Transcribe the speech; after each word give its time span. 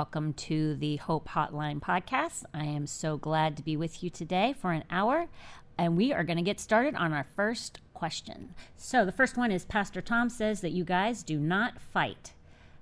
Welcome 0.00 0.32
to 0.32 0.76
the 0.76 0.96
Hope 0.96 1.28
Hotline 1.28 1.78
podcast. 1.78 2.44
I 2.54 2.64
am 2.64 2.86
so 2.86 3.18
glad 3.18 3.54
to 3.58 3.62
be 3.62 3.76
with 3.76 4.02
you 4.02 4.08
today 4.08 4.54
for 4.58 4.72
an 4.72 4.84
hour, 4.90 5.28
and 5.76 5.94
we 5.94 6.10
are 6.10 6.24
going 6.24 6.38
to 6.38 6.42
get 6.42 6.58
started 6.58 6.94
on 6.94 7.12
our 7.12 7.26
first 7.36 7.80
question. 7.92 8.54
So, 8.78 9.04
the 9.04 9.12
first 9.12 9.36
one 9.36 9.52
is 9.52 9.66
Pastor 9.66 10.00
Tom 10.00 10.30
says 10.30 10.62
that 10.62 10.70
you 10.70 10.84
guys 10.84 11.22
do 11.22 11.38
not 11.38 11.82
fight. 11.82 12.32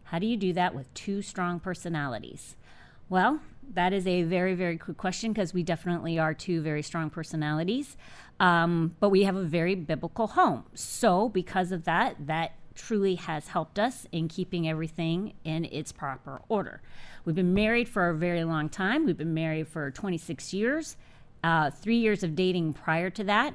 How 0.04 0.20
do 0.20 0.28
you 0.28 0.36
do 0.36 0.52
that 0.52 0.76
with 0.76 0.94
two 0.94 1.20
strong 1.20 1.58
personalities? 1.58 2.54
Well, 3.08 3.40
that 3.74 3.92
is 3.92 4.06
a 4.06 4.22
very, 4.22 4.54
very 4.54 4.78
quick 4.78 4.96
question 4.96 5.32
because 5.32 5.52
we 5.52 5.64
definitely 5.64 6.20
are 6.20 6.34
two 6.34 6.62
very 6.62 6.84
strong 6.84 7.10
personalities. 7.10 7.96
Um, 8.38 8.94
but 9.00 9.08
we 9.08 9.24
have 9.24 9.34
a 9.34 9.42
very 9.42 9.74
biblical 9.74 10.28
home. 10.28 10.66
So, 10.72 11.28
because 11.30 11.72
of 11.72 11.82
that, 11.82 12.28
that 12.28 12.52
truly 12.78 13.16
has 13.16 13.48
helped 13.48 13.78
us 13.78 14.06
in 14.12 14.28
keeping 14.28 14.68
everything 14.68 15.34
in 15.44 15.66
its 15.66 15.92
proper 15.92 16.40
order. 16.48 16.80
We've 17.28 17.34
been 17.34 17.52
married 17.52 17.90
for 17.90 18.08
a 18.08 18.14
very 18.14 18.42
long 18.42 18.70
time. 18.70 19.04
We've 19.04 19.14
been 19.14 19.34
married 19.34 19.68
for 19.68 19.90
26 19.90 20.54
years, 20.54 20.96
uh, 21.44 21.70
three 21.70 21.98
years 21.98 22.22
of 22.22 22.34
dating 22.34 22.72
prior 22.72 23.10
to 23.10 23.24
that. 23.24 23.54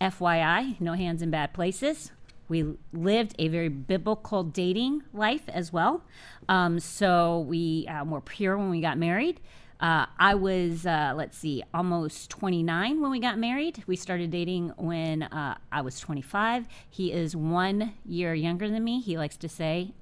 FYI, 0.00 0.80
no 0.80 0.94
hands 0.94 1.22
in 1.22 1.30
bad 1.30 1.54
places. 1.54 2.10
We 2.48 2.74
lived 2.92 3.36
a 3.38 3.46
very 3.46 3.68
biblical 3.68 4.42
dating 4.42 5.04
life 5.12 5.42
as 5.46 5.72
well. 5.72 6.02
Um, 6.48 6.80
so 6.80 7.46
we 7.48 7.86
uh, 7.86 8.02
were 8.02 8.20
pure 8.20 8.58
when 8.58 8.70
we 8.70 8.80
got 8.80 8.98
married. 8.98 9.38
Uh, 9.78 10.06
I 10.18 10.34
was, 10.34 10.84
uh, 10.84 11.12
let's 11.16 11.38
see, 11.38 11.62
almost 11.72 12.28
29 12.28 13.00
when 13.00 13.10
we 13.12 13.20
got 13.20 13.38
married. 13.38 13.84
We 13.86 13.94
started 13.94 14.32
dating 14.32 14.72
when 14.78 15.22
uh, 15.22 15.58
I 15.70 15.82
was 15.82 16.00
25. 16.00 16.66
He 16.90 17.12
is 17.12 17.36
one 17.36 17.92
year 18.04 18.34
younger 18.34 18.68
than 18.68 18.82
me. 18.82 19.00
He 19.00 19.16
likes 19.16 19.36
to 19.36 19.48
say 19.48 19.92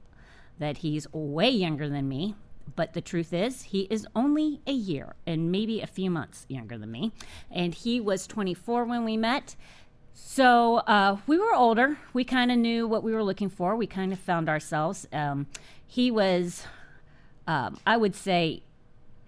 that 0.58 0.78
he's 0.78 1.06
way 1.12 1.50
younger 1.50 1.86
than 1.86 2.08
me. 2.08 2.34
But 2.76 2.92
the 2.92 3.00
truth 3.00 3.32
is, 3.32 3.62
he 3.62 3.82
is 3.90 4.06
only 4.14 4.60
a 4.66 4.72
year 4.72 5.14
and 5.26 5.50
maybe 5.50 5.80
a 5.80 5.86
few 5.86 6.10
months 6.10 6.46
younger 6.48 6.76
than 6.78 6.90
me. 6.90 7.12
And 7.50 7.74
he 7.74 8.00
was 8.00 8.26
24 8.26 8.84
when 8.84 9.04
we 9.04 9.16
met. 9.16 9.56
So 10.12 10.76
uh, 10.78 11.18
we 11.26 11.38
were 11.38 11.54
older. 11.54 11.98
We 12.12 12.24
kind 12.24 12.50
of 12.52 12.58
knew 12.58 12.86
what 12.86 13.02
we 13.02 13.12
were 13.12 13.22
looking 13.22 13.48
for. 13.48 13.76
We 13.76 13.86
kind 13.86 14.12
of 14.12 14.18
found 14.18 14.48
ourselves. 14.48 15.06
Um, 15.12 15.46
he 15.86 16.10
was, 16.10 16.64
um, 17.46 17.78
I 17.86 17.96
would 17.96 18.14
say, 18.14 18.62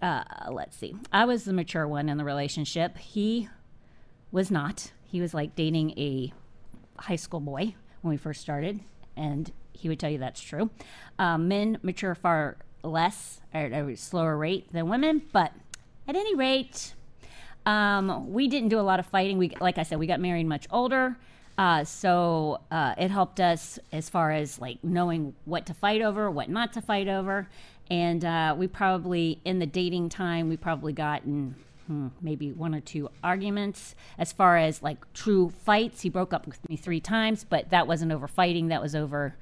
uh, 0.01 0.25
let's 0.51 0.77
see. 0.77 0.95
I 1.13 1.25
was 1.25 1.45
the 1.45 1.53
mature 1.53 1.87
one 1.87 2.09
in 2.09 2.19
the 2.19 2.25
relationship. 2.25 2.99
He 2.99 3.49
was 4.31 4.51
not. 4.51 4.93
He 5.05 5.21
was 5.21 5.33
like 5.33 5.55
dating 5.55 5.99
a 5.99 6.33
high 6.99 7.17
school 7.17 7.41
boy 7.41 7.75
when 8.01 8.11
we 8.11 8.17
first 8.17 8.41
started, 8.41 8.81
and 9.17 9.53
he 9.73 9.89
would 9.89 10.01
tell 10.01 10.11
you 10.11 10.19
that's 10.19 10.41
true. 10.41 10.71
Um, 11.19 11.49
men 11.49 11.79
mature 11.83 12.15
far 12.15 12.57
less 12.83 13.41
at 13.53 13.73
a 13.73 13.97
slower 13.97 14.37
rate 14.37 14.73
than 14.73 14.89
women, 14.89 15.23
but 15.33 15.53
at 16.09 16.17
any 16.17 16.35
rate, 16.35 16.95
um, 17.67 18.33
we 18.33 18.49
didn't 18.49 18.69
do 18.69 18.81
a 18.81 18.83
lot 18.83 18.99
of 18.99 19.07
fighting. 19.07 19.39
We, 19.39 19.51
like 19.61 19.79
I 19.79 19.83
said, 19.83 19.99
we 19.99 20.07
got 20.07 20.21
married 20.21 20.47
much 20.47 20.67
older. 20.71 21.17
Uh, 21.59 21.85
so 21.85 22.61
uh, 22.71 22.95
it 22.99 23.11
helped 23.11 23.39
us 23.39 23.79
as 23.93 24.09
far 24.09 24.33
as 24.33 24.59
like 24.59 24.83
knowing 24.83 25.35
what 25.45 25.67
to 25.67 25.75
fight 25.75 26.01
over, 26.01 26.31
what 26.31 26.49
not 26.49 26.73
to 26.73 26.81
fight 26.81 27.09
over, 27.09 27.49
and 27.91 28.25
uh, 28.25 28.55
we 28.57 28.67
probably 28.67 29.39
in 29.45 29.59
the 29.59 29.67
dating 29.67 30.09
time 30.09 30.49
we 30.49 30.57
probably 30.57 30.95
gotten 30.95 31.55
hmm, 31.87 32.09
maybe 32.23 32.53
one 32.53 32.75
or 32.75 32.81
two 32.81 33.11
arguments 33.23 33.95
as 34.19 34.33
far 34.33 34.57
as 34.57 34.83
like 34.83 35.13
true 35.13 35.53
fights. 35.65 36.01
He 36.01 36.09
broke 36.09 36.33
up 36.33 36.47
with 36.47 36.67
me 36.71 36.77
three 36.77 37.01
times, 37.01 37.45
but 37.45 37.69
that 37.71 37.87
wasn't 37.87 38.13
over 38.13 38.27
fighting. 38.27 38.69
That 38.69 38.81
was 38.81 38.95
over 38.95 39.37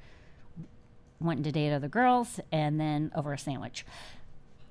wanting 1.23 1.43
to 1.43 1.51
date 1.51 1.73
other 1.73 1.87
girls 1.87 2.39
and 2.51 2.79
then 2.79 3.11
over 3.15 3.33
a 3.33 3.37
sandwich. 3.37 3.85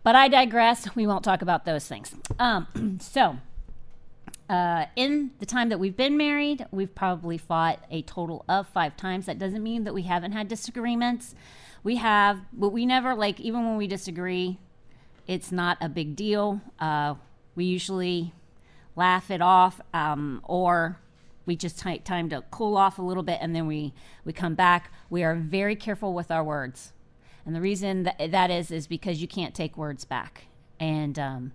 But 0.03 0.15
I 0.15 0.29
digress. 0.29 0.95
We 0.95 1.07
won't 1.07 1.25
talk 1.25 1.43
about 1.43 1.65
those 1.65 1.87
things. 1.87 2.15
Um, 2.39 2.99
so 3.01 3.37
uh, 4.51 4.87
in 4.97 5.31
the 5.39 5.47
time 5.47 5.69
that 5.69 5.79
we've 5.79 5.97
been 5.97 6.17
married, 6.17 6.67
we've 6.73 6.95
probably 6.95 7.39
fought 7.39 7.85
a 7.91 8.03
total 8.03 8.45
of 8.49 8.67
five 8.69 8.97
times. 8.97 9.27
That 9.27 9.39
doesn't 9.39 9.63
mean 9.63 9.85
that 9.85 9.95
we 9.95 10.03
haven't 10.03 10.33
had 10.33 10.49
disagreements. 10.49 11.35
We 11.85 11.97
have, 11.97 12.41
but 12.53 12.71
we 12.71 12.85
never, 12.85 13.15
like, 13.15 13.39
even 13.39 13.65
when 13.65 13.77
we 13.77 13.87
disagree, 13.87 14.59
it's 15.27 15.53
not 15.53 15.79
a 15.81 15.89
big 15.89 16.17
deal. 16.17 16.61
Uh, 16.81 17.15
we 17.55 17.65
usually 17.65 18.33
laugh 18.97 19.31
it 19.31 19.41
off 19.41 19.81
um, 19.95 20.41
or 20.45 20.99
we 21.47 21.57
just 21.57 21.79
take 21.79 22.05
time 22.05 22.29
to 22.31 22.43
cool 22.51 22.77
off 22.77 22.99
a 22.99 23.03
little 23.03 23.23
bit 23.23 23.39
and 23.41 23.55
then 23.55 23.67
we, 23.67 23.93
we 24.25 24.33
come 24.33 24.55
back. 24.55 24.93
We 25.09 25.23
are 25.25 25.35
very 25.35 25.77
careful 25.77 26.13
with 26.13 26.31
our 26.31 26.45
words. 26.45 26.93
And 27.45 27.55
the 27.55 27.61
reason 27.61 28.05
that, 28.05 28.31
that 28.31 28.51
is, 28.51 28.71
is 28.71 28.87
because 28.87 29.21
you 29.23 29.29
can't 29.29 29.55
take 29.55 29.77
words 29.77 30.05
back. 30.05 30.47
And, 30.79 31.19
um, 31.19 31.53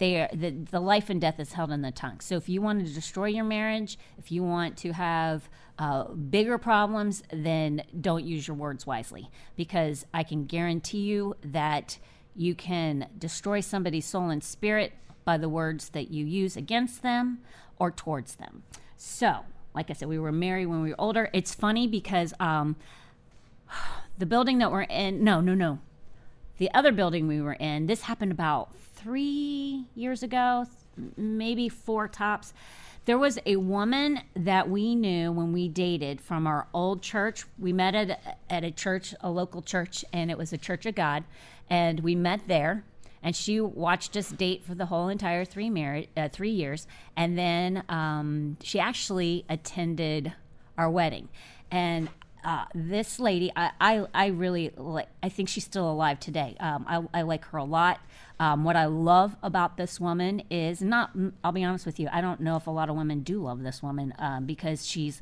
they 0.00 0.16
are, 0.16 0.30
the, 0.32 0.50
the 0.50 0.80
life 0.80 1.10
and 1.10 1.20
death 1.20 1.38
is 1.38 1.52
held 1.52 1.70
in 1.70 1.82
the 1.82 1.92
tongue. 1.92 2.20
So 2.20 2.36
if 2.36 2.48
you 2.48 2.62
want 2.62 2.84
to 2.84 2.92
destroy 2.92 3.26
your 3.26 3.44
marriage, 3.44 3.98
if 4.18 4.32
you 4.32 4.42
want 4.42 4.78
to 4.78 4.92
have 4.92 5.48
uh, 5.78 6.04
bigger 6.04 6.56
problems, 6.56 7.22
then 7.30 7.82
don't 8.00 8.24
use 8.24 8.48
your 8.48 8.56
words 8.56 8.86
wisely 8.86 9.30
because 9.56 10.06
I 10.12 10.22
can 10.22 10.46
guarantee 10.46 11.00
you 11.00 11.36
that 11.44 11.98
you 12.34 12.54
can 12.54 13.08
destroy 13.18 13.60
somebody's 13.60 14.06
soul 14.06 14.30
and 14.30 14.42
spirit 14.42 14.94
by 15.24 15.36
the 15.36 15.50
words 15.50 15.90
that 15.90 16.10
you 16.10 16.24
use 16.24 16.56
against 16.56 17.02
them 17.02 17.40
or 17.78 17.90
towards 17.90 18.36
them. 18.36 18.62
So, 19.02 19.46
like 19.74 19.88
I 19.88 19.94
said, 19.94 20.08
we 20.08 20.18
were 20.18 20.30
married 20.30 20.66
when 20.66 20.82
we 20.82 20.90
were 20.90 21.00
older. 21.00 21.30
It's 21.32 21.54
funny 21.54 21.86
because 21.86 22.34
um, 22.38 22.76
the 24.18 24.26
building 24.26 24.58
that 24.58 24.70
we're 24.70 24.82
in, 24.82 25.24
no, 25.24 25.40
no, 25.40 25.54
no. 25.54 25.78
The 26.58 26.70
other 26.74 26.92
building 26.92 27.26
we 27.26 27.40
were 27.40 27.54
in, 27.54 27.86
this 27.86 28.02
happened 28.02 28.30
about 28.30 28.74
three 28.94 29.86
years 29.94 30.22
ago, 30.22 30.66
maybe 31.16 31.66
four 31.70 32.08
tops. 32.08 32.52
There 33.06 33.16
was 33.16 33.38
a 33.46 33.56
woman 33.56 34.20
that 34.36 34.68
we 34.68 34.94
knew 34.94 35.32
when 35.32 35.54
we 35.54 35.66
dated 35.66 36.20
from 36.20 36.46
our 36.46 36.66
old 36.74 37.00
church. 37.00 37.46
We 37.58 37.72
met 37.72 37.94
at, 37.94 38.38
at 38.50 38.64
a 38.64 38.70
church, 38.70 39.14
a 39.22 39.30
local 39.30 39.62
church, 39.62 40.04
and 40.12 40.30
it 40.30 40.36
was 40.36 40.52
a 40.52 40.58
Church 40.58 40.84
of 40.84 40.94
God. 40.94 41.24
And 41.70 42.00
we 42.00 42.14
met 42.14 42.42
there 42.48 42.84
and 43.22 43.36
she 43.36 43.60
watched 43.60 44.16
us 44.16 44.30
date 44.30 44.64
for 44.64 44.74
the 44.74 44.86
whole 44.86 45.08
entire 45.08 45.44
three 45.44 46.08
uh, 46.16 46.28
three 46.28 46.50
years, 46.50 46.86
and 47.16 47.38
then 47.38 47.84
um, 47.88 48.56
she 48.62 48.78
actually 48.78 49.44
attended 49.48 50.32
our 50.78 50.90
wedding. 50.90 51.28
And 51.70 52.08
uh, 52.42 52.64
this 52.74 53.20
lady, 53.20 53.52
I, 53.54 53.70
I, 53.80 54.06
I, 54.14 54.26
really 54.28 54.72
like. 54.76 55.08
I 55.22 55.28
think 55.28 55.48
she's 55.48 55.64
still 55.64 55.90
alive 55.90 56.20
today. 56.20 56.56
Um, 56.58 56.86
I, 56.88 57.20
I 57.20 57.22
like 57.22 57.44
her 57.46 57.58
a 57.58 57.64
lot. 57.64 58.00
Um, 58.38 58.64
what 58.64 58.76
I 58.76 58.86
love 58.86 59.36
about 59.42 59.76
this 59.76 60.00
woman 60.00 60.42
is 60.50 60.80
not, 60.80 61.10
I'll 61.44 61.52
be 61.52 61.62
honest 61.62 61.84
with 61.84 62.00
you, 62.00 62.08
I 62.10 62.22
don't 62.22 62.40
know 62.40 62.56
if 62.56 62.66
a 62.66 62.70
lot 62.70 62.88
of 62.88 62.96
women 62.96 63.20
do 63.20 63.42
love 63.42 63.62
this 63.62 63.82
woman 63.82 64.14
um, 64.18 64.46
because 64.46 64.86
she's 64.86 65.20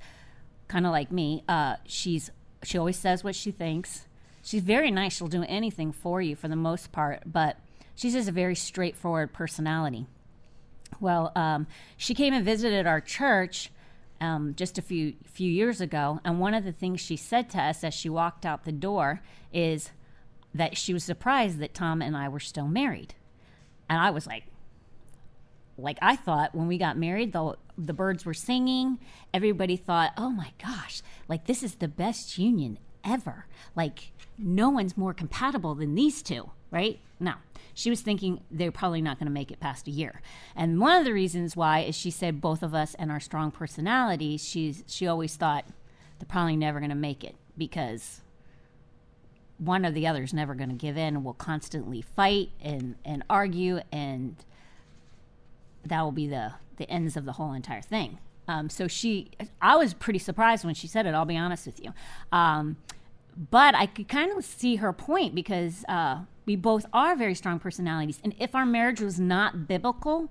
kind 0.68 0.86
of 0.86 0.92
like 0.92 1.10
me. 1.10 1.42
Uh, 1.48 1.76
she's, 1.84 2.30
she 2.62 2.78
always 2.78 2.96
says 2.96 3.24
what 3.24 3.34
she 3.34 3.50
thinks. 3.50 4.06
She's 4.42 4.62
very 4.62 4.92
nice. 4.92 5.16
She'll 5.16 5.26
do 5.26 5.44
anything 5.48 5.90
for 5.90 6.22
you 6.22 6.36
for 6.36 6.46
the 6.46 6.56
most 6.56 6.92
part, 6.92 7.22
but 7.26 7.56
she's 7.98 8.14
just 8.14 8.28
a 8.28 8.32
very 8.32 8.54
straightforward 8.54 9.32
personality. 9.32 10.06
Well, 11.00 11.32
um, 11.36 11.66
she 11.96 12.14
came 12.14 12.32
and 12.32 12.44
visited 12.44 12.86
our 12.86 13.00
church 13.00 13.70
um, 14.20 14.54
just 14.56 14.78
a 14.78 14.82
few 14.82 15.14
few 15.26 15.50
years 15.50 15.80
ago, 15.80 16.20
and 16.24 16.40
one 16.40 16.54
of 16.54 16.64
the 16.64 16.72
things 16.72 17.00
she 17.00 17.16
said 17.16 17.50
to 17.50 17.58
us 17.58 17.84
as 17.84 17.92
she 17.92 18.08
walked 18.08 18.46
out 18.46 18.64
the 18.64 18.72
door 18.72 19.20
is, 19.52 19.90
that 20.54 20.76
she 20.76 20.92
was 20.92 21.04
surprised 21.04 21.58
that 21.58 21.74
Tom 21.74 22.02
and 22.02 22.16
I 22.16 22.28
were 22.28 22.40
still 22.40 22.68
married. 22.68 23.14
And 23.88 23.98
I 24.00 24.10
was 24.10 24.26
like, 24.26 24.44
like 25.76 25.98
I 26.02 26.16
thought 26.16 26.54
when 26.54 26.66
we 26.66 26.78
got 26.78 26.98
married, 26.98 27.32
the 27.32 27.54
the 27.76 27.94
birds 27.94 28.24
were 28.24 28.34
singing. 28.34 28.98
Everybody 29.32 29.76
thought, 29.76 30.12
"Oh 30.16 30.30
my 30.30 30.52
gosh, 30.62 31.02
like 31.28 31.46
this 31.46 31.62
is 31.62 31.76
the 31.76 31.88
best 31.88 32.36
union 32.38 32.78
ever. 33.04 33.46
Like 33.76 34.12
no 34.36 34.70
one's 34.70 34.96
more 34.96 35.14
compatible 35.14 35.74
than 35.76 35.94
these 35.94 36.22
two, 36.22 36.50
right?" 36.70 36.98
No. 37.20 37.34
She 37.78 37.90
was 37.90 38.00
thinking 38.00 38.40
they're 38.50 38.72
probably 38.72 39.00
not 39.00 39.20
going 39.20 39.28
to 39.28 39.32
make 39.32 39.52
it 39.52 39.60
past 39.60 39.86
a 39.86 39.92
year. 39.92 40.20
And 40.56 40.80
one 40.80 40.98
of 40.98 41.04
the 41.04 41.12
reasons 41.12 41.54
why 41.54 41.78
is 41.78 41.94
she 41.94 42.10
said 42.10 42.40
both 42.40 42.64
of 42.64 42.74
us 42.74 42.96
and 42.98 43.12
our 43.12 43.20
strong 43.20 43.52
personalities, 43.52 44.44
she's 44.44 44.82
she 44.88 45.06
always 45.06 45.36
thought 45.36 45.64
they're 46.18 46.26
probably 46.26 46.56
never 46.56 46.80
going 46.80 46.90
to 46.90 46.96
make 46.96 47.22
it 47.22 47.36
because 47.56 48.22
one 49.58 49.86
or 49.86 49.92
the 49.92 50.08
other 50.08 50.24
is 50.24 50.34
never 50.34 50.56
going 50.56 50.70
to 50.70 50.74
give 50.74 50.96
in 50.96 51.22
will 51.22 51.34
constantly 51.34 52.02
fight 52.02 52.50
and, 52.60 52.96
and 53.04 53.22
argue 53.30 53.78
and 53.92 54.44
that 55.84 56.02
will 56.02 56.10
be 56.10 56.26
the, 56.26 56.54
the 56.78 56.90
ends 56.90 57.16
of 57.16 57.26
the 57.26 57.32
whole 57.34 57.52
entire 57.52 57.82
thing 57.82 58.18
um, 58.48 58.68
so 58.68 58.86
she 58.86 59.30
i 59.60 59.76
was 59.76 59.94
pretty 59.94 60.18
surprised 60.18 60.64
when 60.64 60.74
she 60.74 60.86
said 60.86 61.06
it 61.06 61.14
i'll 61.14 61.24
be 61.24 61.36
honest 61.36 61.66
with 61.66 61.82
you 61.82 61.92
um, 62.30 62.76
but 63.50 63.74
i 63.74 63.84
could 63.86 64.06
kind 64.06 64.36
of 64.36 64.44
see 64.44 64.76
her 64.76 64.92
point 64.92 65.34
because 65.34 65.84
uh, 65.88 66.20
we 66.48 66.56
both 66.56 66.84
are 66.92 67.14
very 67.14 67.34
strong 67.34 67.58
personalities. 67.60 68.18
And 68.24 68.34
if 68.38 68.54
our 68.54 68.66
marriage 68.66 69.00
was 69.00 69.20
not 69.20 69.68
biblical 69.68 70.30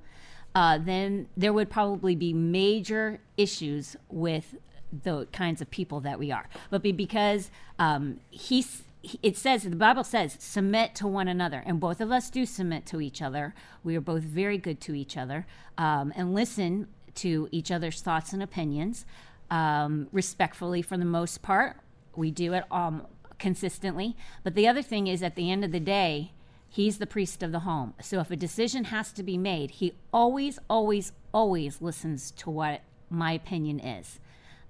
uh, 0.58 0.80
then 0.80 1.28
there 1.38 1.54
would 1.54 1.70
probably 1.70 2.16
be 2.16 2.34
major 2.34 3.20
issues 3.38 3.96
with 4.10 4.56
the 5.04 5.28
kinds 5.32 5.62
of 5.62 5.70
people 5.70 6.00
that 6.00 6.18
we 6.18 6.32
are. 6.32 6.50
But 6.72 6.82
because 6.82 7.52
um, 7.78 8.20
he's 8.32 8.82
it 9.22 9.38
says 9.38 9.62
the 9.64 9.76
bible 9.76 10.04
says 10.04 10.36
submit 10.40 10.96
to 10.96 11.06
one 11.06 11.28
another. 11.28 11.62
And 11.64 11.80
both 11.80 12.02
of 12.02 12.12
us 12.12 12.32
do 12.32 12.44
submit 12.46 12.88
to 12.88 13.00
each 13.00 13.22
other. 13.22 13.54
We 13.84 13.96
are 13.96 14.02
both 14.02 14.24
very 14.24 14.58
good 14.58 14.82
to 14.82 14.96
each 14.96 15.16
other 15.16 15.46
um, 15.78 16.12
and 16.16 16.34
listen 16.34 16.88
to 17.16 17.48
each 17.52 17.70
other's 17.70 18.02
thoughts 18.02 18.34
and 18.34 18.42
opinions 18.42 19.06
um, 19.52 20.08
respectfully 20.12 20.82
for 20.82 20.98
the 20.98 21.06
most 21.06 21.44
part. 21.44 21.78
We 22.16 22.32
do 22.32 22.54
it 22.54 22.64
um, 22.72 23.06
consistently. 23.40 24.16
But 24.44 24.56
the 24.56 24.68
other 24.68 24.82
thing 24.82 25.08
is 25.08 25.24
at 25.24 25.36
the 25.36 25.52
end 25.52 25.64
of 25.64 25.72
the 25.72 25.80
day 25.80 26.34
he's 26.70 26.98
the 26.98 27.08
priest 27.08 27.42
of 27.44 27.52
the 27.52 27.60
home. 27.60 27.94
So 28.02 28.20
if 28.20 28.32
a 28.32 28.36
decision 28.36 28.86
has 28.86 29.12
to 29.14 29.24
be 29.24 29.38
made 29.38 29.72
he 29.72 29.94
always 30.12 30.60
always 30.70 31.12
always 31.34 31.82
listens 31.82 32.32
to 32.32 32.50
what 32.50 32.82
my 33.10 33.32
opinion 33.32 33.80
is. 33.80 34.20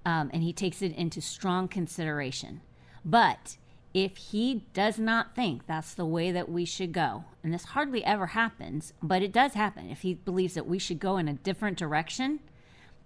Um, 0.05 0.29
and 0.33 0.43
he 0.43 0.53
takes 0.53 0.81
it 0.81 0.95
into 0.95 1.21
strong 1.21 1.67
consideration. 1.67 2.61
But 3.03 3.57
if 3.93 4.17
he 4.17 4.65
does 4.73 4.99
not 4.99 5.35
think 5.35 5.65
that's 5.65 5.93
the 5.93 6.05
way 6.05 6.31
that 6.31 6.49
we 6.49 6.65
should 6.65 6.91
go, 6.91 7.25
and 7.43 7.53
this 7.53 7.65
hardly 7.65 8.03
ever 8.03 8.27
happens, 8.27 8.93
but 9.01 9.21
it 9.21 9.31
does 9.31 9.53
happen, 9.53 9.89
if 9.89 10.01
he 10.01 10.13
believes 10.13 10.53
that 10.53 10.67
we 10.67 10.77
should 10.77 10.99
go 10.99 11.17
in 11.17 11.27
a 11.27 11.33
different 11.33 11.77
direction, 11.77 12.39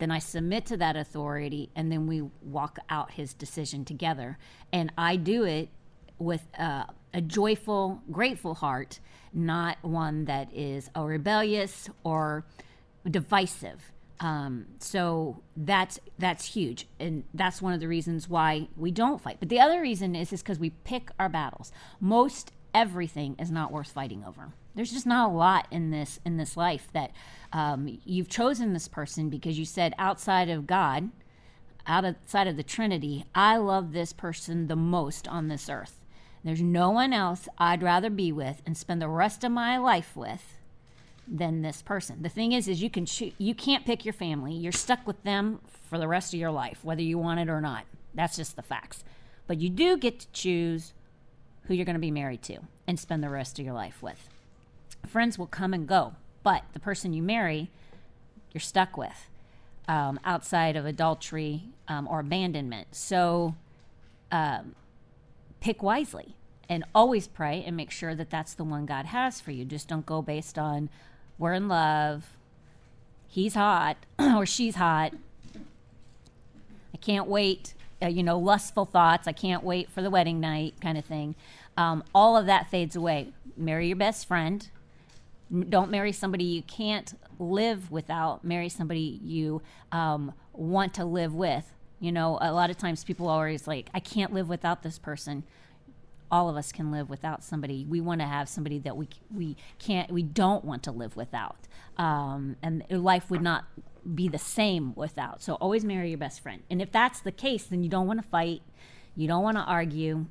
then 0.02 0.10
I 0.10 0.18
submit 0.18 0.66
to 0.66 0.78
that 0.78 0.96
authority 0.96 1.70
and 1.76 1.92
then 1.92 2.08
we 2.08 2.24
walk 2.42 2.80
out 2.90 3.12
his 3.12 3.36
decision 3.36 3.86
together. 3.86 4.40
And 4.74 4.92
I 4.98 5.16
do 5.16 5.44
it 5.44 5.70
with 6.18 6.42
uh, 6.58 6.86
a 7.14 7.22
joyful, 7.22 8.02
grateful 8.12 8.56
heart, 8.56 9.00
not 9.32 9.78
one 9.84 10.26
that 10.26 10.52
is 10.52 10.90
a 10.96 11.04
rebellious 11.06 11.88
or 12.04 12.46
divisive. 13.10 13.92
Um, 14.20 14.66
so 14.80 15.42
that's 15.56 16.00
that's 16.20 16.46
huge, 16.46 16.88
and 17.00 17.24
that's 17.34 17.60
one 17.60 17.74
of 17.74 17.80
the 17.80 17.88
reasons 17.88 18.30
why 18.30 18.68
we 18.78 18.92
don't 18.92 19.20
fight. 19.20 19.38
But 19.40 19.50
the 19.50 19.60
other 19.60 19.82
reason 19.82 20.16
is 20.16 20.32
is 20.32 20.44
because 20.44 20.60
we 20.60 20.70
pick 20.70 21.10
our 21.18 21.28
battles. 21.28 21.72
Most 22.00 22.54
everything 22.74 23.36
is 23.40 23.50
not 23.50 23.72
worth 23.72 23.92
fighting 23.92 24.24
over. 24.24 24.54
There's 24.76 24.92
just 24.92 25.06
not 25.06 25.30
a 25.30 25.34
lot 25.34 25.68
in 25.72 25.92
this 25.92 26.20
in 26.26 26.38
this 26.38 26.56
life 26.56 26.88
that 26.94 27.12
um, 27.52 28.00
you've 28.06 28.30
chosen 28.30 28.74
this 28.74 28.88
person 28.88 29.30
because 29.30 29.60
you 29.60 29.66
said 29.66 29.94
outside 29.98 30.50
of 30.50 30.68
God, 30.68 31.10
outside 31.86 32.48
of 32.48 32.58
the 32.58 32.64
Trinity, 32.64 33.26
I 33.36 33.58
love 33.58 33.92
this 33.92 34.14
person 34.14 34.68
the 34.68 34.76
most 34.76 35.28
on 35.28 35.48
this 35.48 35.70
earth. 35.70 36.02
There's 36.44 36.62
no 36.62 36.90
one 36.90 37.14
else 37.14 37.48
I'd 37.58 37.84
rather 37.84 38.10
be 38.10 38.32
with 38.32 38.62
and 38.66 38.76
spend 38.76 39.02
the 39.02 39.08
rest 39.08 39.44
of 39.44 39.52
my 39.52 39.78
life 39.78 40.16
with 40.16 40.58
than 41.28 41.62
this 41.62 41.82
person. 41.82 42.24
The 42.24 42.30
thing 42.30 42.52
is, 42.52 42.68
is 42.68 42.82
you 42.82 42.90
can 42.90 43.06
cho- 43.06 43.32
you 43.38 43.54
can't 43.54 43.86
pick 43.86 44.06
your 44.06 44.14
family. 44.14 44.54
You're 44.54 44.72
stuck 44.72 45.06
with 45.06 45.22
them 45.24 45.60
for 45.90 45.98
the 45.98 46.08
rest 46.08 46.34
of 46.34 46.40
your 46.40 46.52
life, 46.52 46.80
whether 46.84 47.02
you 47.02 47.18
want 47.18 47.40
it 47.40 47.50
or 47.50 47.62
not. 47.62 47.86
That's 48.14 48.36
just 48.36 48.56
the 48.56 48.62
facts. 48.62 49.04
But 49.48 49.60
you 49.60 49.70
do 49.70 49.98
get 49.98 50.20
to 50.22 50.28
choose 50.32 50.94
who 51.64 51.74
you're 51.74 51.86
going 51.86 51.96
to 51.96 52.00
be 52.00 52.12
married 52.12 52.42
to 52.44 52.60
and 52.88 53.00
spend 53.00 53.24
the 53.24 53.30
rest 53.30 53.60
of 53.60 53.66
your 53.66 53.74
life 53.74 54.02
with. 54.02 54.30
Friends 55.08 55.38
will 55.38 55.48
come 55.48 55.74
and 55.74 55.88
go, 55.88 56.14
but 56.44 56.64
the 56.74 56.80
person 56.80 57.14
you 57.14 57.22
marry, 57.22 57.70
you're 58.52 58.62
stuck 58.62 58.98
with 58.98 59.30
um, 59.88 60.20
outside 60.24 60.76
of 60.76 60.86
adultery 60.86 61.64
um, 61.88 62.08
or 62.08 62.20
abandonment. 62.20 62.96
So 62.96 63.56
um, 64.32 64.76
pick 65.60 65.84
wisely 65.84 66.36
and 66.70 66.86
always 66.96 67.28
pray 67.28 67.64
and 67.66 67.76
make 67.76 67.92
sure 67.92 68.16
that 68.16 68.30
that's 68.30 68.54
the 68.54 68.64
one 68.64 68.86
God 68.86 69.08
has 69.08 69.42
for 69.42 69.52
you. 69.52 69.66
Just 69.66 69.88
don't 69.88 70.06
go 70.06 70.22
based 70.22 70.58
on 70.58 70.90
we're 71.38 71.54
in 71.54 71.68
love, 71.68 72.38
he's 73.28 73.56
hot 73.56 73.98
or 74.20 74.46
she's 74.46 74.76
hot. 74.76 75.14
I 76.94 76.98
can't 76.98 77.28
wait, 77.28 77.74
uh, 78.02 78.08
you 78.08 78.24
know, 78.24 78.38
lustful 78.38 78.86
thoughts. 78.86 79.28
I 79.28 79.32
can't 79.32 79.64
wait 79.64 79.90
for 79.90 80.02
the 80.02 80.10
wedding 80.10 80.40
night 80.40 80.76
kind 80.82 80.98
of 80.98 81.06
thing. 81.06 81.36
Um, 81.76 82.04
all 82.14 82.38
of 82.38 82.46
that 82.46 82.70
fades 82.70 82.96
away. 82.96 83.34
Marry 83.58 83.88
your 83.88 83.96
best 83.98 84.28
friend. 84.28 84.70
Don't 85.70 85.92
marry 85.92 86.12
somebody 86.12 86.44
you 86.44 86.62
can't 86.64 87.14
live 87.40 87.92
without. 87.92 88.44
Marry 88.44 88.70
somebody 88.70 89.20
you 89.22 89.62
um, 89.92 90.34
want 90.54 90.94
to 90.96 91.06
live 91.06 91.34
with. 91.34 91.74
You 92.00 92.12
know, 92.12 92.38
a 92.42 92.52
lot 92.52 92.70
of 92.70 92.78
times 92.78 93.04
people 93.04 93.28
are 93.28 93.46
always 93.46 93.68
like, 93.68 93.90
I 93.94 94.00
can't 94.00 94.34
live 94.34 94.50
without 94.50 94.82
this 94.82 94.98
person 94.98 95.44
all 96.32 96.50
of 96.50 96.56
us 96.56 96.72
can 96.72 96.92
live 96.92 97.10
without 97.10 97.44
somebody. 97.44 97.86
We 97.86 98.00
want 98.00 98.22
to 98.22 98.28
have 98.28 98.48
somebody 98.48 98.80
that 98.80 98.96
we 98.96 99.10
we 99.36 99.58
can't 99.80 100.10
we 100.10 100.24
don't 100.24 100.64
want 100.64 100.84
to 100.84 100.92
live 100.92 101.16
without, 101.16 101.68
um, 101.98 102.56
and 102.64 102.84
life 102.90 103.30
would 103.30 103.42
not 103.42 103.66
be 104.16 104.30
the 104.30 104.40
same 104.40 104.94
without. 104.96 105.44
So 105.44 105.56
always 105.56 105.84
marry 105.84 106.10
your 106.10 106.18
best 106.18 106.42
friend. 106.42 106.64
And 106.70 106.82
if 106.82 106.92
that's 106.92 107.20
the 107.20 107.32
case, 107.32 107.66
then 107.66 107.84
you 107.84 107.90
don't 107.90 108.08
want 108.08 108.22
to 108.22 108.28
fight, 108.28 108.62
you 109.16 109.28
don't 109.28 109.44
want 109.44 109.58
to 109.58 109.64
argue. 109.64 110.26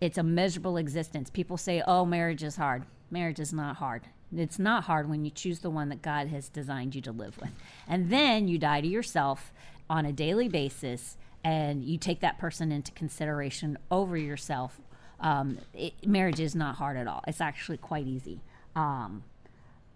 It's 0.00 0.18
a 0.18 0.22
miserable 0.22 0.76
existence. 0.76 1.30
People 1.30 1.56
say, 1.56 1.80
"Oh, 1.86 2.04
marriage 2.04 2.42
is 2.42 2.56
hard." 2.56 2.84
Marriage 3.10 3.38
is 3.38 3.52
not 3.52 3.76
hard. 3.76 4.08
It's 4.36 4.58
not 4.58 4.84
hard 4.84 5.08
when 5.08 5.24
you 5.24 5.30
choose 5.30 5.60
the 5.60 5.70
one 5.70 5.88
that 5.90 6.02
God 6.02 6.28
has 6.28 6.48
designed 6.48 6.94
you 6.94 7.00
to 7.02 7.12
live 7.12 7.38
with. 7.40 7.52
And 7.88 8.10
then 8.10 8.48
you 8.48 8.58
die 8.58 8.80
to 8.80 8.86
yourself 8.86 9.52
on 9.88 10.06
a 10.06 10.12
daily 10.12 10.48
basis 10.48 11.16
and 11.44 11.84
you 11.84 11.98
take 11.98 12.20
that 12.20 12.38
person 12.38 12.72
into 12.72 12.90
consideration 12.92 13.78
over 13.90 14.16
yourself 14.16 14.80
um, 15.20 15.58
it, 15.72 16.06
marriage 16.06 16.38
is 16.38 16.54
not 16.54 16.76
hard 16.76 16.96
at 16.96 17.06
all. 17.06 17.22
It's 17.26 17.40
actually 17.40 17.78
quite 17.78 18.06
easy. 18.06 18.40
Um, 18.76 19.24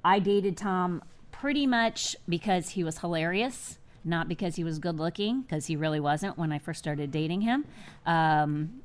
I 0.05 0.19
dated 0.19 0.57
Tom 0.57 1.03
pretty 1.31 1.67
much 1.67 2.17
because 2.29 2.71
he 2.71 2.83
was 2.83 2.99
hilarious, 2.99 3.79
not 4.05 4.29
because 4.29 4.57
he 4.57 4.65
was 4.65 4.79
good 4.79 4.99
looking, 4.99 5.43
because 5.43 5.67
he 5.67 5.77
really 5.77 6.01
wasn't 6.01 6.39
when 6.39 6.51
I 6.51 6.59
first 6.59 6.79
started 6.79 7.11
dating 7.11 7.43
him. 7.43 7.67
Um, 8.07 8.83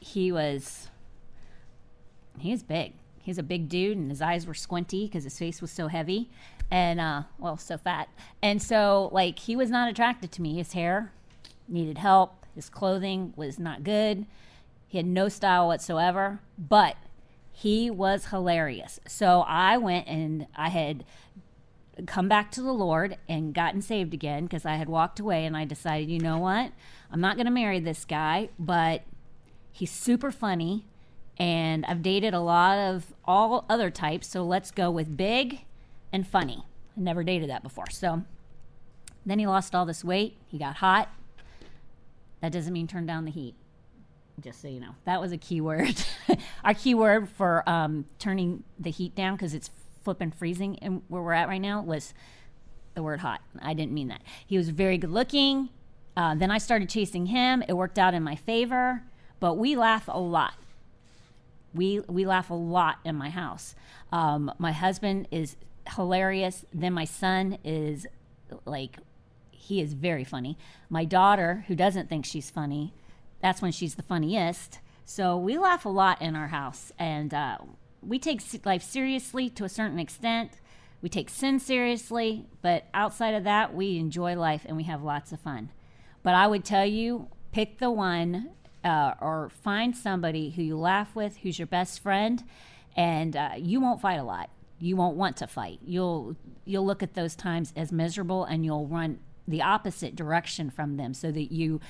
he 0.00 0.30
was 0.30 0.88
he 2.38 2.50
was 2.50 2.62
big. 2.62 2.92
He's 3.26 3.38
a 3.38 3.42
big 3.42 3.68
dude, 3.68 3.98
and 3.98 4.08
his 4.08 4.22
eyes 4.22 4.46
were 4.46 4.54
squinty 4.54 5.06
because 5.06 5.24
his 5.24 5.36
face 5.36 5.60
was 5.60 5.72
so 5.72 5.88
heavy, 5.88 6.30
and 6.70 7.00
uh, 7.00 7.22
well, 7.40 7.56
so 7.56 7.76
fat. 7.76 8.08
And 8.40 8.62
so, 8.62 9.10
like, 9.12 9.40
he 9.40 9.56
was 9.56 9.68
not 9.68 9.90
attracted 9.90 10.30
to 10.30 10.42
me. 10.42 10.58
His 10.58 10.74
hair 10.74 11.10
needed 11.66 11.98
help. 11.98 12.46
His 12.54 12.68
clothing 12.68 13.32
was 13.34 13.58
not 13.58 13.82
good. 13.82 14.26
He 14.86 14.98
had 14.98 15.08
no 15.08 15.28
style 15.28 15.66
whatsoever, 15.66 16.38
but 16.56 16.94
he 17.50 17.90
was 17.90 18.26
hilarious. 18.26 19.00
So 19.08 19.40
I 19.40 19.76
went 19.76 20.06
and 20.06 20.46
I 20.54 20.68
had 20.68 21.04
come 22.06 22.28
back 22.28 22.52
to 22.52 22.62
the 22.62 22.72
Lord 22.72 23.16
and 23.28 23.52
gotten 23.52 23.82
saved 23.82 24.14
again 24.14 24.44
because 24.44 24.64
I 24.64 24.76
had 24.76 24.88
walked 24.88 25.18
away 25.18 25.44
and 25.44 25.56
I 25.56 25.64
decided, 25.64 26.08
you 26.08 26.20
know 26.20 26.38
what? 26.38 26.70
I'm 27.10 27.20
not 27.20 27.34
going 27.34 27.46
to 27.46 27.50
marry 27.50 27.80
this 27.80 28.04
guy, 28.04 28.50
but 28.56 29.02
he's 29.72 29.90
super 29.90 30.30
funny 30.30 30.84
and 31.38 31.84
I've 31.86 32.02
dated 32.02 32.34
a 32.34 32.40
lot 32.40 32.78
of 32.78 33.14
all 33.24 33.64
other 33.68 33.90
types, 33.90 34.28
so 34.28 34.42
let's 34.44 34.70
go 34.70 34.90
with 34.90 35.16
big 35.16 35.64
and 36.12 36.26
funny. 36.26 36.64
I 36.96 37.00
never 37.00 37.22
dated 37.22 37.50
that 37.50 37.62
before. 37.62 37.90
So 37.90 38.22
then 39.24 39.38
he 39.38 39.46
lost 39.46 39.74
all 39.74 39.84
this 39.84 40.04
weight, 40.04 40.36
he 40.46 40.58
got 40.58 40.76
hot. 40.76 41.10
That 42.40 42.52
doesn't 42.52 42.72
mean 42.72 42.86
turn 42.86 43.06
down 43.06 43.24
the 43.24 43.30
heat 43.30 43.54
just 44.40 44.60
so 44.60 44.68
you 44.68 44.80
know. 44.80 44.94
That 45.04 45.20
was 45.20 45.32
a 45.32 45.38
keyword. 45.38 46.04
Our 46.64 46.74
keyword 46.74 47.28
for 47.28 47.68
um, 47.68 48.06
turning 48.18 48.64
the 48.78 48.90
heat 48.90 49.14
down 49.14 49.36
because 49.36 49.54
it's 49.54 49.70
flipping 50.02 50.30
freezing 50.30 50.78
and 50.80 51.02
where 51.08 51.22
we're 51.22 51.32
at 51.32 51.48
right 51.48 51.60
now 51.60 51.82
was 51.82 52.14
the 52.94 53.02
word 53.02 53.20
hot. 53.20 53.40
I 53.60 53.74
didn't 53.74 53.92
mean 53.92 54.08
that. 54.08 54.22
He 54.46 54.56
was 54.56 54.68
very 54.70 54.98
good 54.98 55.10
looking. 55.10 55.70
Uh, 56.16 56.34
then 56.34 56.50
I 56.50 56.58
started 56.58 56.88
chasing 56.88 57.26
him. 57.26 57.62
It 57.68 57.74
worked 57.74 57.98
out 57.98 58.14
in 58.14 58.22
my 58.22 58.36
favor, 58.36 59.02
but 59.40 59.54
we 59.54 59.76
laugh 59.76 60.08
a 60.08 60.18
lot. 60.18 60.54
We 61.76 62.00
we 62.08 62.26
laugh 62.26 62.50
a 62.50 62.54
lot 62.54 62.98
in 63.04 63.14
my 63.16 63.30
house. 63.30 63.74
Um, 64.12 64.52
my 64.58 64.72
husband 64.72 65.28
is 65.30 65.56
hilarious. 65.94 66.64
Then 66.72 66.92
my 66.92 67.04
son 67.04 67.58
is 67.64 68.06
like 68.64 68.98
he 69.50 69.80
is 69.80 69.94
very 69.94 70.24
funny. 70.24 70.56
My 70.88 71.04
daughter, 71.04 71.64
who 71.68 71.74
doesn't 71.74 72.08
think 72.08 72.24
she's 72.24 72.50
funny, 72.50 72.94
that's 73.40 73.60
when 73.60 73.72
she's 73.72 73.96
the 73.96 74.02
funniest. 74.02 74.80
So 75.04 75.36
we 75.36 75.58
laugh 75.58 75.84
a 75.84 75.88
lot 75.88 76.20
in 76.20 76.34
our 76.34 76.48
house, 76.48 76.92
and 76.98 77.32
uh, 77.32 77.58
we 78.02 78.18
take 78.18 78.42
life 78.64 78.82
seriously 78.82 79.48
to 79.50 79.64
a 79.64 79.68
certain 79.68 79.98
extent. 79.98 80.60
We 81.02 81.08
take 81.08 81.30
sin 81.30 81.58
seriously, 81.60 82.46
but 82.62 82.86
outside 82.94 83.34
of 83.34 83.44
that, 83.44 83.74
we 83.74 83.98
enjoy 83.98 84.34
life 84.34 84.62
and 84.64 84.76
we 84.76 84.84
have 84.84 85.02
lots 85.02 85.30
of 85.30 85.40
fun. 85.40 85.70
But 86.22 86.34
I 86.34 86.46
would 86.46 86.64
tell 86.64 86.86
you, 86.86 87.28
pick 87.52 87.78
the 87.78 87.90
one 87.90 88.50
uh, 88.86 89.14
or 89.20 89.50
find 89.62 89.96
somebody 89.96 90.50
who 90.50 90.62
you 90.62 90.78
laugh 90.78 91.16
with, 91.16 91.38
who's 91.38 91.58
your 91.58 91.66
best 91.66 92.00
friend, 92.00 92.44
and 92.96 93.34
uh, 93.36 93.50
you 93.58 93.80
won't 93.80 94.00
fight 94.00 94.20
a 94.20 94.22
lot. 94.22 94.48
You 94.78 94.94
won't 94.94 95.16
want 95.16 95.36
to 95.38 95.46
fight. 95.48 95.80
You'll 95.84 96.36
you'll 96.64 96.86
look 96.86 97.02
at 97.02 97.14
those 97.14 97.34
times 97.34 97.72
as 97.76 97.90
miserable, 97.90 98.44
and 98.44 98.64
you'll 98.64 98.86
run 98.86 99.18
the 99.48 99.60
opposite 99.60 100.14
direction 100.14 100.70
from 100.70 100.96
them, 100.96 101.14
so 101.14 101.32
that 101.32 101.52
you 101.52 101.80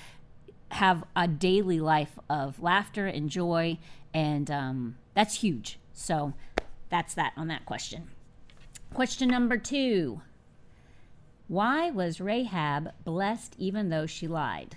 have 0.71 1.05
a 1.15 1.29
daily 1.29 1.81
life 1.81 2.19
of 2.31 2.61
laughter 2.63 3.07
and 3.07 3.29
joy, 3.29 3.79
and 4.15 4.51
um, 4.51 4.97
that's 5.15 5.37
huge. 5.37 5.79
So 5.93 6.33
that's 6.89 7.13
that 7.15 7.35
on 7.37 7.49
that 7.49 7.67
question. 7.67 8.09
Question 8.95 9.29
number 9.29 9.59
two 9.59 10.23
Why 11.47 11.91
was 11.91 12.23
Rahab 12.23 12.93
blessed 13.05 13.55
even 13.59 13.91
though 13.91 14.07
she 14.07 14.27
lied? 14.27 14.77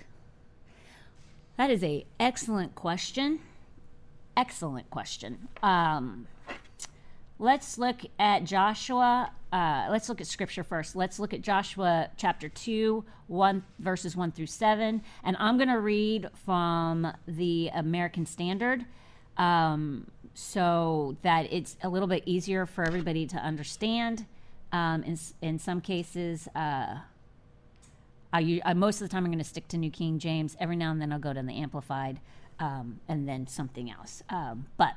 That 1.60 1.70
is 1.70 1.84
a 1.84 2.06
excellent 2.18 2.74
question. 2.74 3.40
excellent 4.34 4.88
question. 4.88 5.48
Um, 5.62 6.26
let's 7.38 7.76
look 7.76 8.00
at 8.18 8.44
Joshua. 8.44 9.30
Uh, 9.52 9.88
let's 9.90 10.08
look 10.08 10.22
at 10.22 10.26
scripture 10.26 10.64
first. 10.64 10.96
Let's 10.96 11.18
look 11.18 11.34
at 11.34 11.42
Joshua 11.42 12.08
chapter 12.16 12.48
2, 12.48 13.04
1, 13.26 13.62
verses 13.78 14.16
1 14.16 14.32
through 14.32 14.46
7. 14.46 15.02
And 15.22 15.36
I'm 15.38 15.58
going 15.58 15.68
to 15.68 15.80
read 15.80 16.30
from 16.46 17.06
the 17.28 17.68
American 17.74 18.24
Standard 18.24 18.86
um, 19.36 20.10
so 20.32 21.18
that 21.20 21.52
it's 21.52 21.76
a 21.82 21.90
little 21.90 22.08
bit 22.08 22.22
easier 22.24 22.64
for 22.64 22.84
everybody 22.84 23.26
to 23.26 23.36
understand. 23.36 24.24
Um, 24.72 25.02
in, 25.02 25.18
in 25.42 25.58
some 25.58 25.82
cases, 25.82 26.48
uh, 26.54 27.00
I, 28.32 28.60
I, 28.64 28.74
most 28.74 29.00
of 29.00 29.08
the 29.08 29.12
time 29.12 29.24
I'm 29.24 29.30
going 29.30 29.38
to 29.38 29.44
stick 29.44 29.68
to 29.68 29.76
New 29.76 29.90
King 29.90 30.18
James. 30.18 30.56
Every 30.60 30.76
now 30.76 30.90
and 30.90 31.00
then 31.00 31.12
I'll 31.12 31.18
go 31.18 31.32
to 31.32 31.42
the 31.42 31.52
Amplified 31.52 32.20
um, 32.58 33.00
and 33.08 33.28
then 33.28 33.46
something 33.46 33.90
else. 33.90 34.22
Um, 34.28 34.66
but 34.76 34.94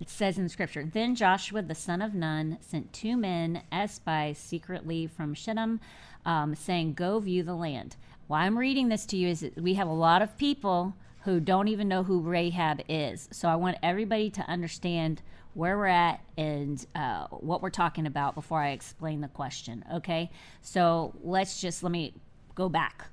it 0.00 0.08
says 0.08 0.38
in 0.38 0.48
Scripture, 0.48 0.84
then 0.84 1.14
Joshua 1.14 1.62
the 1.62 1.74
son 1.74 2.02
of 2.02 2.14
Nun 2.14 2.58
sent 2.60 2.92
two 2.92 3.16
men 3.16 3.62
as 3.72 3.94
spies 3.94 4.38
secretly 4.38 5.06
from 5.06 5.34
Shittim, 5.34 5.80
um, 6.26 6.54
saying, 6.54 6.94
"Go 6.94 7.20
view 7.20 7.42
the 7.42 7.54
land." 7.54 7.96
Why 8.26 8.44
I'm 8.44 8.58
reading 8.58 8.88
this 8.88 9.06
to 9.06 9.16
you 9.16 9.28
is 9.28 9.40
that 9.40 9.60
we 9.60 9.74
have 9.74 9.88
a 9.88 9.92
lot 9.92 10.22
of 10.22 10.36
people 10.36 10.94
who 11.24 11.40
don't 11.40 11.68
even 11.68 11.88
know 11.88 12.02
who 12.02 12.20
Rahab 12.20 12.82
is. 12.88 13.28
So 13.32 13.48
I 13.48 13.56
want 13.56 13.78
everybody 13.82 14.30
to 14.30 14.42
understand 14.42 15.22
where 15.54 15.78
we're 15.78 15.86
at 15.86 16.20
and 16.36 16.84
uh, 16.94 17.26
what 17.28 17.62
we're 17.62 17.70
talking 17.70 18.06
about 18.06 18.34
before 18.34 18.60
I 18.60 18.70
explain 18.70 19.20
the 19.20 19.28
question. 19.28 19.84
Okay, 19.94 20.30
so 20.60 21.14
let's 21.22 21.60
just 21.60 21.82
let 21.82 21.92
me 21.92 22.14
go 22.54 22.68
back. 22.68 23.06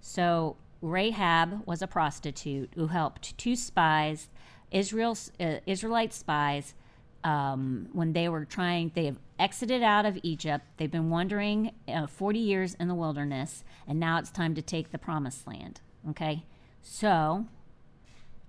So 0.00 0.56
Rahab 0.80 1.66
was 1.66 1.82
a 1.82 1.86
prostitute 1.86 2.70
who 2.74 2.86
helped 2.86 3.36
two 3.36 3.54
spies, 3.54 4.30
Israel's 4.70 5.30
uh, 5.38 5.56
Israelite 5.66 6.14
spies, 6.14 6.74
um, 7.22 7.88
when 7.92 8.14
they 8.14 8.28
were 8.28 8.46
trying. 8.46 8.92
They 8.94 9.04
have 9.04 9.18
exited 9.38 9.82
out 9.82 10.06
of 10.06 10.18
Egypt. 10.22 10.64
They've 10.78 10.90
been 10.90 11.10
wandering 11.10 11.72
uh, 11.86 12.06
40 12.06 12.38
years 12.38 12.74
in 12.74 12.88
the 12.88 12.94
wilderness, 12.94 13.62
and 13.86 14.00
now 14.00 14.18
it's 14.18 14.30
time 14.30 14.54
to 14.54 14.62
take 14.62 14.90
the 14.90 14.98
promised 14.98 15.46
land. 15.46 15.82
Okay, 16.08 16.44
so 16.80 17.46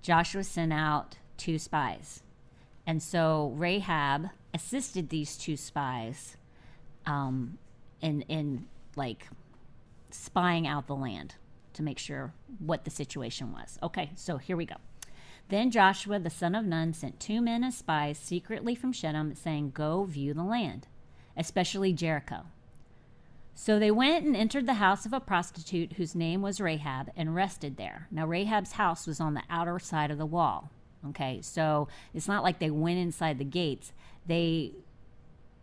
Joshua 0.01 0.43
sent 0.45 0.71
out 0.71 1.17
two 1.35 1.59
spies 1.59 2.21
and 2.89 3.03
so 3.03 3.53
Rahab 3.55 4.31
assisted 4.51 5.09
these 5.09 5.37
two 5.37 5.55
spies 5.55 6.37
um, 7.05 7.59
in, 8.01 8.23
in 8.23 8.65
like 8.95 9.27
spying 10.09 10.65
out 10.65 10.87
the 10.87 10.95
land 10.95 11.35
to 11.73 11.83
make 11.83 11.99
sure 11.99 12.33
what 12.57 12.85
the 12.85 12.89
situation 12.89 13.53
was. 13.53 13.77
Okay, 13.83 14.09
so 14.15 14.37
here 14.37 14.57
we 14.57 14.65
go. 14.65 14.77
Then 15.49 15.69
Joshua 15.69 16.17
the 16.17 16.31
son 16.31 16.55
of 16.55 16.65
Nun 16.65 16.93
sent 16.93 17.19
two 17.19 17.41
men 17.41 17.63
as 17.63 17.77
spies 17.77 18.17
secretly 18.17 18.73
from 18.73 18.91
Shittim, 18.91 19.35
saying, 19.35 19.69
Go 19.75 20.05
view 20.05 20.33
the 20.33 20.41
land, 20.41 20.87
especially 21.37 21.93
Jericho. 21.93 22.45
So 23.53 23.77
they 23.77 23.91
went 23.91 24.25
and 24.25 24.35
entered 24.35 24.65
the 24.65 24.73
house 24.73 25.05
of 25.05 25.13
a 25.13 25.19
prostitute 25.19 25.93
whose 25.93 26.15
name 26.15 26.41
was 26.41 26.59
Rahab 26.59 27.11
and 27.15 27.35
rested 27.35 27.77
there. 27.77 28.07
Now, 28.09 28.25
Rahab's 28.25 28.71
house 28.71 29.05
was 29.05 29.19
on 29.19 29.35
the 29.35 29.43
outer 29.47 29.77
side 29.77 30.09
of 30.09 30.17
the 30.17 30.25
wall. 30.25 30.71
Okay, 31.07 31.39
so 31.41 31.87
it's 32.13 32.27
not 32.27 32.43
like 32.43 32.59
they 32.59 32.69
went 32.69 32.99
inside 32.99 33.37
the 33.37 33.45
gates. 33.45 33.93
They 34.25 34.73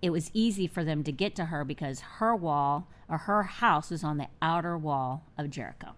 it 0.03 0.11
was 0.11 0.31
easy 0.35 0.67
for 0.67 0.85
them 0.85 1.03
to 1.05 1.13
get 1.13 1.35
to 1.37 1.47
her 1.47 1.65
because 1.65 2.01
her 2.19 2.35
wall 2.35 2.87
or 3.09 3.19
her 3.19 3.45
house 3.45 3.91
was 3.91 4.05
on 4.05 4.19
the 4.19 4.29
outer 4.43 4.77
wall 4.77 5.25
of 5.39 5.51
Jericho. 5.51 5.95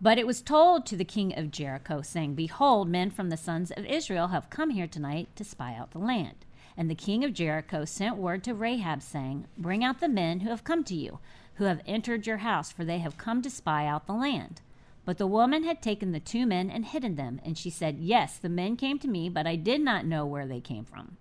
But 0.00 0.18
it 0.18 0.26
was 0.26 0.42
told 0.42 0.84
to 0.86 0.96
the 0.96 1.04
king 1.04 1.32
of 1.38 1.52
Jericho, 1.52 2.02
saying, 2.02 2.34
Behold, 2.34 2.88
men 2.88 3.10
from 3.10 3.30
the 3.30 3.36
sons 3.36 3.70
of 3.70 3.86
Israel 3.86 4.28
have 4.28 4.50
come 4.50 4.70
here 4.70 4.88
tonight 4.88 5.28
to 5.36 5.44
spy 5.44 5.74
out 5.74 5.92
the 5.92 5.98
land. 5.98 6.44
And 6.76 6.90
the 6.90 6.96
king 6.96 7.22
of 7.22 7.32
Jericho 7.32 7.84
sent 7.84 8.16
word 8.16 8.42
to 8.44 8.54
Rahab, 8.54 9.00
saying, 9.00 9.46
Bring 9.56 9.84
out 9.84 10.00
the 10.00 10.08
men 10.08 10.40
who 10.40 10.50
have 10.50 10.64
come 10.64 10.82
to 10.84 10.94
you, 10.94 11.20
who 11.54 11.64
have 11.64 11.82
entered 11.86 12.26
your 12.26 12.38
house, 12.38 12.72
for 12.72 12.84
they 12.84 12.98
have 12.98 13.16
come 13.16 13.42
to 13.42 13.50
spy 13.50 13.86
out 13.86 14.06
the 14.06 14.12
land. 14.12 14.60
But 15.04 15.18
the 15.18 15.26
woman 15.26 15.64
had 15.64 15.82
taken 15.82 16.12
the 16.12 16.20
two 16.20 16.46
men 16.46 16.70
and 16.70 16.84
hidden 16.84 17.16
them, 17.16 17.40
and 17.44 17.58
she 17.58 17.70
said, 17.70 17.98
Yes, 17.98 18.38
the 18.38 18.48
men 18.48 18.76
came 18.76 18.98
to 19.00 19.08
me, 19.08 19.28
but 19.28 19.46
I 19.46 19.56
did 19.56 19.80
not 19.80 20.06
know 20.06 20.24
where 20.24 20.46
they 20.46 20.60
came 20.60 20.84
from. 20.84 21.16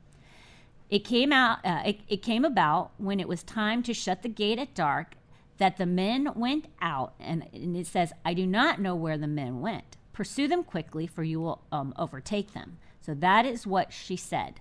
It 0.89 0.99
came 0.99 1.31
out. 1.31 1.65
Uh, 1.65 1.81
it, 1.85 1.99
it 2.07 2.21
came 2.21 2.45
about 2.45 2.91
when 2.97 3.19
it 3.19 3.27
was 3.27 3.43
time 3.43 3.81
to 3.83 3.93
shut 3.93 4.21
the 4.21 4.29
gate 4.29 4.59
at 4.59 4.75
dark 4.75 5.15
that 5.57 5.77
the 5.77 5.85
men 5.85 6.29
went 6.35 6.65
out, 6.81 7.13
and, 7.19 7.47
and 7.53 7.77
it 7.77 7.87
says, 7.87 8.13
"I 8.25 8.33
do 8.33 8.45
not 8.45 8.81
know 8.81 8.93
where 8.93 9.17
the 9.17 9.27
men 9.27 9.61
went. 9.61 9.97
Pursue 10.11 10.47
them 10.47 10.63
quickly, 10.63 11.07
for 11.07 11.23
you 11.23 11.39
will 11.39 11.61
um, 11.71 11.93
overtake 11.97 12.53
them." 12.53 12.77
So 12.99 13.13
that 13.15 13.45
is 13.45 13.65
what 13.65 13.93
she 13.93 14.17
said. 14.17 14.59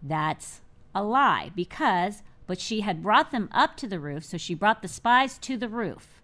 That's 0.00 0.60
a 0.94 1.02
lie 1.02 1.50
because, 1.54 2.22
but 2.46 2.60
she 2.60 2.82
had 2.82 3.02
brought 3.02 3.32
them 3.32 3.48
up 3.52 3.76
to 3.78 3.88
the 3.88 4.00
roof, 4.00 4.24
so 4.24 4.38
she 4.38 4.54
brought 4.54 4.82
the 4.82 4.88
spies 4.88 5.36
to 5.38 5.56
the 5.56 5.68
roof 5.68 6.22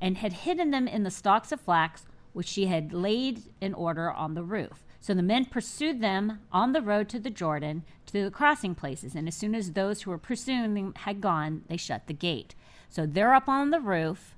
and 0.00 0.18
had 0.18 0.32
hidden 0.32 0.70
them 0.70 0.88
in 0.88 1.02
the 1.02 1.10
stalks 1.10 1.52
of 1.52 1.60
flax 1.60 2.06
which 2.32 2.46
she 2.46 2.66
had 2.66 2.92
laid 2.92 3.42
in 3.60 3.74
order 3.74 4.10
on 4.10 4.34
the 4.34 4.42
roof. 4.42 4.84
So 5.00 5.14
the 5.14 5.22
men 5.22 5.46
pursued 5.46 6.00
them 6.00 6.40
on 6.52 6.72
the 6.72 6.82
road 6.82 7.08
to 7.08 7.18
the 7.18 7.30
Jordan 7.30 7.84
to 8.06 8.24
the 8.24 8.30
crossing 8.30 8.74
places, 8.74 9.14
and 9.14 9.26
as 9.26 9.34
soon 9.34 9.54
as 9.54 9.72
those 9.72 10.02
who 10.02 10.10
were 10.10 10.18
pursuing 10.18 10.74
them 10.74 10.94
had 10.94 11.20
gone, 11.20 11.62
they 11.68 11.76
shut 11.76 12.06
the 12.06 12.12
gate. 12.12 12.54
So 12.88 13.06
they're 13.06 13.34
up 13.34 13.48
on 13.48 13.70
the 13.70 13.80
roof, 13.80 14.36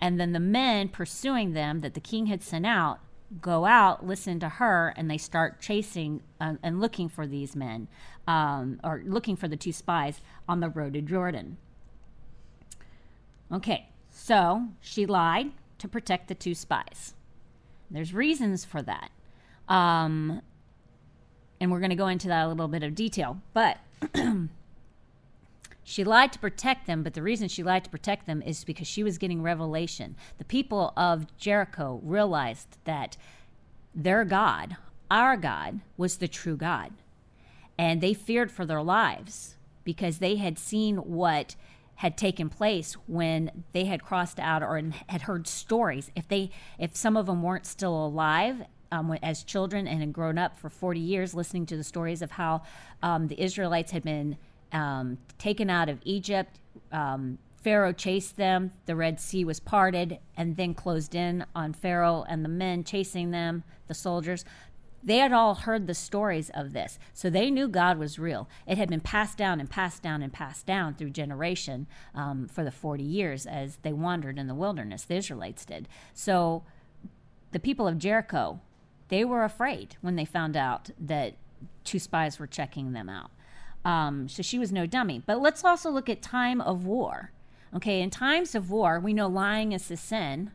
and 0.00 0.18
then 0.18 0.32
the 0.32 0.40
men 0.40 0.88
pursuing 0.88 1.52
them 1.52 1.80
that 1.80 1.94
the 1.94 2.00
king 2.00 2.26
had 2.26 2.42
sent 2.42 2.66
out 2.66 3.00
go 3.40 3.64
out, 3.64 4.04
listen 4.04 4.40
to 4.40 4.48
her, 4.48 4.92
and 4.96 5.10
they 5.10 5.18
start 5.18 5.60
chasing 5.60 6.22
uh, 6.40 6.54
and 6.62 6.80
looking 6.80 7.08
for 7.08 7.26
these 7.26 7.54
men, 7.54 7.86
um, 8.26 8.80
or 8.82 9.02
looking 9.04 9.36
for 9.36 9.46
the 9.46 9.56
two 9.56 9.72
spies 9.72 10.20
on 10.48 10.60
the 10.60 10.68
road 10.68 10.94
to 10.94 11.00
Jordan. 11.00 11.56
Okay, 13.52 13.88
so 14.22 14.68
she 14.82 15.06
lied 15.06 15.50
to 15.78 15.88
protect 15.88 16.28
the 16.28 16.34
two 16.34 16.54
spies. 16.54 17.14
There's 17.90 18.12
reasons 18.12 18.66
for 18.66 18.82
that. 18.82 19.10
Um, 19.66 20.42
and 21.58 21.72
we're 21.72 21.80
going 21.80 21.90
to 21.90 21.96
go 21.96 22.06
into 22.06 22.28
that 22.28 22.44
a 22.44 22.48
little 22.48 22.68
bit 22.68 22.82
of 22.82 22.94
detail. 22.94 23.40
But 23.54 23.78
she 25.82 26.04
lied 26.04 26.34
to 26.34 26.38
protect 26.38 26.86
them, 26.86 27.02
but 27.02 27.14
the 27.14 27.22
reason 27.22 27.48
she 27.48 27.62
lied 27.62 27.84
to 27.84 27.90
protect 27.90 28.26
them 28.26 28.42
is 28.42 28.62
because 28.62 28.86
she 28.86 29.02
was 29.02 29.16
getting 29.16 29.42
revelation. 29.42 30.16
The 30.36 30.44
people 30.44 30.92
of 30.98 31.34
Jericho 31.38 32.00
realized 32.04 32.76
that 32.84 33.16
their 33.94 34.26
God, 34.26 34.76
our 35.10 35.38
God, 35.38 35.80
was 35.96 36.18
the 36.18 36.28
true 36.28 36.56
God. 36.58 36.92
And 37.78 38.02
they 38.02 38.12
feared 38.12 38.52
for 38.52 38.66
their 38.66 38.82
lives 38.82 39.54
because 39.82 40.18
they 40.18 40.36
had 40.36 40.58
seen 40.58 40.98
what 40.98 41.56
had 42.00 42.16
taken 42.16 42.48
place 42.48 42.94
when 43.06 43.50
they 43.72 43.84
had 43.84 44.02
crossed 44.02 44.40
out 44.40 44.62
or 44.62 44.82
had 45.08 45.20
heard 45.20 45.46
stories. 45.46 46.10
If 46.16 46.26
they, 46.28 46.50
if 46.78 46.96
some 46.96 47.14
of 47.14 47.26
them 47.26 47.42
weren't 47.42 47.66
still 47.66 48.06
alive 48.06 48.62
um, 48.90 49.12
as 49.22 49.44
children 49.44 49.86
and 49.86 50.00
had 50.00 50.10
grown 50.10 50.38
up 50.38 50.58
for 50.58 50.70
40 50.70 50.98
years 50.98 51.34
listening 51.34 51.66
to 51.66 51.76
the 51.76 51.84
stories 51.84 52.22
of 52.22 52.30
how 52.30 52.62
um, 53.02 53.28
the 53.28 53.38
Israelites 53.38 53.92
had 53.92 54.02
been 54.02 54.38
um, 54.72 55.18
taken 55.36 55.68
out 55.68 55.90
of 55.90 55.98
Egypt. 56.04 56.58
Um, 56.90 57.36
Pharaoh 57.62 57.92
chased 57.92 58.38
them, 58.38 58.72
the 58.86 58.96
Red 58.96 59.20
Sea 59.20 59.44
was 59.44 59.60
parted, 59.60 60.20
and 60.38 60.56
then 60.56 60.72
closed 60.72 61.14
in 61.14 61.44
on 61.54 61.74
Pharaoh 61.74 62.24
and 62.26 62.42
the 62.42 62.48
men 62.48 62.82
chasing 62.82 63.30
them, 63.30 63.62
the 63.88 63.94
soldiers. 63.94 64.46
They 65.02 65.18
had 65.18 65.32
all 65.32 65.54
heard 65.54 65.86
the 65.86 65.94
stories 65.94 66.50
of 66.50 66.72
this, 66.72 66.98
so 67.14 67.30
they 67.30 67.50
knew 67.50 67.68
God 67.68 67.98
was 67.98 68.18
real. 68.18 68.48
It 68.66 68.76
had 68.76 68.90
been 68.90 69.00
passed 69.00 69.38
down 69.38 69.58
and 69.58 69.70
passed 69.70 70.02
down 70.02 70.22
and 70.22 70.32
passed 70.32 70.66
down 70.66 70.94
through 70.94 71.10
generation 71.10 71.86
um, 72.14 72.48
for 72.48 72.64
the 72.64 72.70
40 72.70 73.02
years 73.02 73.46
as 73.46 73.76
they 73.76 73.92
wandered 73.92 74.38
in 74.38 74.46
the 74.46 74.54
wilderness, 74.54 75.04
the 75.04 75.16
Israelites 75.16 75.64
did. 75.64 75.88
So 76.12 76.64
the 77.52 77.58
people 77.58 77.88
of 77.88 77.98
Jericho, 77.98 78.60
they 79.08 79.24
were 79.24 79.44
afraid 79.44 79.96
when 80.02 80.16
they 80.16 80.24
found 80.26 80.56
out 80.56 80.90
that 80.98 81.34
two 81.84 81.98
spies 81.98 82.38
were 82.38 82.46
checking 82.46 82.92
them 82.92 83.08
out. 83.08 83.30
Um, 83.84 84.28
so 84.28 84.42
she 84.42 84.58
was 84.58 84.72
no 84.72 84.86
dummy. 84.86 85.22
But 85.24 85.40
let's 85.40 85.64
also 85.64 85.90
look 85.90 86.08
at 86.08 86.22
time 86.22 86.60
of 86.60 86.84
war. 86.84 87.32
Okay, 87.74 88.00
in 88.02 88.10
times 88.10 88.54
of 88.54 88.70
war, 88.70 88.98
we 89.00 89.12
know 89.12 89.28
lying 89.28 89.72
is 89.72 89.90
a 89.90 89.96
sin. 89.96 90.50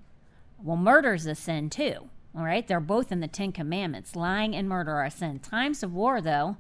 Well, 0.62 0.78
murder 0.78 1.14
is 1.14 1.25
a 1.25 1.36
sin 1.36 1.70
too. 1.70 2.10
All 2.38 2.44
right, 2.44 2.68
they're 2.68 2.80
both 2.82 3.12
in 3.12 3.22
the 3.22 3.27
Ten 3.27 3.51
Commandments. 3.51 4.15
Lying 4.15 4.56
and 4.56 4.68
murder 4.68 4.96
are 4.96 5.10
sin. 5.10 5.39
Times 5.39 5.84
of 5.84 5.94
war, 5.94 6.20
though, 6.20 6.58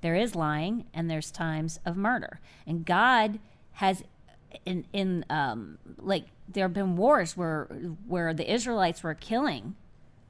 there 0.00 0.14
is 0.14 0.34
lying 0.34 0.86
and 0.94 1.10
there's 1.10 1.30
times 1.30 1.78
of 1.84 1.96
murder. 1.96 2.40
And 2.66 2.86
God 2.86 3.38
has, 3.72 4.02
in 4.64 4.86
in 4.92 5.24
um, 5.28 5.78
like 5.98 6.26
there 6.48 6.64
have 6.64 6.72
been 6.72 6.96
wars 6.96 7.36
where 7.36 7.64
where 8.06 8.32
the 8.32 8.50
Israelites 8.50 9.02
were 9.02 9.14
killing 9.14 9.76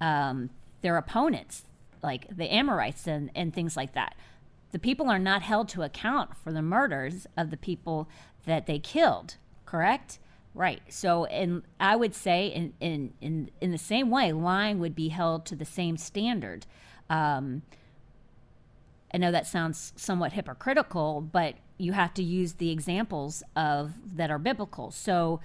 um, 0.01 0.51
their 0.83 0.97
opponents, 0.97 1.63
like 2.03 2.37
the 2.37 2.53
Amorites 2.53 3.07
and 3.07 3.31
and 3.35 3.55
things 3.55 3.77
like 3.77 3.93
that. 3.95 4.17
The 4.73 4.79
people 4.79 5.09
are 5.09 5.19
not 5.19 5.43
held 5.43 5.69
to 5.71 5.83
account 5.83 6.37
for 6.37 6.53
the 6.53 6.63
murders 6.63 7.27
of 7.37 7.51
the 7.51 7.57
people 7.57 8.09
that 8.45 8.67
they 8.67 8.79
killed. 8.79 9.37
Correct? 9.67 10.19
Right. 10.55 10.83
So, 10.89 11.27
and 11.27 11.63
I 11.79 11.95
would 11.95 12.15
say, 12.15 12.49
in 12.49 12.73
in 12.81 13.13
in 13.21 13.51
in 13.61 13.71
the 13.71 13.79
same 13.79 14.11
way, 14.11 14.33
lying 14.33 14.81
would 14.81 14.97
be 14.97 15.09
held 15.09 15.47
to 15.47 15.57
the 15.57 15.65
same 15.65 15.97
standard. 15.97 16.67
Um, 17.09 17.63
I 19.15 19.19
know 19.19 19.31
that 19.31 19.47
sounds 19.47 19.93
somewhat 19.97 20.33
hypocritical, 20.33 21.21
but 21.21 21.55
you 21.79 21.93
have 21.93 22.15
to 22.15 22.23
use 22.23 22.55
the 22.55 22.71
examples 22.71 23.43
of 23.55 23.93
that 24.17 24.31
are 24.31 24.39
biblical. 24.39 24.91
So, 24.91 25.41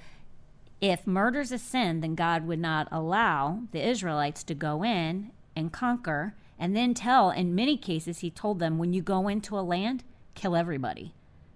if 0.82 1.06
murder's 1.06 1.52
a 1.52 1.60
sin, 1.60 2.02
then 2.02 2.16
God 2.16 2.48
would 2.48 2.60
not 2.60 2.88
allow 2.92 3.62
the 3.72 3.88
Israelites 3.88 4.44
to 4.46 4.56
go 4.56 4.84
in 4.84 5.32
and 5.56 5.72
conquer 5.72 6.36
and 6.58 6.76
then 6.76 6.96
tell. 6.96 7.30
In 7.30 7.54
many 7.54 7.78
cases, 7.78 8.20
He 8.20 8.32
told 8.32 8.58
them, 8.58 8.80
when 8.80 8.92
you 8.92 9.04
go 9.04 9.28
into 9.28 9.58
a 9.58 9.62
land, 9.62 10.04
kill 10.34 10.56
everybody, 10.56 11.14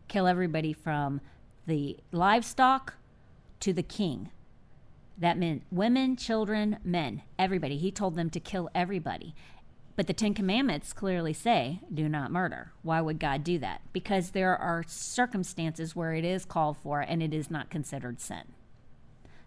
kill 0.07 0.27
everybody 0.27 0.71
from 0.71 1.19
the 1.65 1.97
livestock 2.11 2.95
to 3.61 3.73
the 3.73 3.83
king. 3.83 4.29
That 5.17 5.37
meant 5.37 5.63
women, 5.71 6.15
children, 6.15 6.77
men, 6.83 7.23
everybody. 7.37 7.77
He 7.77 7.91
told 7.91 8.15
them 8.15 8.29
to 8.29 8.39
kill 8.39 8.69
everybody. 8.73 9.35
But 9.95 10.07
the 10.07 10.13
Ten 10.13 10.33
Commandments 10.33 10.93
clearly 10.93 11.33
say, 11.33 11.81
do 11.93 12.07
not 12.07 12.31
murder. 12.31 12.71
Why 12.83 13.01
would 13.01 13.19
God 13.19 13.43
do 13.43 13.59
that? 13.59 13.81
Because 13.91 14.31
there 14.31 14.55
are 14.55 14.85
circumstances 14.87 15.93
where 15.93 16.13
it 16.13 16.23
is 16.23 16.45
called 16.45 16.77
for 16.77 17.01
and 17.01 17.21
it 17.21 17.33
is 17.33 17.51
not 17.51 17.69
considered 17.69 18.21
sin. 18.21 18.43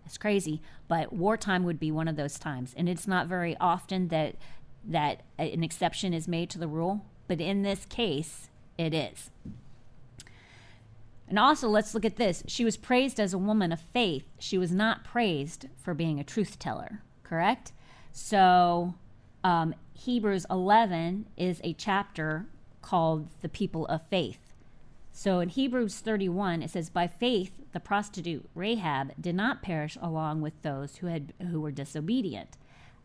It's 0.05 0.19
crazy, 0.19 0.61
but 0.89 1.13
wartime 1.13 1.65
would 1.65 1.81
be 1.81 1.91
one 1.91 2.07
of 2.07 2.17
those 2.17 2.39
times. 2.39 2.75
And 2.77 2.87
it's 2.87 3.09
not 3.09 3.29
very 3.29 3.57
often 3.59 4.09
that 4.09 4.37
that 4.85 5.23
an 5.39 5.63
exception 5.63 6.13
is 6.13 6.27
made 6.27 6.51
to 6.51 6.59
the 6.59 6.69
rule, 6.69 7.07
but 7.29 7.41
in 7.41 7.63
this 7.63 7.87
case, 7.87 8.51
it 8.77 8.93
is. 8.93 9.31
And 11.33 11.39
also, 11.39 11.67
let's 11.67 11.95
look 11.95 12.05
at 12.05 12.17
this. 12.17 12.45
She 12.47 12.63
was 12.63 12.77
praised 12.77 13.19
as 13.19 13.33
a 13.33 13.39
woman 13.39 13.73
of 13.73 13.81
faith. 13.81 14.27
She 14.39 14.59
was 14.59 14.71
not 14.71 15.03
praised 15.03 15.67
for 15.83 15.95
being 15.95 16.21
a 16.21 16.25
truth 16.25 16.59
teller, 16.59 17.01
correct? 17.23 17.73
So, 18.11 18.97
um, 19.43 19.75
Hebrews 19.95 20.45
11 20.51 21.25
is 21.39 21.59
a 21.65 21.73
chapter 21.73 22.49
called 22.83 23.29
the 23.41 23.49
people 23.49 23.87
of 23.87 24.07
faith. 24.09 24.53
So 25.11 25.41
in 25.41 25.49
Hebrews 25.49 26.01
31, 26.01 26.61
it 26.61 26.69
says, 26.69 26.91
By 26.91 27.07
faith, 27.07 27.53
the 27.73 27.81
prostitute 27.81 28.47
Rahab 28.55 29.15
did 29.19 29.35
not 29.35 29.63
perish 29.63 29.97
along 30.03 30.43
with 30.43 30.61
those 30.61 30.97
who, 30.97 31.07
had, 31.07 31.33
who 31.51 31.63
were 31.63 31.73
disobedient 31.73 32.59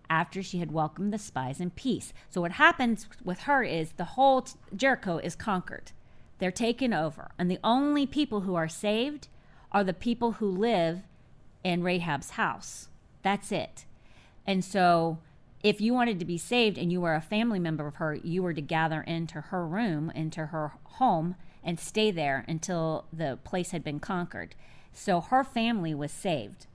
after 0.09 0.43
she 0.43 0.59
had 0.59 0.73
welcomed 0.73 1.13
the 1.13 1.17
spies 1.17 1.61
in 1.61 1.69
peace. 1.69 2.11
So 2.29 2.41
what 2.41 2.51
happens 2.51 3.07
with 3.23 3.43
her 3.43 3.63
is 3.63 3.93
the 3.93 4.03
whole 4.03 4.45
Jericho 4.75 5.17
is 5.17 5.37
conquered. 5.37 5.93
They're 6.39 6.51
taken 6.51 6.93
over. 6.93 7.31
And 7.37 7.49
the 7.49 7.59
only 7.63 8.05
people 8.05 8.41
who 8.41 8.55
are 8.55 8.69
saved 8.69 9.27
are 9.71 9.83
the 9.83 9.93
people 9.93 10.33
who 10.33 10.47
live 10.49 11.01
in 11.63 11.83
Rahab's 11.83 12.31
house. 12.31 12.89
That's 13.23 13.51
it. 13.51 13.85
And 14.45 14.63
so 14.63 15.17
if 15.63 15.81
you 15.81 15.93
wanted 15.93 16.19
to 16.19 16.25
be 16.25 16.37
saved 16.37 16.77
and 16.77 16.91
you 16.91 17.01
were 17.01 17.15
a 17.15 17.21
family 17.21 17.59
member 17.59 17.87
of 17.87 17.95
her, 17.95 18.15
you 18.15 18.43
were 18.43 18.53
to 18.53 18.61
gather 18.61 19.01
into 19.01 19.41
her 19.41 19.65
room, 19.65 20.11
into 20.11 20.47
her 20.47 20.73
home, 20.83 21.35
and 21.63 21.79
stay 21.79 22.11
there 22.11 22.45
until 22.47 23.05
the 23.11 23.37
place 23.43 23.71
had 23.71 23.83
been 23.83 23.99
conquered. 23.99 24.55
So 24.93 25.19
her 25.19 25.43
family 25.43 25.93
was 25.93 26.11
saved. 26.11 26.67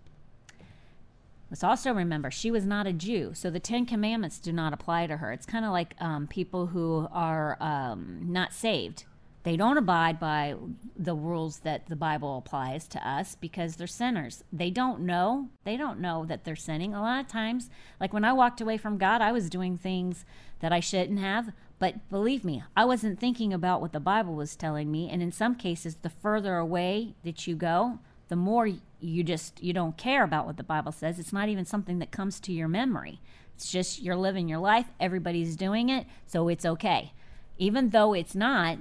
Let's 1.50 1.64
also 1.64 1.92
remember 1.92 2.30
she 2.30 2.50
was 2.50 2.64
not 2.64 2.86
a 2.86 2.92
Jew, 2.92 3.32
so 3.34 3.50
the 3.50 3.60
Ten 3.60 3.84
Commandments 3.84 4.38
do 4.38 4.52
not 4.52 4.72
apply 4.72 5.06
to 5.06 5.18
her. 5.18 5.32
It's 5.32 5.44
kind 5.44 5.64
of 5.64 5.70
like 5.70 5.94
um, 6.00 6.26
people 6.26 6.68
who 6.68 7.08
are 7.12 7.58
um, 7.60 8.20
not 8.22 8.52
saved 8.54 9.04
they 9.44 9.56
don't 9.56 9.76
abide 9.76 10.20
by 10.20 10.54
the 10.96 11.14
rules 11.14 11.60
that 11.60 11.88
the 11.88 11.96
Bible 11.96 12.38
applies 12.38 12.86
to 12.88 13.08
us 13.08 13.34
because 13.34 13.76
they're 13.76 13.86
sinners. 13.86 14.44
They 14.52 14.70
don't 14.70 15.00
know. 15.00 15.48
They 15.64 15.76
don't 15.76 16.00
know 16.00 16.24
that 16.26 16.44
they're 16.44 16.54
sinning. 16.54 16.94
A 16.94 17.00
lot 17.00 17.20
of 17.20 17.28
times, 17.28 17.68
like 17.98 18.12
when 18.12 18.24
I 18.24 18.32
walked 18.32 18.60
away 18.60 18.76
from 18.76 18.98
God, 18.98 19.20
I 19.20 19.32
was 19.32 19.50
doing 19.50 19.76
things 19.76 20.24
that 20.60 20.72
I 20.72 20.80
shouldn't 20.80 21.18
have. 21.18 21.52
But 21.80 22.08
believe 22.08 22.44
me, 22.44 22.62
I 22.76 22.84
wasn't 22.84 23.18
thinking 23.18 23.52
about 23.52 23.80
what 23.80 23.92
the 23.92 23.98
Bible 23.98 24.34
was 24.34 24.54
telling 24.54 24.92
me. 24.92 25.10
And 25.10 25.20
in 25.20 25.32
some 25.32 25.56
cases, 25.56 25.96
the 25.96 26.10
further 26.10 26.56
away 26.56 27.14
that 27.24 27.48
you 27.48 27.56
go, 27.56 27.98
the 28.28 28.36
more 28.36 28.68
you 29.00 29.24
just 29.24 29.62
you 29.62 29.72
don't 29.72 29.96
care 29.96 30.22
about 30.22 30.46
what 30.46 30.56
the 30.56 30.62
Bible 30.62 30.92
says. 30.92 31.18
It's 31.18 31.32
not 31.32 31.48
even 31.48 31.64
something 31.64 31.98
that 31.98 32.12
comes 32.12 32.38
to 32.40 32.52
your 32.52 32.68
memory. 32.68 33.20
It's 33.56 33.70
just 33.70 34.00
you're 34.00 34.16
living 34.16 34.48
your 34.48 34.60
life. 34.60 34.86
Everybody's 35.00 35.56
doing 35.56 35.88
it, 35.88 36.06
so 36.26 36.48
it's 36.48 36.64
okay. 36.64 37.12
Even 37.58 37.90
though 37.90 38.14
it's 38.14 38.34
not, 38.34 38.78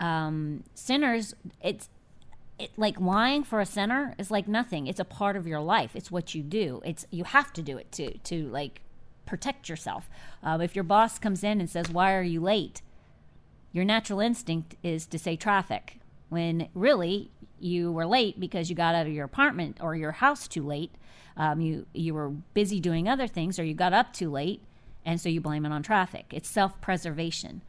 um, 0.00 0.64
sinners, 0.74 1.34
it's 1.62 1.88
it, 2.58 2.70
like 2.76 3.00
lying 3.00 3.42
for 3.42 3.60
a 3.60 3.66
sinner 3.66 4.14
is 4.18 4.30
like 4.30 4.46
nothing. 4.46 4.86
It's 4.86 5.00
a 5.00 5.04
part 5.04 5.36
of 5.36 5.46
your 5.46 5.60
life. 5.60 5.96
It's 5.96 6.10
what 6.10 6.34
you 6.34 6.42
do. 6.42 6.80
It's 6.84 7.06
you 7.10 7.24
have 7.24 7.52
to 7.54 7.62
do 7.62 7.76
it 7.76 7.90
to 7.92 8.18
to 8.18 8.48
like 8.48 8.82
protect 9.26 9.68
yourself. 9.68 10.08
Uh, 10.42 10.58
if 10.62 10.74
your 10.76 10.84
boss 10.84 11.18
comes 11.18 11.42
in 11.42 11.60
and 11.60 11.68
says, 11.68 11.90
"Why 11.90 12.14
are 12.14 12.22
you 12.22 12.40
late?" 12.40 12.82
Your 13.72 13.84
natural 13.84 14.20
instinct 14.20 14.76
is 14.84 15.06
to 15.08 15.18
say 15.18 15.36
traffic, 15.36 15.98
when 16.28 16.68
really 16.74 17.30
you 17.58 17.90
were 17.90 18.06
late 18.06 18.38
because 18.38 18.70
you 18.70 18.76
got 18.76 18.94
out 18.94 19.06
of 19.06 19.12
your 19.12 19.24
apartment 19.24 19.78
or 19.80 19.96
your 19.96 20.12
house 20.12 20.46
too 20.46 20.62
late. 20.62 20.94
Um, 21.36 21.60
you 21.60 21.86
you 21.92 22.14
were 22.14 22.30
busy 22.30 22.78
doing 22.78 23.08
other 23.08 23.26
things, 23.26 23.58
or 23.58 23.64
you 23.64 23.74
got 23.74 23.92
up 23.92 24.12
too 24.12 24.30
late, 24.30 24.62
and 25.04 25.20
so 25.20 25.28
you 25.28 25.40
blame 25.40 25.66
it 25.66 25.72
on 25.72 25.82
traffic. 25.82 26.26
It's 26.30 26.48
self 26.48 26.80
preservation 26.80 27.62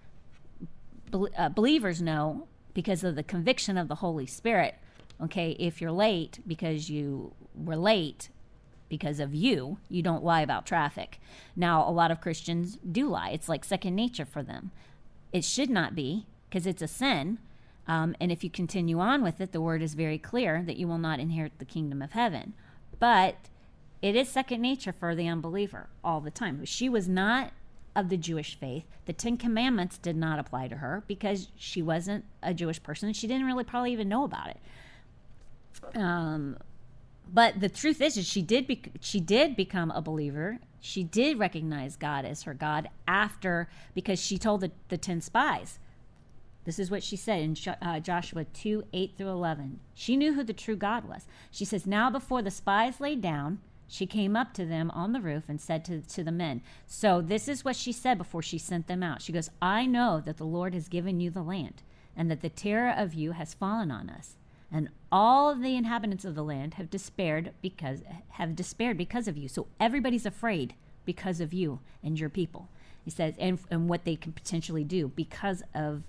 uh, 1.14 1.50
believers 1.50 2.02
know 2.02 2.48
because 2.74 3.04
of 3.04 3.16
the 3.16 3.24
conviction 3.24 3.78
of 3.78 3.88
the 3.88 3.96
Holy 3.96 4.26
Spirit. 4.26 4.76
Okay, 5.22 5.52
if 5.52 5.80
you're 5.80 5.92
late 5.92 6.40
because 6.46 6.90
you 6.90 7.34
were 7.56 7.78
late 7.78 8.30
because 8.90 9.20
of 9.20 9.34
you, 9.34 9.78
you 9.90 10.02
don't 10.02 10.24
lie 10.24 10.42
about 10.42 10.66
traffic. 10.66 11.20
Now, 11.56 11.88
a 11.88 11.92
lot 11.92 12.12
of 12.12 12.22
Christians 12.22 12.78
do 12.90 13.10
lie. 13.10 13.30
It's 13.30 13.50
like 13.50 13.66
second 13.66 13.96
nature 13.96 14.26
for 14.26 14.44
them. 14.44 14.72
It 15.32 15.44
should 15.44 15.70
not 15.70 15.96
be 15.96 16.28
because 16.50 16.68
it's 16.68 16.82
a 16.82 16.88
sin. 16.88 17.40
Um, 17.88 18.16
and 18.20 18.32
if 18.32 18.44
you 18.44 18.50
continue 18.50 19.00
on 19.00 19.24
with 19.24 19.40
it, 19.42 19.52
the 19.52 19.62
word 19.62 19.82
is 19.82 19.94
very 19.94 20.18
clear 20.18 20.64
that 20.64 20.78
you 20.78 20.88
will 20.88 20.98
not 20.98 21.20
inherit 21.20 21.60
the 21.60 21.66
kingdom 21.66 22.02
of 22.02 22.12
heaven. 22.12 22.54
But 23.00 23.36
it 24.02 24.16
is 24.16 24.30
second 24.30 24.62
nature 24.62 24.94
for 24.94 25.16
the 25.16 25.28
unbeliever 25.28 25.90
all 26.04 26.22
the 26.22 26.32
time. 26.32 26.64
She 26.66 26.90
was 26.90 27.08
not 27.08 27.52
of 27.96 28.10
the 28.10 28.18
Jewish 28.18 28.60
faith. 28.60 28.86
The 29.06 29.14
Ten 29.14 29.38
Commandments 29.38 29.98
did 29.98 30.16
not 30.16 30.40
apply 30.40 30.68
to 30.68 30.78
her 30.78 31.04
because 31.08 31.50
she 31.56 31.82
wasn't 31.82 32.26
a 32.44 32.54
Jewish 32.54 32.82
person. 32.84 33.14
She 33.14 33.28
didn't 33.28 33.46
really 33.46 33.64
probably 33.64 33.92
even 33.94 34.10
know 34.10 34.24
about 34.24 34.50
it. 34.50 35.98
Um, 35.98 36.58
but 37.32 37.60
the 37.60 37.70
truth 37.70 38.02
is, 38.02 38.18
is 38.18 38.28
she 38.28 38.42
did 38.42 38.68
be- 38.68 38.92
she 39.00 39.20
did 39.20 39.56
become 39.56 39.92
a 39.92 40.02
believer. 40.02 40.60
She 40.80 41.04
did 41.04 41.40
recognize 41.40 41.96
God 41.96 42.26
as 42.26 42.44
her 42.44 42.54
God 42.54 42.90
after 43.08 43.70
because 43.94 44.20
she 44.20 44.38
told 44.38 44.62
the, 44.62 44.72
the 44.90 44.98
ten 44.98 45.22
spies. 45.22 45.80
This 46.66 46.80
is 46.80 46.90
what 46.90 47.04
she 47.04 47.16
said 47.16 47.42
in 47.42 47.56
uh, 47.82 48.00
Joshua 48.00 48.44
2 48.44 48.86
8 48.92 49.14
through 49.18 49.30
11. 49.30 49.80
She 49.94 50.18
knew 50.18 50.34
who 50.34 50.44
the 50.44 50.54
true 50.54 50.76
God 50.76 51.06
was. 51.06 51.28
She 51.52 51.64
says, 51.64 51.86
Now 51.86 52.10
before 52.10 52.42
the 52.42 52.52
spies 52.52 53.00
lay 53.00 53.16
down, 53.16 53.60
she 53.88 54.06
came 54.06 54.36
up 54.36 54.54
to 54.54 54.66
them 54.66 54.92
on 54.92 55.14
the 55.14 55.22
roof 55.22 55.44
and 55.48 55.62
said 55.62 55.86
to, 55.86 56.02
to 56.02 56.24
the 56.24 56.32
men, 56.32 56.62
So 56.88 57.22
this 57.22 57.48
is 57.48 57.64
what 57.64 57.76
she 57.76 57.92
said 57.92 58.18
before 58.18 58.42
she 58.42 58.58
sent 58.58 58.88
them 58.88 59.04
out. 59.04 59.22
She 59.22 59.34
goes, 59.34 59.50
I 59.62 59.86
know 59.86 60.22
that 60.26 60.38
the 60.38 60.46
Lord 60.46 60.74
has 60.74 60.90
given 60.90 61.20
you 61.20 61.30
the 61.30 61.44
land, 61.44 61.84
and 62.16 62.30
that 62.32 62.42
the 62.42 62.50
terror 62.50 62.94
of 62.96 63.14
you 63.14 63.32
has 63.34 63.54
fallen 63.54 63.92
on 63.92 64.10
us. 64.10 64.38
And 64.72 64.90
all 65.12 65.50
of 65.50 65.62
the 65.62 65.76
inhabitants 65.76 66.26
of 66.26 66.36
the 66.36 66.44
land 66.44 66.74
have 66.76 66.90
despaired 66.90 67.54
because 67.62 68.02
have 68.30 68.56
despaired 68.56 68.98
because 68.98 69.28
of 69.28 69.38
you. 69.38 69.48
So 69.48 69.68
everybody's 69.80 70.26
afraid 70.26 70.74
because 71.06 71.40
of 71.40 71.54
you 71.54 71.80
and 72.04 72.20
your 72.20 72.30
people. 72.30 72.70
He 73.04 73.12
says, 73.12 73.36
and, 73.38 73.60
and 73.70 73.88
what 73.88 74.04
they 74.04 74.16
can 74.16 74.34
potentially 74.34 74.84
do 74.84 75.10
because 75.10 75.62
of 75.76 76.04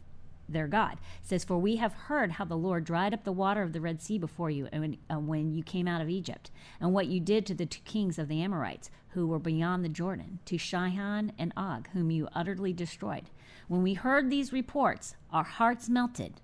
their 0.49 0.67
God. 0.67 0.95
It 1.23 1.29
says, 1.29 1.45
For 1.45 1.59
we 1.59 1.77
have 1.77 1.93
heard 1.93 2.33
how 2.33 2.45
the 2.45 2.57
Lord 2.57 2.85
dried 2.85 3.15
up 3.15 3.25
the 3.25 3.33
water 3.33 3.63
of 3.63 3.73
the 3.73 3.81
Red 3.81 4.01
Sea 4.01 4.19
before 4.19 4.51
you 4.51 4.69
and 4.73 4.81
when, 4.81 4.99
uh, 5.11 5.19
when 5.19 5.53
you 5.53 5.63
came 5.63 5.89
out 5.89 6.01
of 6.01 6.09
Egypt, 6.09 6.51
and 6.81 6.93
what 6.93 7.07
you 7.07 7.21
did 7.21 7.47
to 7.47 7.55
the 7.55 7.67
two 7.67 7.81
kings 7.85 8.19
of 8.19 8.29
the 8.29 8.43
Amorites 8.43 8.91
who 9.11 9.27
were 9.27 9.39
beyond 9.39 9.85
the 9.85 9.89
Jordan, 9.89 10.39
to 10.45 10.59
Sihon 10.59 11.33
and 11.39 11.53
Og, 11.57 11.89
whom 11.93 12.11
you 12.11 12.29
utterly 12.35 12.73
destroyed. 12.73 13.31
When 13.69 13.83
we 13.83 13.95
heard 13.95 14.31
these 14.31 14.53
reports, 14.53 15.17
our 15.33 15.45
hearts 15.45 15.89
melted, 15.89 16.41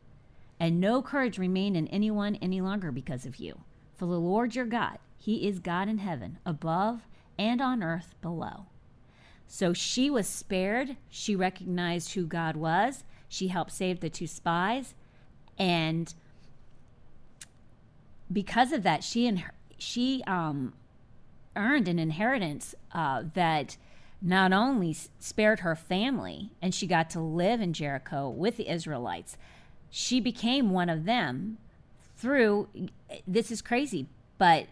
and 0.59 0.81
no 0.81 1.03
courage 1.03 1.39
remained 1.39 1.77
in 1.77 1.89
anyone 1.89 2.37
any 2.37 2.61
longer 2.61 2.91
because 2.91 3.27
of 3.27 3.37
you. 3.37 3.61
For 3.95 4.07
the 4.07 4.19
Lord 4.19 4.55
your 4.55 4.65
God, 4.65 4.99
He 5.19 5.47
is 5.47 5.59
God 5.59 5.89
in 5.89 5.99
heaven, 5.99 6.39
above 6.47 7.03
and 7.39 7.61
on 7.61 7.83
earth 7.83 8.15
below. 8.23 8.67
So 9.47 9.73
she 9.75 10.09
was 10.09 10.27
spared. 10.27 10.97
She 11.11 11.37
recognized 11.37 12.15
who 12.15 12.27
God 12.27 12.57
was 12.57 13.05
she 13.33 13.49
helped 13.49 13.73
save 13.73 14.01
the 14.01 14.11
two 14.11 14.27
spies. 14.27 14.95
And 15.59 16.13
because 18.31 18.73
of 18.73 18.83
that, 18.83 19.03
she 19.03 19.27
and 19.27 19.43
she 19.79 20.23
um, 20.27 20.75
earned 21.57 21.89
an 21.89 21.99
inheritance 21.99 22.75
uh, 22.93 23.23
that 23.33 23.79
not 24.21 24.53
only 24.53 24.95
spared 25.19 25.61
her 25.61 25.75
family 25.75 26.51
and 26.61 26.75
she 26.75 26.87
got 26.87 27.09
to 27.11 27.21
live 27.21 27.63
in 27.63 27.73
Jericho 27.73 28.29
with 28.29 28.59
the 28.59 28.71
Israelites, 28.71 29.39
she 29.89 30.21
became 30.21 30.69
one 30.69 30.91
of 30.91 31.07
them 31.07 31.57
through 32.15 32.69
this 33.27 33.51
is 33.51 33.63
crazy, 33.63 34.09
but 34.37 34.67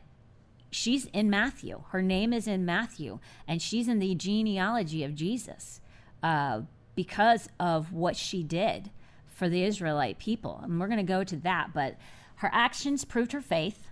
she's 0.70 1.06
in 1.06 1.30
Matthew. 1.30 1.82
Her 1.92 2.02
name 2.02 2.34
is 2.34 2.46
in 2.46 2.66
Matthew, 2.66 3.20
and 3.48 3.62
she's 3.62 3.88
in 3.88 4.00
the 4.00 4.14
genealogy 4.14 5.02
of 5.02 5.14
Jesus 5.14 5.80
uh, 6.22 6.60
because 7.00 7.48
of 7.58 7.94
what 7.94 8.14
she 8.14 8.42
did 8.42 8.90
for 9.26 9.48
the 9.48 9.64
Israelite 9.64 10.18
people. 10.18 10.60
And 10.62 10.78
we're 10.78 10.86
going 10.86 10.98
to 10.98 11.02
go 11.02 11.24
to 11.24 11.36
that, 11.38 11.70
but 11.72 11.96
her 12.36 12.50
actions 12.52 13.06
proved 13.06 13.32
her 13.32 13.40
faith. 13.40 13.86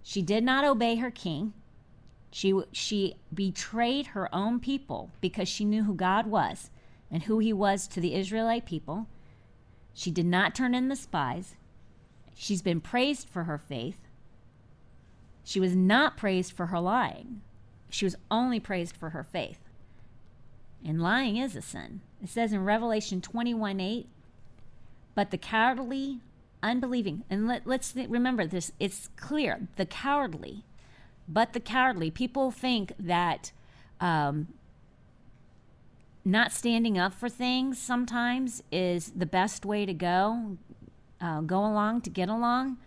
She 0.00 0.22
did 0.22 0.44
not 0.44 0.64
obey 0.64 0.94
her 0.94 1.10
king. 1.10 1.54
She, 2.30 2.54
she 2.70 3.16
betrayed 3.34 4.06
her 4.06 4.32
own 4.32 4.60
people 4.60 5.10
because 5.20 5.48
she 5.48 5.64
knew 5.64 5.82
who 5.82 5.96
God 5.96 6.28
was 6.28 6.70
and 7.10 7.24
who 7.24 7.40
he 7.40 7.52
was 7.52 7.88
to 7.88 8.00
the 8.00 8.14
Israelite 8.14 8.64
people. 8.64 9.08
She 9.92 10.12
did 10.12 10.26
not 10.26 10.54
turn 10.54 10.72
in 10.72 10.86
the 10.86 10.94
spies. 10.94 11.56
She's 12.32 12.62
been 12.62 12.80
praised 12.80 13.28
for 13.28 13.42
her 13.42 13.58
faith. 13.58 13.98
She 15.42 15.58
was 15.58 15.74
not 15.74 16.16
praised 16.16 16.52
for 16.52 16.66
her 16.66 16.78
lying. 16.78 17.40
She 17.90 18.04
was 18.04 18.14
only 18.30 18.60
praised 18.60 18.96
for 18.96 19.10
her 19.10 19.24
faith. 19.24 19.58
And 20.84 21.00
lying 21.00 21.36
is 21.36 21.54
a 21.54 21.62
sin. 21.62 22.00
It 22.22 22.28
says 22.28 22.52
in 22.52 22.64
Revelation 22.64 23.20
21 23.20 23.80
8, 23.80 24.08
but 25.14 25.30
the 25.30 25.38
cowardly, 25.38 26.20
unbelieving, 26.62 27.24
and 27.28 27.46
let, 27.46 27.66
us 27.66 27.94
remember 27.94 28.46
this, 28.46 28.72
it's 28.80 29.08
clear 29.16 29.68
the 29.76 29.86
cowardly, 29.86 30.64
but 31.28 31.52
the 31.52 31.60
cowardly, 31.60 32.10
people 32.10 32.50
think 32.50 32.92
that 32.98 33.52
um, 34.00 34.48
not 36.24 36.52
standing 36.52 36.98
up 36.98 37.14
for 37.14 37.28
things 37.28 37.78
sometimes 37.78 38.62
is 38.72 39.12
the 39.14 39.26
best 39.26 39.64
way 39.64 39.86
to 39.86 39.94
go, 39.94 40.56
uh, 41.20 41.40
go 41.42 41.58
along 41.64 42.00
to 42.02 42.10
get 42.10 42.28
along 42.28 42.78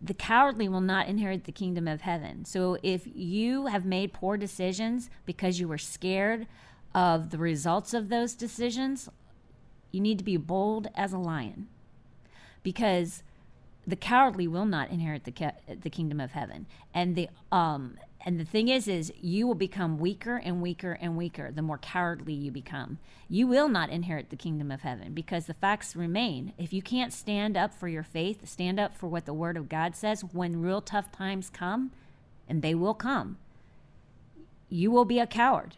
the 0.00 0.14
cowardly 0.14 0.68
will 0.68 0.80
not 0.80 1.08
inherit 1.08 1.44
the 1.44 1.52
kingdom 1.52 1.88
of 1.88 2.02
heaven. 2.02 2.44
So 2.44 2.78
if 2.82 3.02
you 3.14 3.66
have 3.66 3.84
made 3.84 4.12
poor 4.12 4.36
decisions 4.36 5.10
because 5.26 5.58
you 5.58 5.66
were 5.66 5.78
scared 5.78 6.46
of 6.94 7.30
the 7.30 7.38
results 7.38 7.94
of 7.94 8.08
those 8.08 8.34
decisions, 8.34 9.08
you 9.90 10.00
need 10.00 10.18
to 10.18 10.24
be 10.24 10.36
bold 10.36 10.88
as 10.94 11.12
a 11.12 11.18
lion. 11.18 11.68
Because 12.62 13.22
the 13.86 13.96
cowardly 13.96 14.46
will 14.46 14.66
not 14.66 14.90
inherit 14.90 15.24
the 15.24 15.52
the 15.80 15.90
kingdom 15.90 16.20
of 16.20 16.32
heaven. 16.32 16.66
And 16.92 17.16
the 17.16 17.28
um 17.50 17.96
and 18.24 18.38
the 18.38 18.44
thing 18.44 18.68
is, 18.68 18.88
is 18.88 19.12
you 19.20 19.46
will 19.46 19.54
become 19.54 19.98
weaker 19.98 20.36
and 20.36 20.60
weaker 20.60 20.98
and 21.00 21.16
weaker 21.16 21.50
the 21.50 21.62
more 21.62 21.78
cowardly 21.78 22.34
you 22.34 22.50
become. 22.50 22.98
You 23.28 23.46
will 23.46 23.68
not 23.68 23.90
inherit 23.90 24.30
the 24.30 24.36
kingdom 24.36 24.70
of 24.70 24.82
heaven 24.82 25.14
because 25.14 25.46
the 25.46 25.54
facts 25.54 25.94
remain. 25.94 26.52
If 26.58 26.72
you 26.72 26.82
can't 26.82 27.12
stand 27.12 27.56
up 27.56 27.72
for 27.72 27.88
your 27.88 28.02
faith, 28.02 28.46
stand 28.48 28.80
up 28.80 28.94
for 28.96 29.06
what 29.06 29.24
the 29.24 29.32
word 29.32 29.56
of 29.56 29.68
God 29.68 29.94
says 29.94 30.22
when 30.22 30.60
real 30.60 30.82
tough 30.82 31.12
times 31.12 31.48
come, 31.48 31.92
and 32.48 32.60
they 32.60 32.74
will 32.74 32.94
come, 32.94 33.38
you 34.68 34.90
will 34.90 35.04
be 35.04 35.20
a 35.20 35.26
coward. 35.26 35.76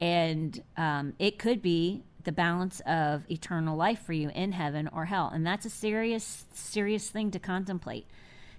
And 0.00 0.62
um, 0.76 1.14
it 1.18 1.38
could 1.38 1.60
be 1.60 2.04
the 2.24 2.32
balance 2.32 2.80
of 2.80 3.24
eternal 3.30 3.76
life 3.76 4.00
for 4.04 4.12
you 4.12 4.30
in 4.30 4.52
heaven 4.52 4.88
or 4.92 5.06
hell. 5.06 5.30
And 5.32 5.46
that's 5.46 5.66
a 5.66 5.70
serious, 5.70 6.44
serious 6.52 7.08
thing 7.08 7.30
to 7.30 7.38
contemplate. 7.38 8.06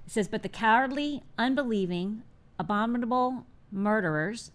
It 0.06 0.12
says, 0.12 0.28
But 0.28 0.44
the 0.44 0.50
cowardly, 0.50 1.24
unbelieving, 1.38 2.24
abominable 2.58 3.46
murderers, 3.72 4.52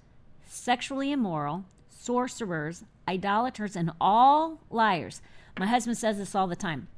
sexually 0.46 1.12
immoral, 1.12 1.64
sorcerers, 1.88 2.84
idolaters, 3.08 3.76
and 3.76 3.92
all 4.00 4.60
liars. 4.70 5.22
My 5.58 5.66
husband 5.66 5.96
says 5.96 6.18
this 6.18 6.34
all 6.34 6.48
the 6.48 6.56
time. 6.56 6.88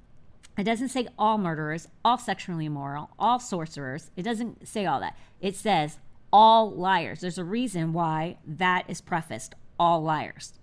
It 0.56 0.64
doesn't 0.64 0.88
say 0.88 1.08
all 1.18 1.36
murderers, 1.36 1.88
all 2.02 2.16
sexually 2.16 2.64
immoral, 2.64 3.10
all 3.18 3.38
sorcerers. 3.38 4.10
It 4.16 4.22
doesn't 4.22 4.66
say 4.66 4.86
all 4.86 5.00
that. 5.00 5.16
It 5.40 5.54
says 5.54 5.98
all 6.32 6.70
liars. 6.70 7.20
There's 7.20 7.36
a 7.36 7.44
reason 7.44 7.92
why 7.92 8.38
that 8.46 8.88
is 8.88 9.02
prefaced 9.02 9.54
all 9.78 10.02
liars, 10.02 10.54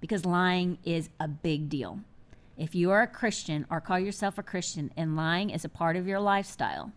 because 0.00 0.24
lying 0.24 0.78
is 0.84 1.08
a 1.20 1.28
big 1.28 1.68
deal. 1.68 2.00
If 2.56 2.74
you 2.74 2.90
are 2.90 3.02
a 3.02 3.06
Christian 3.06 3.66
or 3.70 3.80
call 3.80 3.98
yourself 3.98 4.38
a 4.38 4.42
Christian 4.42 4.92
and 4.96 5.16
lying 5.16 5.50
is 5.50 5.64
a 5.64 5.68
part 5.68 5.96
of 5.96 6.06
your 6.06 6.20
lifestyle, 6.20 6.92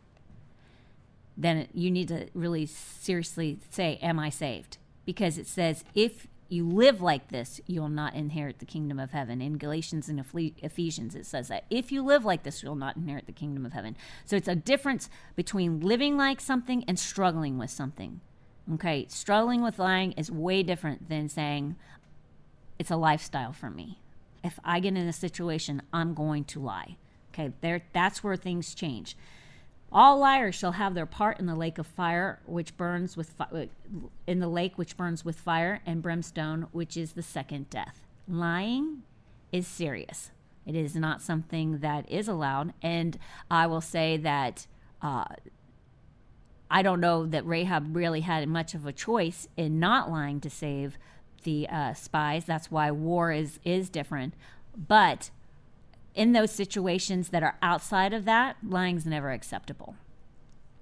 then 1.38 1.68
you 1.74 1.92
need 1.92 2.08
to 2.10 2.28
really 2.34 2.66
seriously 2.66 3.60
say, 3.70 4.00
Am 4.02 4.20
I 4.20 4.30
saved? 4.30 4.78
Because 5.06 5.38
it 5.38 5.48
says, 5.48 5.84
If 5.94 6.28
you 6.50 6.68
live 6.68 7.02
like 7.02 7.30
this, 7.30 7.60
you'll 7.66 7.90
not 7.90 8.14
inherit 8.14 8.60
the 8.60 8.66
kingdom 8.66 9.00
of 9.00 9.12
heaven. 9.12 9.42
In 9.42 9.58
Galatians 9.58 10.10
and 10.10 10.24
Ephesians, 10.62 11.16
it 11.16 11.26
says 11.26 11.48
that. 11.48 11.66
If 11.70 11.92
you 11.92 12.04
live 12.04 12.24
like 12.24 12.44
this, 12.44 12.62
you'll 12.62 12.76
not 12.76 12.96
inherit 12.96 13.26
the 13.26 13.32
kingdom 13.32 13.66
of 13.66 13.74
heaven. 13.74 13.98
So 14.26 14.36
it's 14.36 14.48
a 14.48 14.56
difference 14.56 15.10
between 15.36 15.80
living 15.80 16.18
like 16.18 16.40
something 16.40 16.84
and 16.88 17.00
struggling 17.00 17.58
with 17.58 17.72
something. 17.72 18.22
Okay, 18.74 19.06
struggling 19.10 19.62
with 19.62 19.78
lying 19.78 20.14
is 20.14 20.32
way 20.32 20.64
different 20.64 21.08
than 21.08 21.30
saying 21.30 21.76
it's 22.80 22.92
a 22.92 22.96
lifestyle 22.96 23.54
for 23.54 23.70
me. 23.70 24.00
If 24.44 24.60
I 24.64 24.80
get 24.80 24.98
in 24.98 25.08
a 25.08 25.14
situation, 25.14 25.82
I'm 25.94 26.14
going 26.14 26.46
to 26.46 26.60
lie. 26.60 26.98
Okay, 27.34 27.54
there 27.62 27.84
that's 27.94 28.24
where 28.24 28.36
things 28.36 28.74
change. 28.74 29.16
All 29.92 30.18
liars 30.18 30.56
shall 30.56 30.74
have 30.74 30.96
their 30.96 31.06
part 31.06 31.40
in 31.40 31.46
the 31.46 31.56
lake 31.56 31.78
of 31.78 31.86
fire, 31.86 32.40
which 32.46 32.76
burns 32.76 33.16
with 33.16 33.30
fi- 33.30 33.70
in 34.26 34.40
the 34.40 34.48
lake 34.48 34.78
which 34.78 34.98
burns 34.98 35.24
with 35.24 35.40
fire 35.40 35.82
and 35.86 36.02
brimstone, 36.02 36.68
which 36.72 36.98
is 36.98 37.14
the 37.14 37.22
second 37.22 37.70
death. 37.70 38.02
Lying 38.28 39.04
is 39.52 39.68
serious. 39.68 40.32
It 40.66 40.76
is 40.76 40.96
not 40.96 41.22
something 41.22 41.80
that 41.80 42.10
is 42.12 42.28
allowed, 42.28 42.74
and 42.82 43.20
I 43.52 43.68
will 43.68 43.82
say 43.82 44.18
that 44.18 44.66
uh, 45.02 45.26
I 46.70 46.82
don't 46.82 47.00
know 47.00 47.26
that 47.26 47.46
Rahab 47.46 47.96
really 47.96 48.22
had 48.22 48.48
much 48.48 48.74
of 48.74 48.86
a 48.86 48.94
choice 48.94 49.48
in 49.56 49.80
not 49.80 50.10
lying 50.10 50.40
to 50.42 50.50
save 50.50 50.98
the 51.44 51.68
uh, 51.70 51.94
spies. 51.94 52.46
That's 52.46 52.72
why 52.72 52.92
war 52.92 53.32
is 53.32 53.60
is 53.64 53.90
different, 53.90 54.34
but 54.76 55.30
in 56.16 56.32
those 56.32 56.52
situations 56.52 57.30
that 57.30 57.44
are 57.44 57.58
outside 57.62 58.14
of 58.14 58.26
that, 58.26 58.58
lying's 58.64 59.06
never 59.06 59.32
acceptable. 59.32 59.96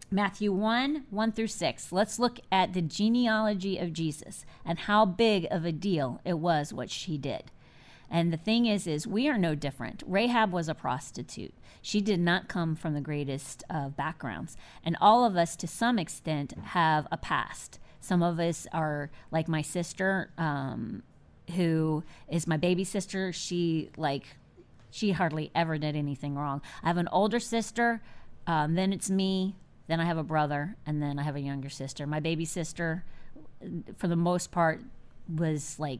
Matthew 0.10 0.52
1 0.52 1.06
1 1.10 1.32
through 1.32 1.48
6. 1.48 1.91
Let's 1.91 2.19
look 2.19 2.39
at 2.52 2.74
the 2.74 2.84
genealogy 2.84 3.80
of 3.80 3.93
Jesus 3.93 4.46
and 4.63 4.80
how 4.80 5.06
big 5.06 5.48
of 5.50 5.65
a 5.65 5.72
deal 5.72 6.22
it 6.24 6.38
was 6.38 6.72
what 6.72 6.91
she 6.91 7.17
did. 7.17 7.46
And 8.13 8.32
the 8.32 8.38
thing 8.38 8.67
is, 8.67 8.86
is 8.86 9.08
we 9.08 9.28
are 9.28 9.39
no 9.39 9.56
different. 9.56 10.04
Rahab 10.06 10.54
was 10.54 10.69
a 10.69 10.76
prostitute. 10.76 11.56
She 11.82 11.99
did 11.99 12.19
not 12.19 12.47
come 12.47 12.76
from 12.76 12.93
the 12.93 13.02
greatest 13.02 13.63
of 13.71 13.97
backgrounds. 13.97 14.56
And 14.86 14.95
all 15.02 15.26
of 15.26 15.36
us, 15.36 15.56
to 15.56 15.67
some 15.67 15.97
extent, 15.97 16.54
have 16.63 17.08
a 17.12 17.17
past. 17.17 17.80
Some 17.99 18.21
of 18.21 18.39
us 18.39 18.67
are 18.71 19.10
like 19.32 19.47
my 19.47 19.63
sister, 19.63 20.30
um, 20.38 21.02
who 21.56 22.04
is 22.30 22.45
my 22.45 22.56
baby 22.56 22.84
sister. 22.84 23.34
She 23.34 23.89
like 23.97 24.38
she 24.91 25.13
hardly 25.13 25.49
ever 25.56 25.80
did 25.80 25.95
anything 25.95 26.36
wrong. 26.36 26.62
I 26.84 26.89
have 26.89 26.97
an 26.97 27.08
older 27.12 27.39
sister, 27.39 28.04
um, 28.45 28.76
then 28.76 28.93
it's 28.93 29.10
me, 29.10 29.56
then 29.88 29.99
I 29.99 30.06
have 30.06 30.19
a 30.19 30.23
brother, 30.23 30.76
and 30.86 31.02
then 31.02 31.17
I 31.17 31.23
have 31.23 31.36
a 31.36 31.41
younger 31.41 31.69
sister. 31.69 32.06
My 32.06 32.19
baby 32.19 32.45
sister, 32.45 33.04
for 33.97 34.08
the 34.08 34.15
most 34.15 34.52
part, 34.52 34.84
was 35.28 35.80
like 35.80 35.99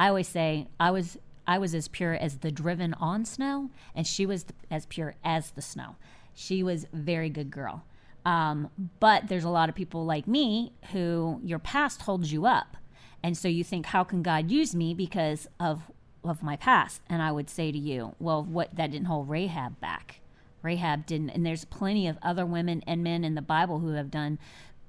I 0.00 0.08
always 0.08 0.28
say 0.28 0.66
I 0.80 0.90
was 0.90 1.18
I 1.46 1.58
was 1.58 1.74
as 1.74 1.88
pure 1.88 2.14
as 2.14 2.38
the 2.38 2.50
driven 2.50 2.94
on 2.94 3.24
snow, 3.24 3.70
and 3.94 4.06
she 4.06 4.24
was 4.24 4.46
as 4.70 4.86
pure 4.86 5.14
as 5.22 5.50
the 5.50 5.62
snow. 5.62 5.96
She 6.34 6.62
was 6.62 6.86
very 6.92 7.28
good 7.28 7.50
girl. 7.50 7.84
Um, 8.24 8.70
but 8.98 9.28
there's 9.28 9.44
a 9.44 9.50
lot 9.50 9.68
of 9.68 9.74
people 9.74 10.04
like 10.04 10.26
me 10.26 10.72
who 10.92 11.40
your 11.42 11.58
past 11.58 12.02
holds 12.02 12.32
you 12.32 12.46
up. 12.46 12.76
And 13.22 13.36
so 13.36 13.48
you 13.48 13.64
think, 13.64 13.86
how 13.86 14.04
can 14.04 14.22
God 14.22 14.50
use 14.50 14.74
me 14.74 14.94
because 14.94 15.48
of 15.58 15.82
of 16.24 16.42
my 16.42 16.56
past. 16.56 17.02
And 17.08 17.22
I 17.22 17.32
would 17.32 17.50
say 17.50 17.72
to 17.72 17.78
you, 17.78 18.14
well, 18.18 18.42
what 18.42 18.74
that 18.76 18.90
didn't 18.90 19.06
hold 19.06 19.28
Rahab 19.28 19.80
back. 19.80 20.20
Rahab 20.62 21.06
didn't, 21.06 21.30
and 21.30 21.44
there's 21.44 21.64
plenty 21.64 22.06
of 22.06 22.18
other 22.22 22.44
women 22.44 22.82
and 22.86 23.02
men 23.02 23.24
in 23.24 23.34
the 23.34 23.42
Bible 23.42 23.80
who 23.80 23.92
have 23.92 24.10
done, 24.10 24.38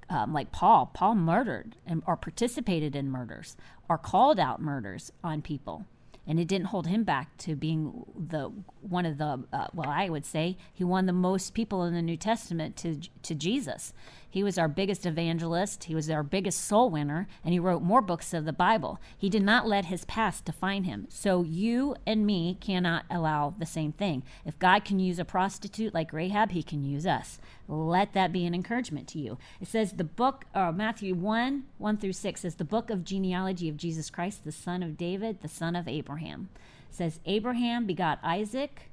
um, 0.08 0.32
like 0.32 0.52
Paul. 0.52 0.90
Paul 0.92 1.14
murdered 1.14 1.76
and 1.86 2.02
or 2.06 2.16
participated 2.16 2.94
in 2.94 3.10
murders 3.10 3.56
or 3.88 3.98
called 3.98 4.38
out 4.38 4.60
murders 4.60 5.12
on 5.22 5.42
people 5.42 5.86
and 6.26 6.38
it 6.38 6.46
didn't 6.46 6.68
hold 6.68 6.86
him 6.86 7.02
back 7.04 7.36
to 7.36 7.56
being 7.56 8.06
the 8.16 8.50
one 8.80 9.06
of 9.06 9.18
the 9.18 9.42
uh, 9.52 9.66
well 9.72 9.88
i 9.88 10.08
would 10.08 10.24
say 10.24 10.56
he 10.72 10.84
won 10.84 11.06
the 11.06 11.12
most 11.12 11.54
people 11.54 11.84
in 11.84 11.94
the 11.94 12.02
new 12.02 12.16
testament 12.16 12.76
to 12.76 13.00
to 13.22 13.34
jesus 13.34 13.92
he 14.32 14.42
was 14.42 14.56
our 14.56 14.66
biggest 14.66 15.04
evangelist. 15.04 15.84
He 15.84 15.94
was 15.94 16.08
our 16.08 16.22
biggest 16.22 16.64
soul 16.64 16.88
winner 16.88 17.28
and 17.44 17.52
he 17.52 17.58
wrote 17.58 17.82
more 17.82 18.00
books 18.00 18.32
of 18.32 18.46
the 18.46 18.52
bible. 18.52 18.98
He 19.16 19.28
did 19.28 19.42
not 19.42 19.68
let 19.68 19.84
his 19.84 20.06
past 20.06 20.46
define 20.46 20.84
him. 20.84 21.06
So 21.10 21.42
you 21.42 21.96
and 22.06 22.24
me 22.24 22.56
cannot 22.58 23.04
allow 23.10 23.54
the 23.58 23.66
same 23.66 23.92
thing. 23.92 24.22
If 24.46 24.58
god 24.58 24.86
can 24.86 24.98
use 24.98 25.18
a 25.18 25.26
prostitute 25.26 25.92
like 25.92 26.14
rahab 26.14 26.52
he 26.52 26.62
can 26.62 26.82
use 26.82 27.06
us. 27.06 27.38
Let 27.68 28.14
that 28.14 28.32
be 28.32 28.46
an 28.46 28.54
encouragement 28.54 29.06
to 29.08 29.18
you. 29.18 29.36
It 29.60 29.68
says 29.68 29.92
the 29.92 30.02
book 30.02 30.46
uh, 30.54 30.72
matthew 30.72 31.14
1 31.14 31.64
1 31.76 31.96
through 31.98 32.14
6 32.14 32.40
says 32.40 32.54
the 32.54 32.64
book 32.64 32.88
of 32.88 33.04
genealogy 33.04 33.68
of 33.68 33.76
jesus 33.76 34.08
christ 34.08 34.44
the 34.44 34.52
son 34.52 34.82
of 34.82 34.96
david 34.96 35.42
the 35.42 35.48
son 35.48 35.76
of 35.76 35.86
abraham. 35.86 36.48
It 36.88 36.96
says 36.96 37.20
Abraham 37.26 37.84
begot 37.84 38.18
Isaac, 38.22 38.90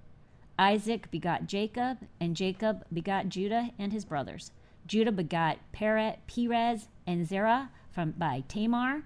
Isaac 0.58 1.10
begot 1.10 1.48
Jacob, 1.48 2.00
and 2.20 2.36
Jacob 2.36 2.86
begot 2.92 3.30
Judah 3.30 3.70
and 3.80 3.94
his 3.94 4.04
brothers. 4.04 4.52
Judah 4.90 5.12
begot 5.12 5.60
Perez 5.72 6.88
and 7.06 7.28
Zerah 7.28 7.70
from 7.92 8.12
by 8.18 8.44
Tamar. 8.48 9.04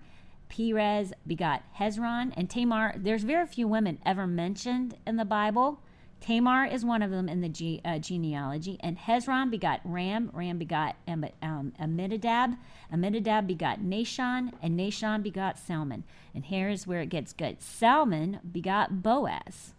Perez 0.48 1.12
begot 1.28 1.62
Hezron 1.78 2.32
and 2.38 2.50
Tamar. 2.50 2.94
There's 2.96 3.24
very 3.24 3.46
few 3.46 3.68
women 3.68 4.00
ever 4.06 4.26
mentioned 4.26 4.96
in 5.06 5.18
the 5.18 5.26
Bible. 5.26 5.82
Tamar 6.22 6.66
is 6.66 6.86
one 6.86 7.02
of 7.02 7.12
them 7.12 7.28
in 7.28 7.42
the 7.42 7.50
ge- 7.50 7.82
uh, 7.84 8.00
genealogy. 8.00 8.78
And 8.80 8.98
Hezron 8.98 9.52
begot 9.52 9.82
Ram. 9.84 10.32
Ram 10.34 10.58
begot 10.58 10.96
um, 11.06 11.26
um, 11.42 11.74
Amminadab. 11.78 12.56
Amminadab 12.90 13.46
begot 13.46 13.82
Nahshon. 13.82 14.54
And 14.62 14.80
Nahshon 14.80 15.22
begot 15.22 15.60
Salmon. 15.60 16.06
And 16.34 16.46
here's 16.46 16.88
where 16.88 17.02
it 17.02 17.10
gets 17.10 17.34
good 17.34 17.62
Salmon 17.62 18.40
begot 18.50 19.04
Boaz. 19.04 19.74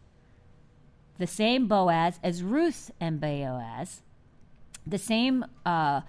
The 1.17 1.27
same 1.27 1.67
Boaz 1.67 2.21
as 2.23 2.43
Ruth 2.43 2.91
and 3.01 3.19
Boaz. 3.19 4.03
The 4.87 4.99
same 4.99 5.45
uh, 5.65 6.03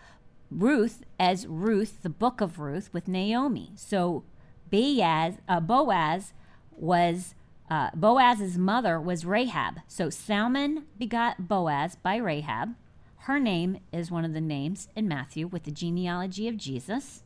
Ruth 0.52 1.04
as 1.20 1.48
Ruth, 1.48 2.04
the 2.04 2.10
book 2.10 2.42
of 2.42 2.60
Ruth, 2.60 2.90
with 2.94 3.08
Naomi. 3.08 3.72
So 3.76 4.24
Boaz, 4.70 5.36
uh, 5.48 5.60
Boaz 5.60 6.34
was 6.72 7.36
uh, 7.70 7.90
Boaz's 7.96 8.58
mother 8.58 9.00
was 9.00 9.26
Rahab. 9.26 9.80
So 9.88 10.10
Salmon 10.10 10.86
begot 10.98 11.48
Boaz 11.48 11.96
by 11.96 12.18
Rahab. 12.18 12.76
Her 13.20 13.40
name 13.40 13.80
is 13.92 14.12
one 14.12 14.24
of 14.24 14.34
the 14.34 14.42
names 14.42 14.88
in 14.96 15.08
Matthew 15.08 15.48
with 15.48 15.64
the 15.64 15.72
genealogy 15.72 16.48
of 16.48 16.58
Jesus. 16.58 17.24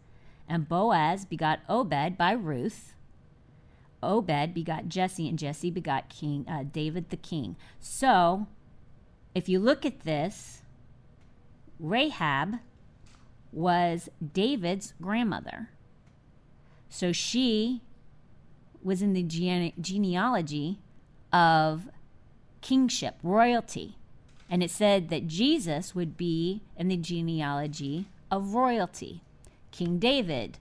And 0.47 0.69
Boaz 0.69 1.25
begot 1.25 1.59
Obed 1.67 2.17
by 2.17 2.31
Ruth. 2.31 2.93
Obed 4.01 4.53
begot 4.53 4.87
Jesse, 4.87 5.27
and 5.27 5.37
Jesse 5.37 5.69
begot 5.69 6.07
King 6.07 6.45
uh, 6.47 6.63
David 6.63 7.09
the 7.09 7.17
king. 7.17 7.57
So, 7.81 8.47
if 9.35 9.49
you 9.49 9.59
look 9.59 9.85
at 9.85 10.01
this, 10.01 10.58
Rahab 11.79 12.59
was 13.51 14.09
David's 14.33 14.93
grandmother. 15.01 15.69
So 16.89 17.11
she 17.11 17.81
was 18.83 19.01
in 19.01 19.13
the 19.13 19.23
gene- 19.23 19.73
genealogy 19.79 20.79
of 21.31 21.89
kingship, 22.61 23.15
royalty. 23.23 23.95
And 24.49 24.63
it 24.63 24.71
said 24.71 25.09
that 25.09 25.27
Jesus 25.27 25.93
would 25.93 26.17
be 26.17 26.61
in 26.75 26.87
the 26.87 26.97
genealogy 26.97 28.07
of 28.31 28.55
royalty. 28.55 29.21
King 29.71 29.99
David, 29.99 30.57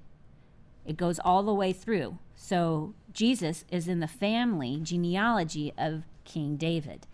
it 0.87 0.97
goes 0.97 1.19
all 1.19 1.43
the 1.43 1.55
way 1.55 1.73
through. 1.73 2.19
So 2.37 2.95
Jesus 3.13 3.65
is 3.71 3.89
in 3.89 4.01
the 4.01 4.07
family 4.09 4.79
genealogy 4.83 5.73
of 5.79 6.05
King 6.25 6.57
David. 6.57 7.07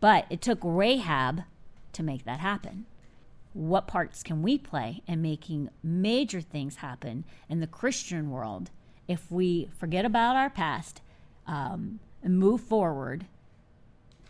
But 0.00 0.26
it 0.28 0.40
took 0.40 0.58
Rahab 0.62 1.44
to 1.92 2.02
make 2.02 2.24
that 2.24 2.40
happen. 2.40 2.86
What 3.52 3.86
parts 3.86 4.22
can 4.22 4.42
we 4.42 4.56
play 4.58 5.02
in 5.06 5.20
making 5.20 5.68
major 5.82 6.40
things 6.40 6.76
happen 6.76 7.24
in 7.48 7.60
the 7.60 7.66
Christian 7.66 8.30
world 8.30 8.70
if 9.08 9.30
we 9.30 9.68
forget 9.78 10.04
about 10.04 10.36
our 10.36 10.50
past 10.50 11.02
um, 11.46 12.00
and 12.22 12.38
move 12.38 12.60
forward, 12.60 13.26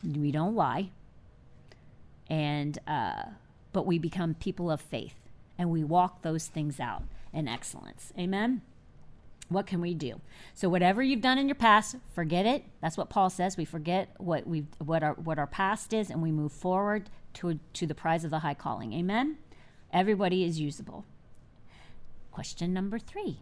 we 0.03 0.33
don't 0.33 0.55
lie, 0.55 0.91
and 2.29 2.79
uh, 2.87 3.25
but 3.73 3.87
we 3.87 3.99
become 3.99 4.35
people 4.35 4.71
of 4.71 4.81
faith 4.81 5.15
and 5.59 5.71
we 5.71 5.85
walk 5.85 6.23
those 6.23 6.49
things 6.49 6.81
out 6.81 7.05
in 7.33 7.47
excellence. 7.47 8.13
Amen. 8.19 8.63
What 9.49 9.67
can 9.67 9.81
we 9.81 9.95
do? 9.95 10.21
So 10.55 10.69
whatever 10.69 11.03
you've 11.03 11.21
done 11.21 11.39
in 11.39 11.47
your 11.47 11.55
past, 11.55 11.97
forget 12.15 12.47
it. 12.47 12.65
That's 12.81 12.97
what 12.97 13.11
Paul 13.11 13.29
says. 13.29 13.57
We 13.57 13.67
forget 13.67 14.15
what 14.19 14.47
we 14.47 14.65
what 14.79 15.03
our 15.03 15.15
what 15.15 15.39
our 15.39 15.47
past 15.47 15.93
is, 15.93 16.11
and 16.11 16.23
we 16.23 16.33
move 16.33 16.53
forward 16.53 17.11
to 17.35 17.59
to 17.75 17.87
the 17.87 17.95
prize 17.95 18.25
of 18.25 18.31
the 18.31 18.41
high 18.41 18.55
calling. 18.55 18.93
Amen. 18.93 19.39
Everybody 19.93 20.45
is 20.45 20.61
usable. 20.61 21.05
Question 22.31 22.73
number 22.73 22.99
three 22.99 23.41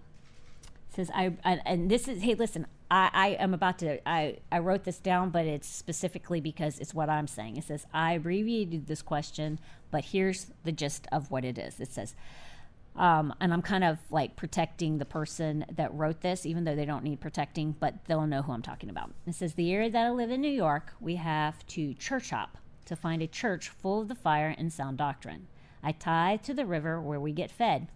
says 0.94 1.10
I, 1.14 1.32
I 1.44 1.60
and 1.64 1.90
this 1.90 2.08
is 2.08 2.22
hey 2.22 2.34
listen 2.34 2.66
I, 2.90 3.10
I 3.12 3.28
am 3.42 3.54
about 3.54 3.78
to 3.78 4.06
I, 4.08 4.38
I 4.50 4.58
wrote 4.58 4.84
this 4.84 4.98
down 4.98 5.30
but 5.30 5.46
it's 5.46 5.68
specifically 5.68 6.40
because 6.40 6.78
it's 6.78 6.92
what 6.92 7.08
i'm 7.08 7.26
saying 7.26 7.56
it 7.56 7.64
says 7.64 7.86
i 7.94 8.14
abbreviated 8.14 8.86
this 8.86 9.02
question 9.02 9.58
but 9.90 10.06
here's 10.06 10.46
the 10.64 10.72
gist 10.72 11.06
of 11.12 11.30
what 11.30 11.44
it 11.44 11.58
is 11.58 11.80
it 11.80 11.92
says 11.92 12.14
um, 12.96 13.32
and 13.40 13.52
i'm 13.52 13.62
kind 13.62 13.84
of 13.84 13.98
like 14.10 14.36
protecting 14.36 14.98
the 14.98 15.04
person 15.04 15.64
that 15.72 15.94
wrote 15.94 16.20
this 16.20 16.44
even 16.44 16.64
though 16.64 16.74
they 16.74 16.84
don't 16.84 17.04
need 17.04 17.20
protecting 17.20 17.74
but 17.78 17.94
they'll 18.06 18.26
know 18.26 18.42
who 18.42 18.52
i'm 18.52 18.62
talking 18.62 18.90
about 18.90 19.12
it 19.26 19.34
says 19.34 19.54
the 19.54 19.72
area 19.72 19.90
that 19.90 20.06
i 20.06 20.10
live 20.10 20.30
in 20.30 20.40
new 20.40 20.48
york 20.48 20.92
we 21.00 21.16
have 21.16 21.64
to 21.66 21.94
church 21.94 22.30
hop 22.30 22.58
to 22.90 22.96
find 22.96 23.22
a 23.22 23.26
church 23.26 23.70
full 23.70 24.02
of 24.02 24.08
the 24.08 24.14
fire 24.14 24.54
and 24.58 24.70
sound 24.70 24.98
doctrine 24.98 25.46
i 25.82 25.90
tithe 25.90 26.42
to 26.42 26.52
the 26.52 26.66
river 26.66 27.00
where 27.00 27.20
we 27.20 27.32
get 27.32 27.50
fed 27.50 27.88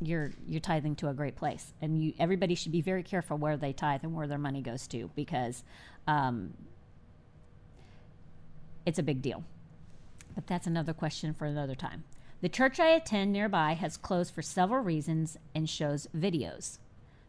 you're 0.00 0.32
you're 0.46 0.60
tithing 0.60 0.96
to 0.96 1.08
a 1.08 1.14
great 1.14 1.36
place, 1.36 1.72
and 1.80 2.02
you 2.02 2.12
everybody 2.18 2.54
should 2.54 2.72
be 2.72 2.80
very 2.80 3.02
careful 3.02 3.36
where 3.36 3.56
they 3.56 3.72
tithe 3.72 4.02
and 4.02 4.14
where 4.14 4.26
their 4.26 4.38
money 4.38 4.62
goes 4.62 4.86
to 4.88 5.10
because 5.14 5.62
um, 6.06 6.54
it's 8.84 8.98
a 8.98 9.02
big 9.02 9.22
deal. 9.22 9.44
But 10.34 10.46
that's 10.46 10.66
another 10.66 10.92
question 10.92 11.34
for 11.34 11.44
another 11.44 11.74
time. 11.74 12.04
The 12.40 12.48
church 12.48 12.80
I 12.80 12.88
attend 12.88 13.32
nearby 13.32 13.74
has 13.74 13.96
closed 13.96 14.34
for 14.34 14.42
several 14.42 14.82
reasons 14.82 15.36
and 15.54 15.68
shows 15.68 16.08
videos. 16.16 16.78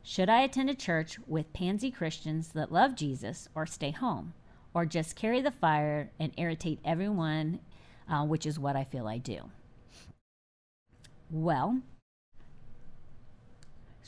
Should 0.04 0.30
I 0.30 0.42
attend 0.42 0.70
a 0.70 0.76
church 0.76 1.20
with 1.28 1.54
pansy 1.54 1.92
Christians 1.92 2.50
that 2.50 2.72
love 2.72 2.96
Jesus 2.96 3.50
or 3.54 3.66
stay 3.66 3.92
home? 3.92 4.34
Or 4.74 4.86
just 4.86 5.16
carry 5.16 5.42
the 5.42 5.52
fire 5.52 6.12
and 6.20 6.32
irritate 6.38 6.80
everyone, 6.86 7.60
uh, 8.10 8.26
which 8.26 8.46
is 8.46 8.58
what 8.58 8.76
I 8.76 8.84
feel 8.84 9.08
I 9.08 9.18
do? 9.18 9.50
Well, 11.30 11.82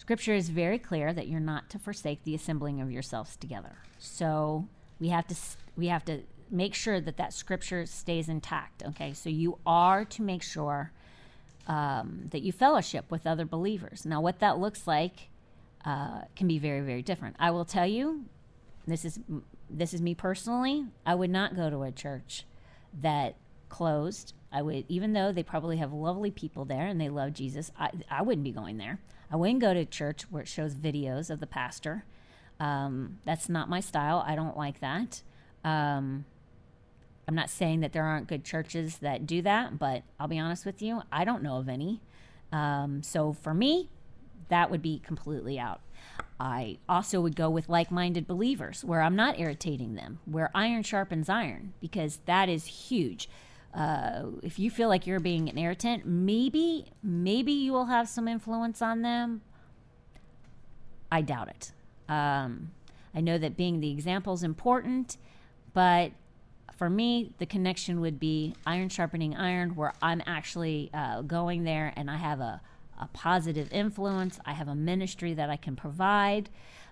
Scripture 0.03 0.33
is 0.33 0.49
very 0.49 0.79
clear 0.79 1.13
that 1.13 1.29
you're 1.29 1.39
not 1.39 1.69
to 1.69 1.79
forsake 1.79 2.25
the 2.25 2.35
assembling 2.35 2.81
of 2.81 2.91
yourselves 2.91 3.37
together. 3.37 3.77
So 3.99 4.67
we 4.99 5.07
have 5.07 5.25
to 5.27 5.35
we 5.77 5.87
have 5.87 6.03
to 6.03 6.23
make 6.51 6.73
sure 6.75 6.99
that 6.99 7.15
that 7.15 7.33
scripture 7.33 7.85
stays 7.85 8.27
intact. 8.27 8.83
Okay, 8.83 9.13
so 9.13 9.29
you 9.29 9.59
are 9.65 10.03
to 10.03 10.21
make 10.21 10.43
sure 10.43 10.91
um, 11.67 12.27
that 12.31 12.41
you 12.41 12.51
fellowship 12.51 13.09
with 13.09 13.25
other 13.25 13.45
believers. 13.45 14.05
Now, 14.05 14.19
what 14.19 14.39
that 14.39 14.59
looks 14.59 14.87
like 14.87 15.29
uh, 15.85 16.23
can 16.35 16.49
be 16.49 16.59
very 16.59 16.81
very 16.81 17.01
different. 17.01 17.37
I 17.39 17.51
will 17.51 17.63
tell 17.63 17.87
you, 17.87 18.25
this 18.85 19.05
is 19.05 19.21
this 19.73 19.93
is 19.93 20.01
me 20.01 20.15
personally. 20.15 20.85
I 21.05 21.15
would 21.15 21.29
not 21.29 21.55
go 21.55 21.69
to 21.69 21.83
a 21.83 21.91
church 21.91 22.45
that 23.01 23.35
closed. 23.69 24.33
I 24.51 24.61
would, 24.61 24.85
even 24.87 25.13
though 25.13 25.31
they 25.31 25.43
probably 25.43 25.77
have 25.77 25.91
lovely 25.91 26.31
people 26.31 26.63
there 26.65 26.85
and 26.85 27.01
they 27.01 27.09
love 27.09 27.33
Jesus, 27.33 27.71
I, 27.77 27.89
I 28.09 28.21
wouldn't 28.21 28.43
be 28.43 28.51
going 28.51 28.77
there. 28.77 28.99
I 29.31 29.35
wouldn't 29.35 29.61
go 29.61 29.73
to 29.73 29.79
a 29.79 29.85
church 29.85 30.23
where 30.29 30.43
it 30.43 30.47
shows 30.47 30.75
videos 30.75 31.29
of 31.29 31.39
the 31.39 31.47
pastor. 31.47 32.05
Um, 32.59 33.17
that's 33.25 33.49
not 33.49 33.67
my 33.67 33.79
style. 33.79 34.23
I 34.25 34.35
don't 34.35 34.55
like 34.55 34.79
that. 34.79 35.23
Um, 35.63 36.25
I'm 37.27 37.35
not 37.35 37.49
saying 37.49 37.79
that 37.79 37.93
there 37.93 38.03
aren't 38.03 38.27
good 38.27 38.43
churches 38.43 38.97
that 38.99 39.25
do 39.25 39.41
that, 39.41 39.79
but 39.79 40.03
I'll 40.19 40.27
be 40.27 40.39
honest 40.39 40.65
with 40.65 40.81
you, 40.81 41.01
I 41.11 41.25
don't 41.25 41.41
know 41.41 41.57
of 41.57 41.67
any. 41.67 42.01
Um, 42.51 43.01
so 43.01 43.33
for 43.33 43.53
me, 43.53 43.89
that 44.49 44.69
would 44.69 44.81
be 44.81 44.99
completely 44.99 45.57
out. 45.57 45.81
I 46.43 46.77
also 46.89 47.21
would 47.21 47.37
go 47.37 47.49
with 47.49 47.69
like 47.69 47.89
minded 47.89 48.27
believers 48.27 48.83
where 48.83 49.01
I'm 49.01 49.15
not 49.15 49.39
irritating 49.39 49.95
them, 49.95 50.19
where 50.25 50.51
iron 50.53 50.83
sharpens 50.83 51.29
iron, 51.29 51.71
because 51.79 52.19
that 52.25 52.49
is 52.49 52.65
huge. 52.65 53.29
Uh, 53.73 54.23
if 54.41 54.59
you 54.59 54.69
feel 54.69 54.89
like 54.89 55.07
you're 55.07 55.21
being 55.21 55.47
an 55.47 55.57
irritant, 55.57 56.05
maybe 56.05 56.87
maybe 57.01 57.53
you 57.53 57.71
will 57.71 57.85
have 57.85 58.09
some 58.09 58.27
influence 58.27 58.81
on 58.81 59.03
them. 59.03 59.41
I 61.09 61.21
doubt 61.21 61.47
it. 61.47 61.71
Um, 62.09 62.71
I 63.15 63.21
know 63.21 63.37
that 63.37 63.55
being 63.55 63.79
the 63.79 63.91
example 63.91 64.33
is 64.33 64.43
important, 64.43 65.15
but 65.73 66.11
for 66.73 66.89
me, 66.89 67.33
the 67.37 67.45
connection 67.45 68.01
would 68.01 68.19
be 68.19 68.53
iron 68.65 68.89
sharpening 68.89 69.33
iron, 69.37 69.75
where 69.75 69.93
I'm 70.01 70.21
actually 70.25 70.89
uh, 70.93 71.21
going 71.21 71.63
there 71.63 71.93
and 71.95 72.11
I 72.11 72.17
have 72.17 72.41
a, 72.41 72.59
a 72.99 73.07
positive 73.07 73.71
influence. 73.71 74.39
I 74.45 74.53
have 74.53 74.67
a 74.67 74.75
ministry 74.75 75.33
that 75.33 75.49
I 75.49 75.57
can 75.57 75.75
provide. 75.75 76.49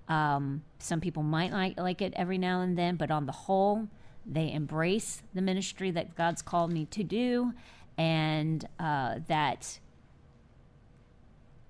Um, 0.07 0.63
some 0.79 0.99
people 0.99 1.23
might 1.23 1.51
not 1.51 1.77
like 1.77 2.01
it 2.01 2.13
every 2.15 2.37
now 2.37 2.61
and 2.61 2.77
then, 2.77 2.95
but 2.95 3.11
on 3.11 3.25
the 3.25 3.31
whole, 3.31 3.87
they 4.25 4.51
embrace 4.51 5.21
the 5.33 5.41
ministry 5.41 5.91
that 5.91 6.15
God's 6.15 6.41
called 6.41 6.71
me 6.71 6.85
to 6.87 7.03
do, 7.03 7.53
and 7.97 8.67
uh, 8.79 9.19
that 9.27 9.79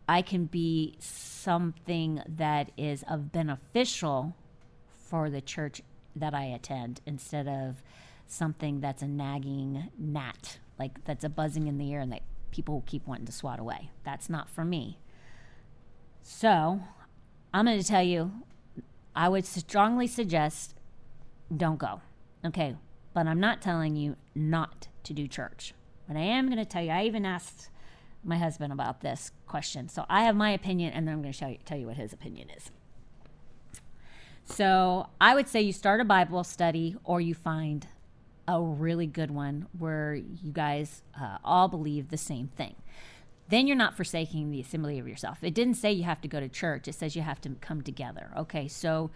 I 0.08 0.22
can 0.22 0.46
be 0.46 0.96
something 1.00 2.22
that 2.28 2.72
is 2.78 3.04
of 3.10 3.32
beneficial 3.32 4.36
for 5.08 5.30
the 5.30 5.42
church 5.42 5.82
that 6.16 6.34
I 6.34 6.46
attend 6.46 7.02
instead 7.06 7.48
of 7.48 7.84
something 8.28 8.80
that's 8.80 9.02
a 9.02 9.08
nagging 9.08 9.90
gnat, 9.98 10.60
like 10.80 11.04
that's 11.06 11.24
a 11.24 11.30
buzzing 11.30 11.68
in 11.68 11.78
the 11.78 11.94
air 11.94 12.00
and 12.00 12.12
that 12.12 12.22
people 12.52 12.84
keep 12.86 13.08
wanting 13.08 13.26
to 13.26 13.32
swat 13.32 13.60
away. 13.60 13.90
That's 14.04 14.30
not 14.30 14.50
for 14.50 14.64
me. 14.64 15.00
So, 16.22 16.82
I'm 17.54 17.66
going 17.66 17.80
to 17.80 17.88
tell 17.88 18.04
you, 18.04 18.32
I 19.16 19.30
would 19.30 19.46
strongly 19.46 20.08
suggest 20.08 20.76
don't 21.56 21.80
go. 21.80 22.02
Okay, 22.46 22.76
but 23.14 23.28
I'm 23.28 23.40
not 23.40 23.62
telling 23.62 23.96
you 23.96 24.16
not 24.34 24.88
to 25.04 25.14
do 25.14 25.28
church. 25.28 25.74
But 26.08 26.18
I 26.18 26.22
am 26.22 26.48
going 26.48 26.58
to 26.58 26.66
tell 26.66 26.84
you, 26.84 26.92
I 26.92 27.04
even 27.04 27.26
asked 27.26 27.70
my 28.24 28.38
husband 28.38 28.72
about 28.72 29.02
this 29.02 29.32
question. 29.48 29.90
So 29.90 30.06
I 30.10 30.24
have 30.24 30.36
my 30.36 30.52
opinion, 30.52 30.94
and 30.94 31.08
then 31.08 31.16
I'm 31.16 31.22
going 31.22 31.34
to 31.34 31.50
you, 31.50 31.58
tell 31.66 31.78
you 31.78 31.88
what 31.88 31.98
his 31.98 32.14
opinion 32.14 32.50
is. 32.56 32.72
So 34.46 35.08
I 35.20 35.36
would 35.36 35.48
say 35.48 35.62
you 35.62 35.74
start 35.74 36.02
a 36.02 36.06
Bible 36.06 36.44
study 36.44 36.96
or 37.04 37.22
you 37.22 37.34
find 37.34 37.88
a 38.52 38.62
really 38.62 39.08
good 39.08 39.32
one 39.32 39.68
where 39.78 40.14
you 40.16 40.52
guys 40.52 41.02
uh, 41.20 41.38
all 41.44 41.68
believe 41.68 42.10
the 42.10 42.18
same 42.18 42.48
thing. 42.48 42.76
Then 43.50 43.68
you're 43.68 43.78
not 43.78 43.96
forsaking 43.98 44.52
the 44.52 44.62
assembly 44.62 45.00
of 45.00 45.08
yourself. 45.08 45.40
It 45.44 45.54
didn't 45.54 45.76
say 45.76 45.92
you 45.92 46.04
have 46.04 46.22
to 46.22 46.28
go 46.28 46.40
to 46.40 46.48
church, 46.48 46.88
it 46.88 46.94
says 46.94 47.16
you 47.16 47.22
have 47.22 47.42
to 47.42 47.50
come 47.62 47.82
together. 47.82 48.32
Okay, 48.38 48.68
so 48.68 49.12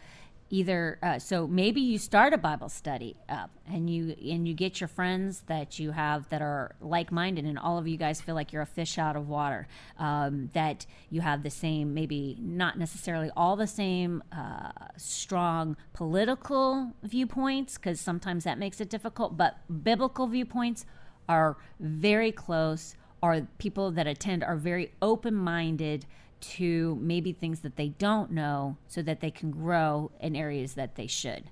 either 0.49 0.99
uh, 1.01 1.17
so 1.17 1.47
maybe 1.47 1.81
you 1.81 1.97
start 1.97 2.33
a 2.33 2.37
bible 2.37 2.69
study 2.69 3.15
up 3.27 3.49
and 3.67 3.89
you 3.89 4.15
and 4.31 4.47
you 4.47 4.53
get 4.53 4.79
your 4.79 4.87
friends 4.87 5.41
that 5.47 5.79
you 5.79 5.91
have 5.91 6.29
that 6.29 6.41
are 6.41 6.75
like-minded 6.81 7.45
and 7.45 7.57
all 7.57 7.77
of 7.77 7.87
you 7.87 7.97
guys 7.97 8.21
feel 8.21 8.35
like 8.35 8.53
you're 8.53 8.61
a 8.61 8.65
fish 8.65 8.97
out 8.97 9.15
of 9.15 9.27
water 9.27 9.67
um, 9.97 10.49
that 10.53 10.85
you 11.09 11.21
have 11.21 11.41
the 11.41 11.49
same 11.49 11.93
maybe 11.93 12.37
not 12.39 12.77
necessarily 12.77 13.31
all 13.35 13.55
the 13.55 13.67
same 13.67 14.23
uh, 14.31 14.71
strong 14.97 15.75
political 15.93 16.91
viewpoints 17.03 17.75
because 17.77 17.99
sometimes 17.99 18.43
that 18.43 18.59
makes 18.59 18.79
it 18.79 18.89
difficult 18.89 19.35
but 19.35 19.57
biblical 19.83 20.27
viewpoints 20.27 20.85
are 21.27 21.57
very 21.79 22.31
close. 22.31 22.95
Are 23.23 23.41
people 23.57 23.91
that 23.91 24.07
attend 24.07 24.43
are 24.43 24.55
very 24.55 24.91
open-minded 25.01 26.05
to 26.39 26.97
maybe 27.01 27.31
things 27.31 27.61
that 27.61 27.75
they 27.75 27.89
don't 27.89 28.31
know 28.31 28.77
so 28.87 29.01
that 29.01 29.19
they 29.19 29.31
can 29.31 29.51
grow 29.51 30.11
in 30.19 30.35
areas 30.35 30.73
that 30.75 30.95
they 30.95 31.07
should. 31.07 31.45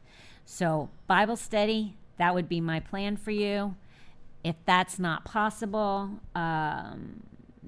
So, 0.45 0.89
Bible 1.07 1.35
study, 1.35 1.95
that 2.17 2.35
would 2.35 2.49
be 2.49 2.61
my 2.61 2.79
plan 2.79 3.17
for 3.17 3.31
you. 3.31 3.75
If 4.43 4.55
that's 4.65 4.99
not 4.99 5.23
possible, 5.23 6.19
um, 6.35 7.23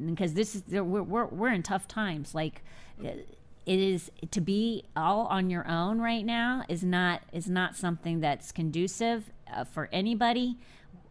because 0.05 0.33
this 0.33 0.55
is 0.55 0.63
we're, 0.67 0.83
we're, 0.83 1.25
we're 1.25 1.53
in 1.53 1.63
tough 1.63 1.87
times. 1.87 2.35
Like 2.35 2.61
it 3.01 3.79
is 3.79 4.11
to 4.31 4.41
be 4.41 4.83
all 4.95 5.25
on 5.27 5.49
your 5.49 5.67
own 5.67 5.99
right 5.99 6.25
now 6.25 6.63
is 6.69 6.83
not 6.83 7.21
is 7.31 7.49
not 7.49 7.75
something 7.75 8.19
that's 8.19 8.51
conducive 8.51 9.31
uh, 9.53 9.63
for 9.63 9.89
anybody. 9.91 10.57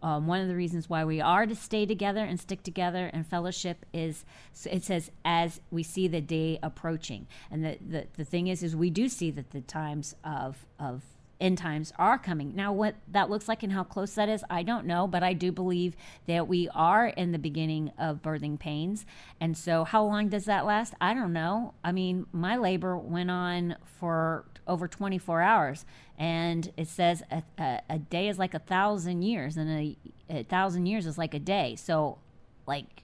Um, 0.05 0.27
one 0.27 0.43
of 0.43 0.49
the 0.49 0.55
reasons 0.55 0.91
why 0.91 1.07
we 1.07 1.23
are 1.23 1.47
to 1.47 1.57
stay 1.57 1.87
together 1.87 2.23
and 2.23 2.39
stick 2.39 2.63
together 2.63 3.11
and 3.15 3.27
fellowship 3.27 3.87
is 3.95 4.27
it 4.71 4.85
says 4.85 5.11
as 5.25 5.63
we 5.71 5.83
see 5.83 6.09
the 6.09 6.21
day 6.21 6.59
approaching. 6.63 7.27
And 7.51 7.65
the, 7.65 7.79
the, 7.81 8.07
the 8.19 8.25
thing 8.25 8.49
is 8.49 8.63
is 8.63 8.77
we 8.77 8.91
do 8.91 9.09
see 9.09 9.31
that 9.31 9.53
the 9.53 9.63
times 9.63 10.15
of 10.23 10.67
of 10.79 11.03
end 11.41 11.59
times 11.59 11.93
are 11.99 12.19
coming. 12.19 12.55
Now, 12.55 12.73
what 12.73 12.97
that 13.09 13.31
looks 13.31 13.49
like 13.49 13.63
and 13.63 13.73
how 13.73 13.85
close 13.85 14.15
that 14.15 14.29
is, 14.29 14.45
I 14.49 14.63
don't 14.63 14.87
know, 14.87 15.07
but 15.07 15.23
I 15.23 15.33
do 15.33 15.53
believe 15.53 15.97
that 16.27 16.49
we 16.49 16.69
are 16.71 17.09
in 17.09 17.33
the 17.33 17.39
beginning 17.39 17.93
of 17.99 18.23
birthing 18.23 18.59
pains. 18.59 19.05
And 19.41 19.57
so, 19.57 19.85
how 19.85 20.05
long 20.05 20.29
does 20.29 20.45
that 20.45 20.65
last? 20.65 20.95
I 21.01 21.15
don't 21.15 21.33
know. 21.33 21.75
I 21.83 21.93
mean, 21.93 22.27
my 22.33 22.57
labor 22.57 22.97
went 22.97 23.31
on 23.31 23.77
for 23.99 24.45
over 24.67 24.89
24 24.89 25.43
hours. 25.43 25.85
And 26.19 26.73
it 26.77 26.89
says 26.89 27.23
a, 27.31 27.43
a, 27.59 27.81
a 27.91 27.99
day 27.99 28.29
is 28.29 28.39
like 28.39 28.55
a 28.55 28.59
thousand 28.59 29.23
years, 29.23 29.57
and 29.57 29.71
a, 29.71 29.97
a, 30.31 30.43
thousand 30.45 30.87
years 30.87 31.07
is 31.07 31.19
like 31.19 31.35
a 31.35 31.39
day. 31.39 31.77
So, 31.77 32.19
like, 32.67 33.03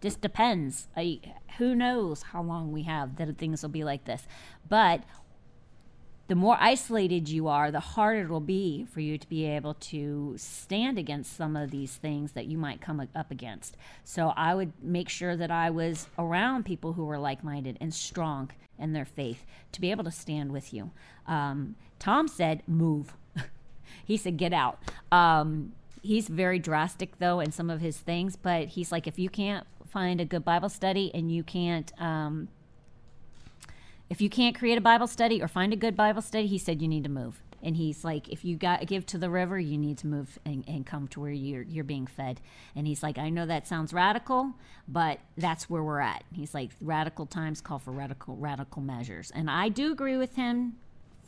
just 0.00 0.20
depends. 0.20 0.88
I, 0.96 1.20
who 1.56 1.74
knows 1.74 2.22
how 2.22 2.42
long 2.42 2.70
we 2.70 2.82
have 2.82 3.16
that 3.16 3.38
things 3.38 3.62
will 3.62 3.70
be 3.70 3.82
like 3.82 4.04
this. 4.04 4.26
But 4.68 5.02
the 6.28 6.34
more 6.34 6.58
isolated 6.60 7.28
you 7.28 7.48
are, 7.48 7.70
the 7.70 7.80
harder 7.80 8.20
it 8.20 8.28
will 8.28 8.40
be 8.40 8.86
for 8.92 9.00
you 9.00 9.16
to 9.16 9.28
be 9.28 9.46
able 9.46 9.74
to 9.74 10.34
stand 10.36 10.98
against 10.98 11.34
some 11.34 11.56
of 11.56 11.70
these 11.70 11.96
things 11.96 12.32
that 12.32 12.46
you 12.46 12.58
might 12.58 12.82
come 12.82 13.06
up 13.14 13.30
against. 13.30 13.76
So 14.04 14.34
I 14.36 14.54
would 14.54 14.72
make 14.82 15.08
sure 15.08 15.36
that 15.36 15.50
I 15.50 15.70
was 15.70 16.06
around 16.18 16.66
people 16.66 16.92
who 16.92 17.06
were 17.06 17.18
like 17.18 17.42
minded 17.42 17.78
and 17.80 17.92
strong 17.92 18.50
in 18.78 18.92
their 18.92 19.06
faith 19.06 19.46
to 19.72 19.80
be 19.80 19.90
able 19.90 20.04
to 20.04 20.10
stand 20.10 20.52
with 20.52 20.72
you. 20.72 20.90
Um, 21.26 21.76
Tom 21.98 22.28
said, 22.28 22.62
move. 22.66 23.14
he 24.04 24.18
said, 24.18 24.36
get 24.36 24.52
out. 24.52 24.78
Um, 25.10 25.72
he's 26.02 26.28
very 26.28 26.58
drastic, 26.58 27.18
though, 27.18 27.40
in 27.40 27.52
some 27.52 27.70
of 27.70 27.80
his 27.80 27.96
things, 27.96 28.36
but 28.36 28.68
he's 28.68 28.92
like, 28.92 29.06
if 29.06 29.18
you 29.18 29.30
can't 29.30 29.66
find 29.86 30.20
a 30.20 30.26
good 30.26 30.44
Bible 30.44 30.68
study 30.68 31.10
and 31.14 31.32
you 31.32 31.42
can't 31.42 31.90
um, 31.98 32.48
if 34.10 34.20
you 34.20 34.30
can't 34.30 34.58
create 34.58 34.78
a 34.78 34.80
Bible 34.80 35.06
study 35.06 35.42
or 35.42 35.48
find 35.48 35.72
a 35.72 35.76
good 35.76 35.96
Bible 35.96 36.22
study, 36.22 36.46
he 36.46 36.58
said 36.58 36.80
you 36.80 36.88
need 36.88 37.04
to 37.04 37.10
move. 37.10 37.42
And 37.62 37.76
he's 37.76 38.04
like, 38.04 38.28
if 38.28 38.44
you 38.44 38.56
got 38.56 38.86
give 38.86 39.04
to 39.06 39.18
the 39.18 39.28
river, 39.28 39.58
you 39.58 39.76
need 39.76 39.98
to 39.98 40.06
move 40.06 40.38
and, 40.44 40.64
and 40.68 40.86
come 40.86 41.08
to 41.08 41.20
where 41.20 41.32
you're 41.32 41.62
you're 41.62 41.84
being 41.84 42.06
fed. 42.06 42.40
And 42.76 42.86
he's 42.86 43.02
like, 43.02 43.18
I 43.18 43.30
know 43.30 43.46
that 43.46 43.66
sounds 43.66 43.92
radical, 43.92 44.54
but 44.86 45.18
that's 45.36 45.68
where 45.68 45.82
we're 45.82 46.00
at. 46.00 46.22
He's 46.32 46.54
like, 46.54 46.70
radical 46.80 47.26
times 47.26 47.60
call 47.60 47.80
for 47.80 47.90
radical 47.90 48.36
radical 48.36 48.80
measures. 48.80 49.32
And 49.34 49.50
I 49.50 49.68
do 49.70 49.90
agree 49.90 50.16
with 50.16 50.36
him 50.36 50.76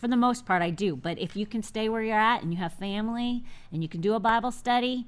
for 0.00 0.08
the 0.08 0.16
most 0.16 0.46
part, 0.46 0.62
I 0.62 0.70
do. 0.70 0.96
But 0.96 1.18
if 1.18 1.36
you 1.36 1.44
can 1.46 1.62
stay 1.62 1.88
where 1.88 2.02
you're 2.02 2.18
at 2.18 2.42
and 2.42 2.52
you 2.52 2.58
have 2.58 2.72
family 2.72 3.44
and 3.70 3.82
you 3.82 3.88
can 3.88 4.00
do 4.00 4.14
a 4.14 4.20
Bible 4.20 4.50
study, 4.50 5.06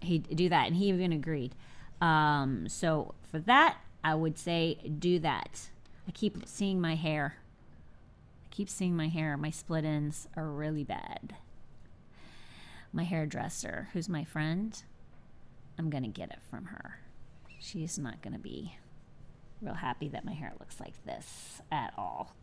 he 0.00 0.18
do 0.18 0.48
that. 0.48 0.66
And 0.66 0.76
he 0.76 0.88
even 0.88 1.12
agreed. 1.12 1.54
Um, 2.00 2.68
so 2.68 3.14
for 3.30 3.38
that, 3.40 3.76
I 4.02 4.14
would 4.14 4.36
say 4.36 4.78
do 4.98 5.20
that. 5.20 5.68
I 6.10 6.12
keep 6.12 6.44
seeing 6.44 6.80
my 6.80 6.96
hair. 6.96 7.36
I 8.44 8.48
keep 8.52 8.68
seeing 8.68 8.96
my 8.96 9.06
hair. 9.06 9.36
My 9.36 9.50
split 9.50 9.84
ends 9.84 10.26
are 10.36 10.50
really 10.50 10.82
bad. 10.82 11.36
My 12.92 13.04
hairdresser, 13.04 13.90
who's 13.92 14.08
my 14.08 14.24
friend, 14.24 14.82
I'm 15.78 15.88
going 15.88 16.02
to 16.02 16.08
get 16.08 16.30
it 16.30 16.40
from 16.50 16.64
her. 16.64 16.98
She's 17.60 17.96
not 17.96 18.22
going 18.22 18.32
to 18.32 18.40
be 18.40 18.74
real 19.62 19.74
happy 19.74 20.08
that 20.08 20.24
my 20.24 20.32
hair 20.32 20.52
looks 20.58 20.80
like 20.80 20.94
this 21.06 21.62
at 21.70 21.94
all. 21.96 22.34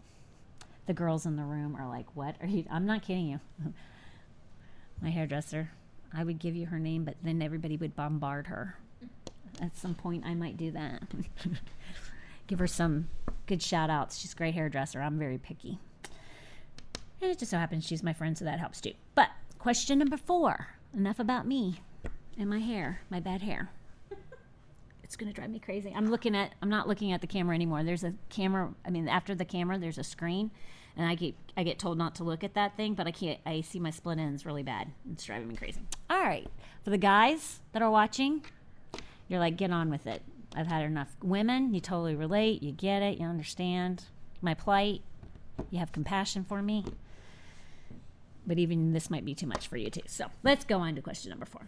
The 0.86 0.94
girls 0.94 1.26
in 1.26 1.36
the 1.36 1.44
room 1.44 1.76
are 1.76 1.90
like, 1.90 2.16
What 2.16 2.38
are 2.40 2.48
you? 2.48 2.64
I'm 2.72 2.86
not 2.86 3.02
kidding 3.02 3.28
you. 3.28 3.42
my 5.02 5.10
hairdresser, 5.10 5.72
I 6.14 6.24
would 6.24 6.40
give 6.40 6.56
you 6.56 6.68
her 6.68 6.80
name, 6.80 7.04
but 7.04 7.16
then 7.22 7.42
everybody 7.42 7.76
would 7.76 7.98
bombard 7.98 8.48
her. 8.48 8.78
At 9.60 9.76
some 9.76 9.94
point, 9.94 10.26
I 10.26 10.36
might 10.36 10.56
do 10.56 10.72
that. 10.72 11.02
give 12.48 12.60
her 12.60 12.68
some 12.68 13.10
good 13.46 13.62
shout 13.62 13.90
outs. 13.90 14.18
She's 14.18 14.34
a 14.34 14.36
great 14.36 14.54
hairdresser. 14.54 15.02
I'm 15.02 15.20
very 15.20 15.38
picky. 15.38 15.80
And 17.22 17.32
it 17.32 17.40
just 17.40 17.52
so 17.52 17.58
happens 17.58 17.86
she's 17.86 18.04
my 18.04 18.14
friend, 18.14 18.38
so 18.38 18.46
that 18.46 18.60
helps 18.60 18.82
too. 18.82 18.94
But 19.16 19.30
question 19.60 20.00
number 20.00 20.18
four 20.18 20.68
enough 20.94 21.20
about 21.20 21.48
me 21.48 21.82
and 22.38 22.50
my 22.50 22.60
hair, 22.60 23.02
my 23.10 23.20
bad 23.20 23.42
hair. 23.42 23.70
It's 25.04 25.16
going 25.16 25.32
to 25.32 25.34
drive 25.34 25.50
me 25.50 25.60
crazy. 25.60 25.94
I'm 25.96 26.12
looking 26.12 26.36
at, 26.36 26.52
I'm 26.62 26.68
not 26.68 26.86
looking 26.86 27.14
at 27.14 27.22
the 27.22 27.28
camera 27.28 27.56
anymore. 27.56 27.82
There's 27.82 28.04
a 28.04 28.14
camera, 28.28 28.74
I 28.86 28.90
mean, 28.90 29.08
after 29.08 29.34
the 29.34 29.46
camera, 29.46 29.80
there's 29.80 29.98
a 29.98 30.04
screen. 30.04 30.52
And 30.98 31.08
I 31.08 31.16
get, 31.16 31.34
I 31.56 31.64
get 31.64 31.80
told 31.80 31.98
not 31.98 32.16
to 32.16 32.26
look 32.26 32.44
at 32.44 32.56
that 32.56 32.76
thing, 32.76 32.94
but 32.94 33.08
I 33.08 33.12
can't, 33.12 33.40
I 33.46 33.62
see 33.62 33.80
my 33.80 33.90
split 33.90 34.20
ends 34.20 34.46
really 34.46 34.64
bad. 34.64 34.92
It's 35.10 35.24
driving 35.24 35.48
me 35.48 35.56
crazy. 35.56 35.80
All 36.10 36.20
right. 36.20 36.46
For 36.84 36.90
the 36.90 36.98
guys 36.98 37.62
that 37.72 37.82
are 37.82 37.90
watching, 37.90 38.44
you're 39.30 39.40
like, 39.40 39.56
get 39.56 39.72
on 39.72 39.90
with 39.90 40.08
it. 40.08 40.24
I've 40.58 40.68
had 40.68 40.84
enough 40.84 41.16
women. 41.22 41.76
You 41.76 41.80
totally 41.80 42.16
relate. 42.16 42.64
You 42.64 42.72
get 42.72 43.04
it. 43.04 43.20
You 43.20 43.28
understand 43.28 44.06
my 44.42 44.56
plight. 44.56 45.04
You 45.70 45.78
have 45.78 45.92
compassion 45.92 46.44
for 46.44 46.64
me. 46.64 46.84
But 48.48 48.58
even 48.58 48.92
this 48.92 49.12
might 49.12 49.24
be 49.24 49.36
too 49.36 49.46
much 49.46 49.68
for 49.68 49.78
you, 49.78 49.92
too. 49.92 50.02
So 50.08 50.26
let's 50.42 50.66
go 50.66 50.80
on 50.80 50.96
to 50.96 51.02
question 51.02 51.30
number 51.30 51.46
four. 51.46 51.68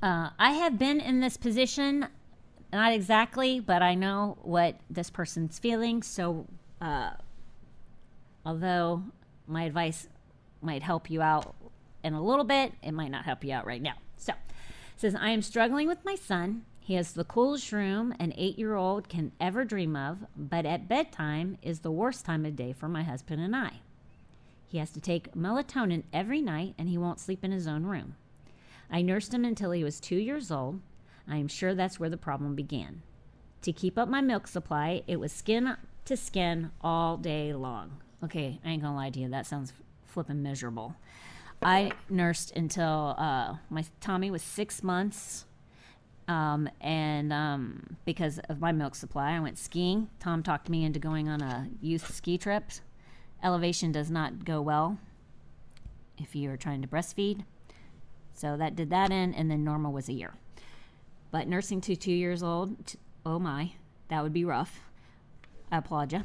Uh, 0.00 0.30
I 0.38 0.52
have 0.52 0.78
been 0.78 1.00
in 1.00 1.20
this 1.20 1.36
position, 1.36 2.06
not 2.72 2.92
exactly, 2.92 3.58
but 3.58 3.82
I 3.82 3.96
know 3.96 4.38
what 4.42 4.76
this 4.88 5.10
person's 5.10 5.58
feeling. 5.58 6.04
So, 6.04 6.46
uh, 6.80 7.10
although 8.46 9.02
my 9.48 9.64
advice 9.64 10.06
might 10.62 10.84
help 10.84 11.10
you 11.10 11.22
out 11.22 11.56
in 12.04 12.14
a 12.14 12.22
little 12.22 12.44
bit, 12.44 12.72
it 12.82 12.92
might 12.92 13.10
not 13.10 13.24
help 13.24 13.42
you 13.42 13.52
out 13.52 13.66
right 13.66 13.82
now. 13.82 13.94
So, 14.16 14.34
says, 14.96 15.16
I 15.16 15.30
am 15.30 15.42
struggling 15.42 15.88
with 15.88 16.04
my 16.04 16.14
son 16.14 16.64
he 16.90 16.96
has 16.96 17.12
the 17.12 17.22
coolest 17.22 17.70
room 17.70 18.12
an 18.18 18.34
eight 18.36 18.58
year 18.58 18.74
old 18.74 19.08
can 19.08 19.30
ever 19.40 19.64
dream 19.64 19.94
of, 19.94 20.26
but 20.36 20.66
at 20.66 20.88
bedtime 20.88 21.56
is 21.62 21.78
the 21.78 21.90
worst 21.92 22.24
time 22.24 22.44
of 22.44 22.56
day 22.56 22.72
for 22.72 22.88
my 22.88 23.04
husband 23.04 23.40
and 23.40 23.54
I. 23.54 23.74
He 24.66 24.78
has 24.78 24.90
to 24.90 25.00
take 25.00 25.32
melatonin 25.32 26.02
every 26.12 26.42
night 26.42 26.74
and 26.76 26.88
he 26.88 26.98
won't 26.98 27.20
sleep 27.20 27.44
in 27.44 27.52
his 27.52 27.68
own 27.68 27.84
room. 27.84 28.16
I 28.90 29.02
nursed 29.02 29.32
him 29.32 29.44
until 29.44 29.70
he 29.70 29.84
was 29.84 30.00
two 30.00 30.16
years 30.16 30.50
old. 30.50 30.80
I 31.28 31.36
am 31.36 31.46
sure 31.46 31.76
that's 31.76 32.00
where 32.00 32.10
the 32.10 32.16
problem 32.16 32.56
began. 32.56 33.02
To 33.62 33.72
keep 33.72 33.96
up 33.96 34.08
my 34.08 34.20
milk 34.20 34.48
supply, 34.48 35.04
it 35.06 35.20
was 35.20 35.30
skin 35.30 35.76
to 36.06 36.16
skin 36.16 36.72
all 36.80 37.16
day 37.16 37.54
long. 37.54 37.98
Okay, 38.24 38.58
I 38.64 38.70
ain't 38.70 38.82
gonna 38.82 38.96
lie 38.96 39.10
to 39.10 39.20
you, 39.20 39.28
that 39.28 39.46
sounds 39.46 39.72
flippin' 40.06 40.42
miserable. 40.42 40.96
I 41.62 41.92
nursed 42.08 42.50
until 42.56 43.14
uh, 43.16 43.58
my 43.68 43.84
Tommy 44.00 44.32
was 44.32 44.42
six 44.42 44.82
months 44.82 45.44
um, 46.30 46.68
and 46.80 47.32
um, 47.32 47.96
because 48.04 48.38
of 48.48 48.60
my 48.60 48.70
milk 48.70 48.94
supply, 48.94 49.32
I 49.32 49.40
went 49.40 49.58
skiing. 49.58 50.08
Tom 50.20 50.44
talked 50.44 50.68
me 50.68 50.84
into 50.84 51.00
going 51.00 51.28
on 51.28 51.42
a 51.42 51.68
youth 51.80 52.14
ski 52.14 52.38
trip. 52.38 52.70
Elevation 53.42 53.90
does 53.90 54.12
not 54.12 54.44
go 54.44 54.62
well 54.62 54.98
if 56.18 56.36
you 56.36 56.48
are 56.52 56.56
trying 56.56 56.82
to 56.82 56.88
breastfeed. 56.88 57.44
So 58.32 58.56
that 58.56 58.76
did 58.76 58.90
that 58.90 59.10
in, 59.10 59.34
and 59.34 59.50
then 59.50 59.64
Norma 59.64 59.90
was 59.90 60.08
a 60.08 60.12
year. 60.12 60.34
But 61.32 61.48
nursing 61.48 61.80
to 61.82 61.96
two 61.96 62.12
years 62.12 62.44
old, 62.44 62.86
t- 62.86 62.98
oh 63.26 63.40
my, 63.40 63.72
that 64.06 64.22
would 64.22 64.32
be 64.32 64.44
rough. 64.44 64.78
I 65.72 65.78
applaud 65.78 66.12
you. 66.12 66.22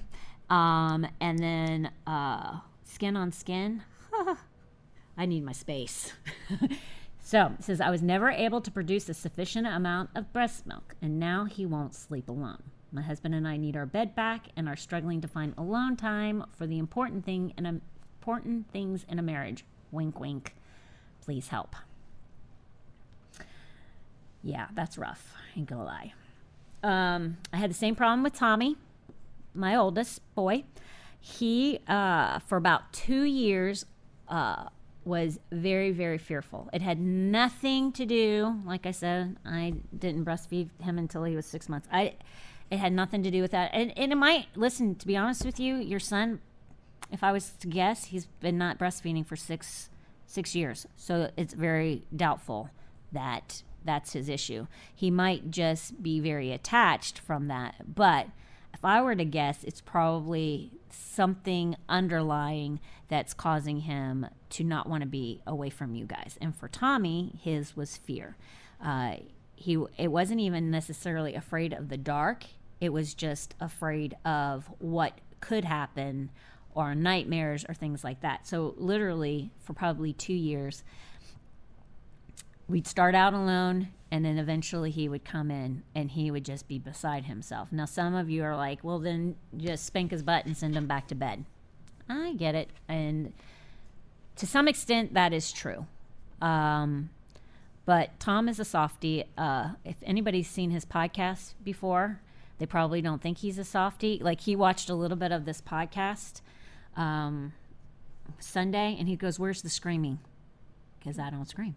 Um, 0.55 1.07
and 1.19 1.39
then 1.39 1.91
uh, 2.05 2.59
skin 2.83 3.17
on 3.17 3.31
skin. 3.31 3.81
I 5.17 5.25
need 5.25 5.43
my 5.43 5.51
space. 5.51 6.13
so 7.25 7.53
it 7.57 7.63
says, 7.63 7.81
I 7.81 7.89
was 7.89 8.03
never 8.03 8.29
able 8.29 8.61
to 8.61 8.69
produce 8.69 9.09
a 9.09 9.15
sufficient 9.15 9.65
amount 9.65 10.11
of 10.13 10.31
breast 10.31 10.67
milk, 10.67 10.93
and 11.01 11.19
now 11.19 11.45
he 11.45 11.65
won't 11.65 11.95
sleep 11.95 12.29
alone. 12.29 12.61
My 12.91 13.01
husband 13.01 13.33
and 13.33 13.47
I 13.47 13.57
need 13.57 13.75
our 13.75 13.87
bed 13.87 14.13
back 14.13 14.49
and 14.55 14.69
are 14.69 14.75
struggling 14.75 15.21
to 15.21 15.27
find 15.27 15.55
alone 15.57 15.95
time 15.95 16.45
for 16.55 16.67
the 16.67 16.77
important 16.77 17.25
thing 17.25 17.51
in 17.57 17.65
a, 17.65 17.81
important 18.21 18.71
things 18.71 19.07
in 19.09 19.17
a 19.17 19.23
marriage. 19.23 19.65
Wink, 19.91 20.19
wink. 20.19 20.53
Please 21.19 21.47
help. 21.47 21.75
Yeah, 24.43 24.67
that's 24.75 24.95
rough. 24.95 25.33
I 25.35 25.59
ain't 25.59 25.67
gonna 25.67 25.83
lie. 25.83 26.13
Um, 26.83 27.37
I 27.51 27.57
had 27.57 27.71
the 27.71 27.75
same 27.75 27.95
problem 27.95 28.21
with 28.21 28.35
Tommy, 28.35 28.77
my 29.55 29.75
oldest 29.75 30.21
boy. 30.35 30.63
He, 31.19 31.79
uh, 31.87 32.37
for 32.37 32.55
about 32.55 32.93
two 32.93 33.23
years, 33.23 33.87
uh, 34.27 34.65
was 35.05 35.39
very, 35.51 35.91
very 35.91 36.17
fearful. 36.17 36.69
It 36.73 36.81
had 36.81 36.99
nothing 36.99 37.91
to 37.93 38.05
do, 38.05 38.59
like 38.65 38.85
I 38.85 38.91
said, 38.91 39.37
I 39.45 39.75
didn't 39.97 40.25
breastfeed 40.25 40.69
him 40.81 40.97
until 40.97 41.23
he 41.23 41.35
was 41.35 41.45
six 41.45 41.69
months. 41.69 41.87
I, 41.91 42.15
it 42.71 42.77
had 42.77 42.91
nothing 42.91 43.21
to 43.23 43.31
do 43.31 43.41
with 43.41 43.51
that. 43.51 43.69
And, 43.73 43.95
and 43.97 44.11
it 44.11 44.15
might, 44.15 44.47
listen, 44.55 44.95
to 44.95 45.07
be 45.07 45.15
honest 45.15 45.45
with 45.45 45.59
you, 45.59 45.75
your 45.75 45.99
son, 45.99 46.39
if 47.11 47.23
I 47.23 47.31
was 47.31 47.51
to 47.59 47.67
guess, 47.67 48.05
he's 48.05 48.25
been 48.25 48.57
not 48.57 48.79
breastfeeding 48.79 49.25
for 49.25 49.35
six, 49.35 49.89
six 50.25 50.55
years. 50.55 50.87
So 50.95 51.29
it's 51.37 51.53
very 51.53 52.03
doubtful 52.15 52.71
that 53.11 53.61
that's 53.83 54.13
his 54.13 54.27
issue. 54.27 54.65
He 54.93 55.11
might 55.11 55.51
just 55.51 56.01
be 56.01 56.19
very 56.19 56.51
attached 56.51 57.19
from 57.19 57.47
that. 57.47 57.95
But 57.95 58.27
if 58.73 58.83
I 58.83 59.01
were 59.01 59.15
to 59.15 59.25
guess, 59.25 59.63
it's 59.63 59.81
probably 59.81 60.71
something 60.95 61.75
underlying 61.87 62.79
that's 63.07 63.33
causing 63.33 63.81
him 63.81 64.25
to 64.49 64.63
not 64.63 64.87
want 64.87 65.01
to 65.01 65.07
be 65.07 65.41
away 65.45 65.69
from 65.69 65.95
you 65.95 66.05
guys. 66.05 66.37
And 66.41 66.55
for 66.55 66.67
Tommy, 66.67 67.39
his 67.41 67.75
was 67.75 67.97
fear. 67.97 68.35
Uh, 68.83 69.17
he 69.55 69.77
it 69.97 70.09
wasn't 70.09 70.41
even 70.41 70.69
necessarily 70.71 71.35
afraid 71.35 71.73
of 71.73 71.89
the 71.89 71.97
dark. 71.97 72.45
It 72.81 72.89
was 72.89 73.13
just 73.13 73.55
afraid 73.59 74.15
of 74.25 74.69
what 74.79 75.19
could 75.39 75.65
happen 75.65 76.31
or 76.73 76.93
nightmares 76.93 77.65
or 77.67 77.73
things 77.73 78.03
like 78.03 78.21
that. 78.21 78.45
So 78.47 78.73
literally 78.77 79.51
for 79.63 79.73
probably 79.73 80.11
2 80.11 80.33
years 80.33 80.83
we'd 82.67 82.87
start 82.87 83.15
out 83.15 83.33
alone 83.33 83.89
and 84.15 84.23
then 84.23 84.37
eventually 84.37 84.91
he 84.91 85.09
would 85.09 85.25
come 85.25 85.51
in 85.51 85.83
and 85.93 86.11
he 86.11 86.31
would 86.31 86.45
just 86.45 86.69
be 86.69 86.79
beside 86.79 87.25
himself. 87.25 87.73
Now, 87.73 87.83
some 87.83 88.15
of 88.15 88.29
you 88.29 88.45
are 88.45 88.55
like, 88.55 88.81
well, 88.81 88.97
then 88.97 89.35
just 89.57 89.85
spank 89.85 90.11
his 90.11 90.23
butt 90.23 90.45
and 90.45 90.55
send 90.55 90.73
him 90.73 90.87
back 90.87 91.09
to 91.09 91.15
bed. 91.15 91.43
I 92.07 92.31
get 92.31 92.55
it. 92.55 92.69
And 92.87 93.33
to 94.37 94.47
some 94.47 94.69
extent, 94.69 95.15
that 95.15 95.33
is 95.33 95.51
true. 95.51 95.85
Um, 96.41 97.09
but 97.83 98.17
Tom 98.17 98.47
is 98.47 98.57
a 98.57 98.63
softie. 98.63 99.25
Uh, 99.37 99.71
if 99.83 99.97
anybody's 100.03 100.49
seen 100.49 100.71
his 100.71 100.85
podcast 100.85 101.55
before, 101.61 102.21
they 102.57 102.65
probably 102.65 103.01
don't 103.01 103.21
think 103.21 103.39
he's 103.39 103.59
a 103.59 103.65
softie. 103.65 104.21
Like 104.23 104.39
he 104.39 104.55
watched 104.55 104.89
a 104.89 104.95
little 104.95 105.17
bit 105.17 105.33
of 105.33 105.43
this 105.43 105.59
podcast 105.59 106.39
um, 106.95 107.51
Sunday 108.39 108.95
and 108.97 109.09
he 109.09 109.17
goes, 109.17 109.37
Where's 109.37 109.61
the 109.61 109.69
screaming? 109.69 110.19
Because 110.99 111.19
I 111.19 111.29
don't 111.29 111.49
scream. 111.49 111.75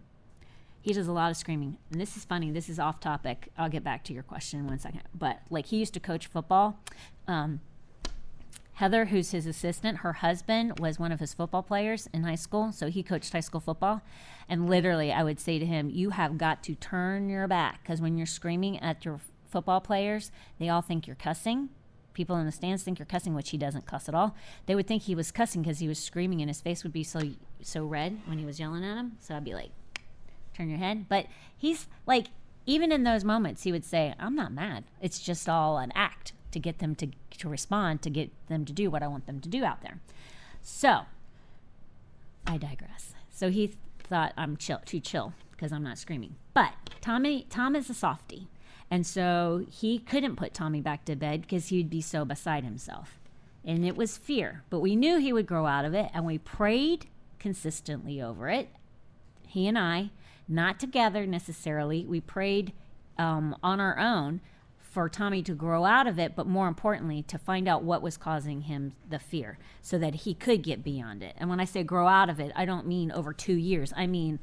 He 0.81 0.93
does 0.93 1.09
a 1.09 1.13
lot 1.13 1.31
of 1.31 1.37
screaming. 1.37 1.77
And 1.91 2.01
this 2.01 2.17
is 2.17 2.25
funny. 2.25 2.51
This 2.51 2.69
is 2.69 2.79
off 2.79 3.01
topic. 3.01 3.49
I'll 3.59 3.69
get 3.69 3.85
back 3.85 4.05
to 4.05 4.13
your 4.13 4.23
question 4.23 4.61
in 4.61 4.67
one 4.67 4.79
second. 4.79 5.03
But 5.15 5.41
like 5.51 5.67
he 5.67 5.79
used 5.79 5.95
to 5.95 6.01
coach 6.01 6.27
football. 6.27 6.79
Um, 7.27 7.61
Heather, 8.79 9.07
who's 9.07 9.33
his 9.33 9.45
assistant, 9.45 9.99
her 9.99 10.13
husband 10.13 10.79
was 10.79 11.01
one 11.01 11.11
of 11.11 11.19
his 11.19 11.35
football 11.35 11.65
players 11.65 12.09
in 12.15 12.23
high 12.23 12.37
school. 12.37 12.71
So 12.71 12.89
he 12.89 13.03
coached 13.03 13.33
high 13.33 13.41
school 13.41 13.61
football. 13.61 14.03
And 14.49 14.71
literally, 14.71 15.13
I 15.13 15.25
would 15.25 15.41
say 15.41 15.59
to 15.59 15.67
him, 15.67 15.91
You 15.91 16.11
have 16.11 16.39
got 16.39 16.63
to 16.63 16.77
turn 16.77 17.29
your 17.29 17.49
back 17.49 17.83
because 17.83 18.01
when 18.01 18.17
you're 18.17 18.27
screaming 18.27 18.79
at 18.79 19.05
your 19.05 19.19
football 19.51 19.81
players, 19.81 20.31
they 20.61 20.69
all 20.69 20.81
think 20.81 21.09
you're 21.09 21.17
cussing. 21.17 21.71
People 22.15 22.37
in 22.37 22.47
the 22.47 22.53
stands 22.53 22.85
think 22.85 23.01
you're 23.01 23.07
cussing, 23.07 23.35
which 23.35 23.51
he 23.51 23.59
doesn't 23.59 23.85
cuss 23.85 24.09
at 24.09 24.15
all. 24.15 24.37
They 24.67 24.77
would 24.77 24.87
think 24.87 25.03
he 25.03 25.15
was 25.17 25.33
cussing 25.33 25.63
because 25.63 25.81
he 25.81 25.89
was 25.89 25.99
screaming 25.99 26.41
and 26.41 26.49
his 26.49 26.61
face 26.61 26.85
would 26.85 26.93
be 26.93 27.03
so 27.03 27.21
so 27.61 27.85
red 27.85 28.21
when 28.27 28.39
he 28.39 28.45
was 28.45 28.61
yelling 28.61 28.85
at 28.85 28.97
him. 28.97 29.17
So 29.19 29.35
I'd 29.35 29.45
be 29.45 29.55
like, 29.55 29.71
turn 30.59 30.69
your 30.69 30.79
head. 30.79 31.07
But 31.09 31.27
he's 31.57 31.87
like, 32.07 32.27
even 32.67 32.93
in 32.93 33.05
those 33.05 33.25
moments, 33.25 33.63
he 33.63 33.73
would 33.73 33.85
say, 33.85 34.15
I'm 34.19 34.35
not 34.35 34.53
mad. 34.53 34.85
It's 35.01 35.19
just 35.19 35.49
all 35.49 35.79
an 35.79 35.93
act 35.95 36.33
to 36.51 36.59
get 36.59 36.79
them 36.79 36.95
to, 36.97 37.09
to 37.39 37.49
respond, 37.49 38.03
to 38.03 38.11
get 38.11 38.31
them 38.49 38.65
to 38.65 38.73
do 38.73 38.91
what 38.91 39.03
I 39.03 39.09
want 39.09 39.27
them 39.27 39.41
to 39.41 39.49
do 39.49 39.65
out 39.65 39.83
there. 39.83 40.01
So 40.61 41.03
I 42.47 42.59
digress. 42.59 43.15
So 43.31 43.51
he 43.51 43.75
thought 44.03 44.33
I'm 44.37 44.57
chill, 44.57 44.81
too 44.85 45.01
chill 45.01 45.33
because 45.53 45.73
I'm 45.73 45.83
not 45.83 45.99
screaming. 45.99 46.37
But 46.55 46.73
Tommy, 47.01 47.47
Tom 47.49 47.75
is 47.75 47.89
a 47.89 47.95
softie. 47.95 48.49
And 48.91 49.07
so 49.07 49.67
he 49.71 49.99
couldn't 49.99 50.37
put 50.37 50.55
Tommy 50.55 50.81
back 50.81 51.05
to 51.05 51.17
bed 51.17 51.43
because 51.43 51.69
he'd 51.69 51.91
be 51.91 52.01
so 52.01 52.25
beside 52.25 52.65
himself. 52.65 53.19
And 53.65 53.85
it 53.85 53.97
was 53.97 54.17
fear. 54.17 54.63
But 54.71 54.81
we 54.81 54.97
knew 54.97 55.19
he 55.19 55.33
would 55.33 55.47
grow 55.47 55.67
out 55.67 55.85
of 55.85 55.93
it. 55.93 56.11
And 56.15 56.25
we 56.25 56.39
prayed 56.39 57.07
consistently 57.39 58.21
over 58.21 58.49
it, 58.49 58.69
he 59.47 59.67
and 59.67 59.79
I, 59.79 60.11
not 60.49 60.81
together 60.81 61.27
necessarily. 61.27 62.05
We 62.07 62.21
prayed 62.21 62.73
um, 63.19 63.57
on 63.63 63.81
our 63.81 63.99
own 63.99 64.41
for 64.79 65.09
Tommy 65.09 65.43
to 65.43 65.53
grow 65.53 65.85
out 65.85 66.07
of 66.07 66.19
it, 66.19 66.35
but 66.35 66.47
more 66.47 66.67
importantly, 66.67 67.23
to 67.25 67.39
find 67.39 67.69
out 67.69 67.85
what 67.85 68.01
was 68.01 68.17
causing 68.17 68.63
him 68.63 68.95
the 69.09 69.19
fear 69.19 69.59
so 69.83 69.99
that 69.99 70.15
he 70.15 70.35
could 70.35 70.63
get 70.63 70.83
beyond 70.83 71.23
it. 71.23 71.35
And 71.37 71.51
when 71.51 71.61
I 71.61 71.67
say 71.67 71.83
grow 71.83 72.09
out 72.09 72.31
of 72.31 72.41
it, 72.41 72.53
I 72.57 72.65
don't 72.65 72.87
mean 72.87 73.13
over 73.13 73.33
two 73.33 73.55
years, 73.55 73.93
I 73.97 74.07
mean 74.07 74.39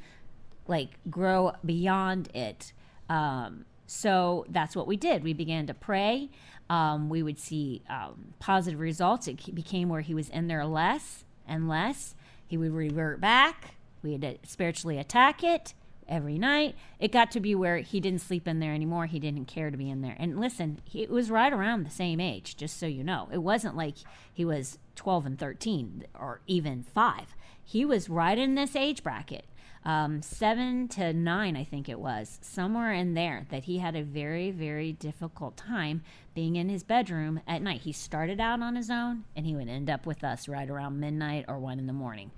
like 0.68 0.98
grow 1.10 1.52
beyond 1.64 2.34
it. 2.34 2.72
Um, 3.08 3.64
so 3.86 4.46
that's 4.48 4.74
what 4.74 4.86
we 4.86 4.96
did. 4.96 5.22
We 5.22 5.32
began 5.32 5.66
to 5.66 5.74
pray. 5.74 6.30
Um, 6.70 7.08
we 7.08 7.22
would 7.22 7.38
see 7.38 7.82
um, 7.88 8.34
positive 8.38 8.80
results. 8.80 9.28
It 9.28 9.54
became 9.54 9.88
where 9.88 10.00
he 10.00 10.14
was 10.14 10.28
in 10.28 10.48
there 10.48 10.64
less 10.64 11.24
and 11.46 11.68
less. 11.68 12.14
He 12.46 12.56
would 12.56 12.72
revert 12.72 13.20
back. 13.20 13.74
We 14.02 14.12
had 14.12 14.22
to 14.22 14.38
spiritually 14.44 14.98
attack 14.98 15.42
it 15.44 15.74
every 16.08 16.38
night. 16.38 16.74
It 16.98 17.12
got 17.12 17.30
to 17.32 17.40
be 17.40 17.54
where 17.54 17.78
he 17.78 18.00
didn't 18.00 18.20
sleep 18.20 18.46
in 18.46 18.60
there 18.60 18.72
anymore. 18.72 19.06
He 19.06 19.18
didn't 19.18 19.46
care 19.46 19.70
to 19.70 19.76
be 19.76 19.90
in 19.90 20.02
there. 20.02 20.16
And 20.18 20.40
listen, 20.40 20.80
he, 20.84 21.02
it 21.02 21.10
was 21.10 21.30
right 21.30 21.52
around 21.52 21.84
the 21.84 21.90
same 21.90 22.20
age, 22.20 22.56
just 22.56 22.78
so 22.78 22.86
you 22.86 23.04
know. 23.04 23.28
It 23.32 23.38
wasn't 23.38 23.76
like 23.76 23.96
he 24.32 24.44
was 24.44 24.78
12 24.96 25.26
and 25.26 25.38
13 25.38 26.04
or 26.18 26.40
even 26.46 26.82
five. 26.82 27.34
He 27.62 27.84
was 27.84 28.08
right 28.08 28.38
in 28.38 28.54
this 28.54 28.76
age 28.76 29.02
bracket. 29.02 29.46
Um, 29.84 30.20
seven 30.20 30.88
to 30.88 31.12
nine, 31.12 31.56
I 31.56 31.62
think 31.62 31.88
it 31.88 32.00
was, 32.00 32.40
somewhere 32.42 32.92
in 32.92 33.14
there, 33.14 33.46
that 33.50 33.64
he 33.64 33.78
had 33.78 33.94
a 33.94 34.02
very, 34.02 34.50
very 34.50 34.92
difficult 34.92 35.56
time 35.56 36.02
being 36.34 36.56
in 36.56 36.68
his 36.68 36.82
bedroom 36.82 37.40
at 37.46 37.62
night. 37.62 37.82
He 37.82 37.92
started 37.92 38.40
out 38.40 38.62
on 38.62 38.74
his 38.74 38.90
own 38.90 39.24
and 39.36 39.46
he 39.46 39.54
would 39.54 39.68
end 39.68 39.88
up 39.88 40.04
with 40.04 40.24
us 40.24 40.48
right 40.48 40.68
around 40.68 40.98
midnight 40.98 41.44
or 41.46 41.60
one 41.60 41.78
in 41.78 41.86
the 41.86 41.92
morning. 41.92 42.32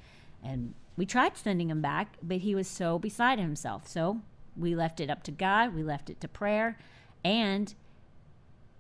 And 0.44 0.74
we 0.98 1.06
tried 1.06 1.36
sending 1.36 1.70
him 1.70 1.80
back, 1.80 2.18
but 2.20 2.38
he 2.38 2.56
was 2.56 2.66
so 2.66 2.98
beside 2.98 3.38
himself. 3.38 3.86
So 3.86 4.20
we 4.56 4.74
left 4.74 4.98
it 4.98 5.08
up 5.08 5.22
to 5.22 5.30
God, 5.30 5.72
we 5.72 5.84
left 5.84 6.10
it 6.10 6.20
to 6.20 6.28
prayer, 6.28 6.76
and 7.24 7.72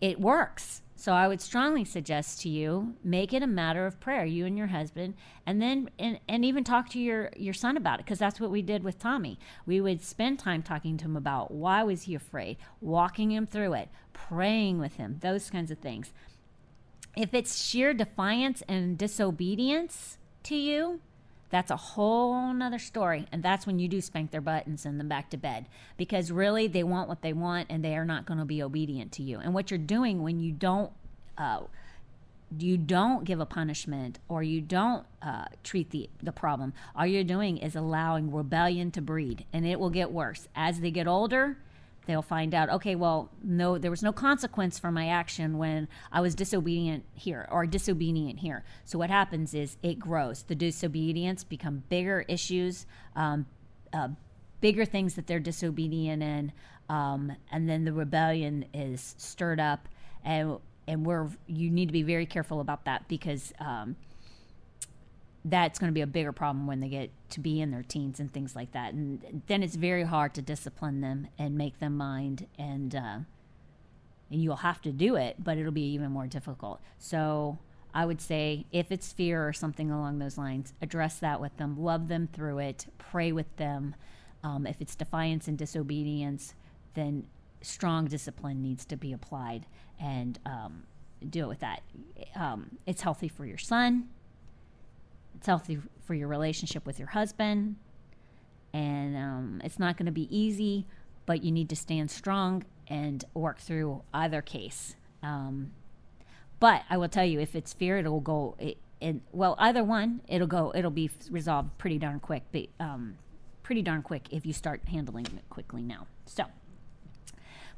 it 0.00 0.20
works. 0.20 0.82
So 0.96 1.12
I 1.12 1.28
would 1.28 1.40
strongly 1.40 1.84
suggest 1.84 2.40
to 2.40 2.48
you 2.48 2.96
make 3.04 3.32
it 3.32 3.44
a 3.44 3.46
matter 3.46 3.86
of 3.86 4.00
prayer, 4.00 4.24
you 4.24 4.46
and 4.46 4.58
your 4.58 4.66
husband, 4.66 5.14
and 5.46 5.62
then 5.62 5.90
and, 5.96 6.18
and 6.28 6.44
even 6.44 6.64
talk 6.64 6.88
to 6.90 6.98
your 6.98 7.30
your 7.36 7.54
son 7.54 7.76
about 7.76 8.00
it 8.00 8.06
because 8.06 8.18
that's 8.18 8.40
what 8.40 8.50
we 8.50 8.62
did 8.62 8.82
with 8.82 8.98
Tommy. 8.98 9.38
We 9.64 9.80
would 9.80 10.02
spend 10.02 10.40
time 10.40 10.64
talking 10.64 10.96
to 10.96 11.04
him 11.04 11.16
about 11.16 11.52
why 11.52 11.84
was 11.84 12.02
he 12.02 12.16
afraid, 12.16 12.56
walking 12.80 13.30
him 13.30 13.46
through 13.46 13.74
it, 13.74 13.90
praying 14.12 14.80
with 14.80 14.96
him, 14.96 15.18
those 15.20 15.50
kinds 15.50 15.70
of 15.70 15.78
things. 15.78 16.12
If 17.16 17.32
it's 17.32 17.64
sheer 17.64 17.94
defiance 17.94 18.64
and 18.66 18.98
disobedience 18.98 20.18
to 20.44 20.56
you, 20.56 21.00
that's 21.50 21.70
a 21.70 21.76
whole 21.76 22.52
nother 22.52 22.78
story. 22.78 23.26
And 23.32 23.42
that's 23.42 23.66
when 23.66 23.78
you 23.78 23.88
do 23.88 24.00
spank 24.00 24.30
their 24.30 24.40
butt 24.40 24.66
and 24.66 24.78
send 24.78 25.00
them 25.00 25.08
back 25.08 25.30
to 25.30 25.36
bed. 25.36 25.66
Because 25.96 26.30
really, 26.30 26.66
they 26.66 26.82
want 26.82 27.08
what 27.08 27.22
they 27.22 27.32
want 27.32 27.68
and 27.70 27.84
they 27.84 27.96
are 27.96 28.04
not 28.04 28.26
going 28.26 28.38
to 28.38 28.44
be 28.44 28.62
obedient 28.62 29.12
to 29.12 29.22
you. 29.22 29.38
And 29.38 29.54
what 29.54 29.70
you're 29.70 29.78
doing 29.78 30.22
when 30.22 30.40
you 30.40 30.52
don't. 30.52 30.92
Uh, 31.36 31.60
you 32.58 32.78
don't 32.78 33.24
give 33.24 33.40
a 33.40 33.46
punishment 33.46 34.18
or 34.26 34.42
you 34.42 34.60
don't 34.60 35.04
uh, 35.20 35.44
treat 35.62 35.90
the, 35.90 36.08
the 36.22 36.32
problem, 36.32 36.72
all 36.96 37.06
you're 37.06 37.24
doing 37.24 37.58
is 37.58 37.76
allowing 37.76 38.32
rebellion 38.32 38.90
to 38.92 39.02
breed, 39.02 39.44
and 39.52 39.66
it 39.66 39.78
will 39.78 39.90
get 39.90 40.10
worse. 40.10 40.48
As 40.56 40.80
they 40.80 40.90
get 40.90 41.06
older, 41.06 41.58
they'll 42.08 42.22
find 42.22 42.54
out 42.54 42.68
okay 42.68 42.96
well 42.96 43.30
no 43.44 43.78
there 43.78 43.90
was 43.90 44.02
no 44.02 44.12
consequence 44.12 44.78
for 44.78 44.90
my 44.90 45.06
action 45.06 45.58
when 45.58 45.86
i 46.10 46.20
was 46.20 46.34
disobedient 46.34 47.04
here 47.14 47.46
or 47.50 47.66
disobedient 47.66 48.40
here. 48.40 48.64
So 48.84 48.98
what 48.98 49.10
happens 49.10 49.54
is 49.54 49.76
it 49.82 49.98
grows. 49.98 50.42
The 50.42 50.54
disobedience 50.54 51.44
become 51.44 51.84
bigger 51.88 52.24
issues 52.28 52.86
um, 53.14 53.46
uh, 53.92 54.08
bigger 54.60 54.84
things 54.84 55.14
that 55.14 55.26
they're 55.26 55.40
disobedient 55.40 56.22
in, 56.22 56.52
um, 56.88 57.32
and 57.52 57.68
then 57.68 57.84
the 57.84 57.92
rebellion 57.92 58.64
is 58.74 59.14
stirred 59.18 59.60
up, 59.60 59.88
and 60.24 60.58
and 60.86 61.06
we're 61.06 61.28
you 61.46 61.70
need 61.70 61.86
to 61.86 61.92
be 61.92 62.02
very 62.02 62.26
careful 62.26 62.60
about 62.60 62.84
that 62.84 63.06
because 63.08 63.52
um, 63.60 63.96
that's 65.44 65.78
going 65.78 65.88
to 65.88 65.94
be 65.94 66.00
a 66.00 66.06
bigger 66.06 66.32
problem 66.32 66.66
when 66.66 66.80
they 66.80 66.88
get 66.88 67.10
to 67.30 67.40
be 67.40 67.60
in 67.60 67.70
their 67.70 67.82
teens 67.82 68.20
and 68.20 68.32
things 68.32 68.56
like 68.56 68.72
that, 68.72 68.92
and 68.92 69.42
then 69.46 69.62
it's 69.62 69.76
very 69.76 70.04
hard 70.04 70.34
to 70.34 70.42
discipline 70.42 71.00
them 71.00 71.28
and 71.38 71.56
make 71.56 71.78
them 71.78 71.96
mind 71.96 72.46
and. 72.58 72.94
Uh, 72.94 73.18
and 74.30 74.42
you'll 74.42 74.56
have 74.56 74.82
to 74.82 74.92
do 74.92 75.16
it, 75.16 75.36
but 75.42 75.56
it'll 75.56 75.72
be 75.72 75.92
even 75.92 76.10
more 76.12 76.26
difficult. 76.26 76.80
So 76.98 77.58
I 77.94 78.04
would 78.04 78.20
say 78.20 78.66
if 78.72 78.92
it's 78.92 79.12
fear 79.12 79.46
or 79.46 79.52
something 79.52 79.90
along 79.90 80.18
those 80.18 80.36
lines, 80.36 80.74
address 80.82 81.18
that 81.18 81.40
with 81.40 81.56
them, 81.56 81.78
love 81.78 82.08
them 82.08 82.28
through 82.32 82.58
it, 82.58 82.86
pray 82.98 83.32
with 83.32 83.56
them. 83.56 83.94
Um, 84.44 84.66
if 84.66 84.80
it's 84.80 84.94
defiance 84.94 85.48
and 85.48 85.56
disobedience, 85.56 86.54
then 86.94 87.26
strong 87.60 88.06
discipline 88.06 88.62
needs 88.62 88.84
to 88.84 88.96
be 88.96 89.12
applied 89.12 89.66
and 90.00 90.38
um, 90.46 90.84
do 91.28 91.44
it 91.44 91.48
with 91.48 91.60
that. 91.60 91.82
Um, 92.36 92.78
it's 92.86 93.02
healthy 93.02 93.28
for 93.28 93.46
your 93.46 93.58
son, 93.58 94.08
it's 95.38 95.46
healthy 95.46 95.78
for 96.04 96.14
your 96.14 96.26
relationship 96.26 96.84
with 96.84 96.98
your 96.98 97.06
husband, 97.06 97.76
and 98.72 99.16
um, 99.16 99.60
it's 99.62 99.78
not 99.78 99.96
going 99.96 100.06
to 100.06 100.12
be 100.12 100.36
easy, 100.36 100.84
but 101.26 101.44
you 101.44 101.52
need 101.52 101.68
to 101.68 101.76
stand 101.76 102.10
strong 102.10 102.64
and 102.88 103.24
work 103.34 103.60
through 103.60 104.02
either 104.12 104.42
case. 104.42 104.96
Um, 105.22 105.70
but 106.58 106.82
I 106.90 106.96
will 106.96 107.08
tell 107.08 107.24
you, 107.24 107.38
if 107.38 107.54
it's 107.54 107.72
fear, 107.72 107.98
it'll 107.98 108.18
go. 108.18 108.56
It, 108.58 108.78
it, 109.00 109.20
well, 109.30 109.54
either 109.58 109.84
one, 109.84 110.22
it'll 110.26 110.48
go. 110.48 110.72
It'll 110.74 110.90
be 110.90 111.08
resolved 111.30 111.78
pretty 111.78 111.98
darn 111.98 112.18
quick. 112.18 112.42
But, 112.50 112.66
um, 112.80 113.16
pretty 113.62 113.82
darn 113.82 114.02
quick 114.02 114.26
if 114.32 114.44
you 114.44 114.52
start 114.52 114.80
handling 114.88 115.26
it 115.26 115.48
quickly 115.50 115.82
now. 115.82 116.08
So, 116.26 116.46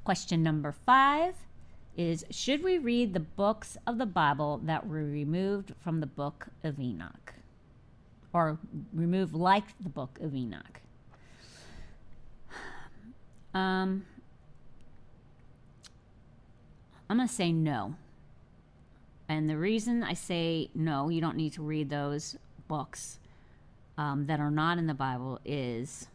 question 0.03 0.43
number 0.43 0.73
five 0.73 1.35
is: 1.95 2.25
Should 2.31 2.63
we 2.63 2.79
read 2.79 3.13
the 3.13 3.21
books 3.21 3.77
of 3.87 3.99
the 3.99 4.07
Bible 4.07 4.63
that 4.65 4.87
were 4.87 5.05
removed 5.05 5.75
from 5.79 6.01
the 6.01 6.07
book 6.07 6.47
of 6.65 6.81
Enoch, 6.81 7.35
or 8.33 8.59
remove 8.93 9.35
like 9.35 9.65
the 9.81 9.89
book 9.89 10.19
of 10.21 10.35
Enoch? 10.35 10.81
Um, 13.53 14.05
I'm 17.09 17.17
gonna 17.17 17.29
say 17.29 17.53
no. 17.53 17.95
And 19.29 19.49
the 19.49 19.57
reason 19.57 20.03
I 20.03 20.15
say 20.15 20.71
no, 20.75 21.09
you 21.09 21.21
don't 21.21 21.37
need 21.37 21.53
to 21.55 21.63
read 21.63 21.91
those 21.91 22.37
books 22.69 23.19
um, 23.99 24.27
that 24.27 24.41
are 24.41 24.51
not 24.51 24.79
in 24.79 24.87
the 24.87 24.95
Bible 24.95 25.41
is 25.45 26.09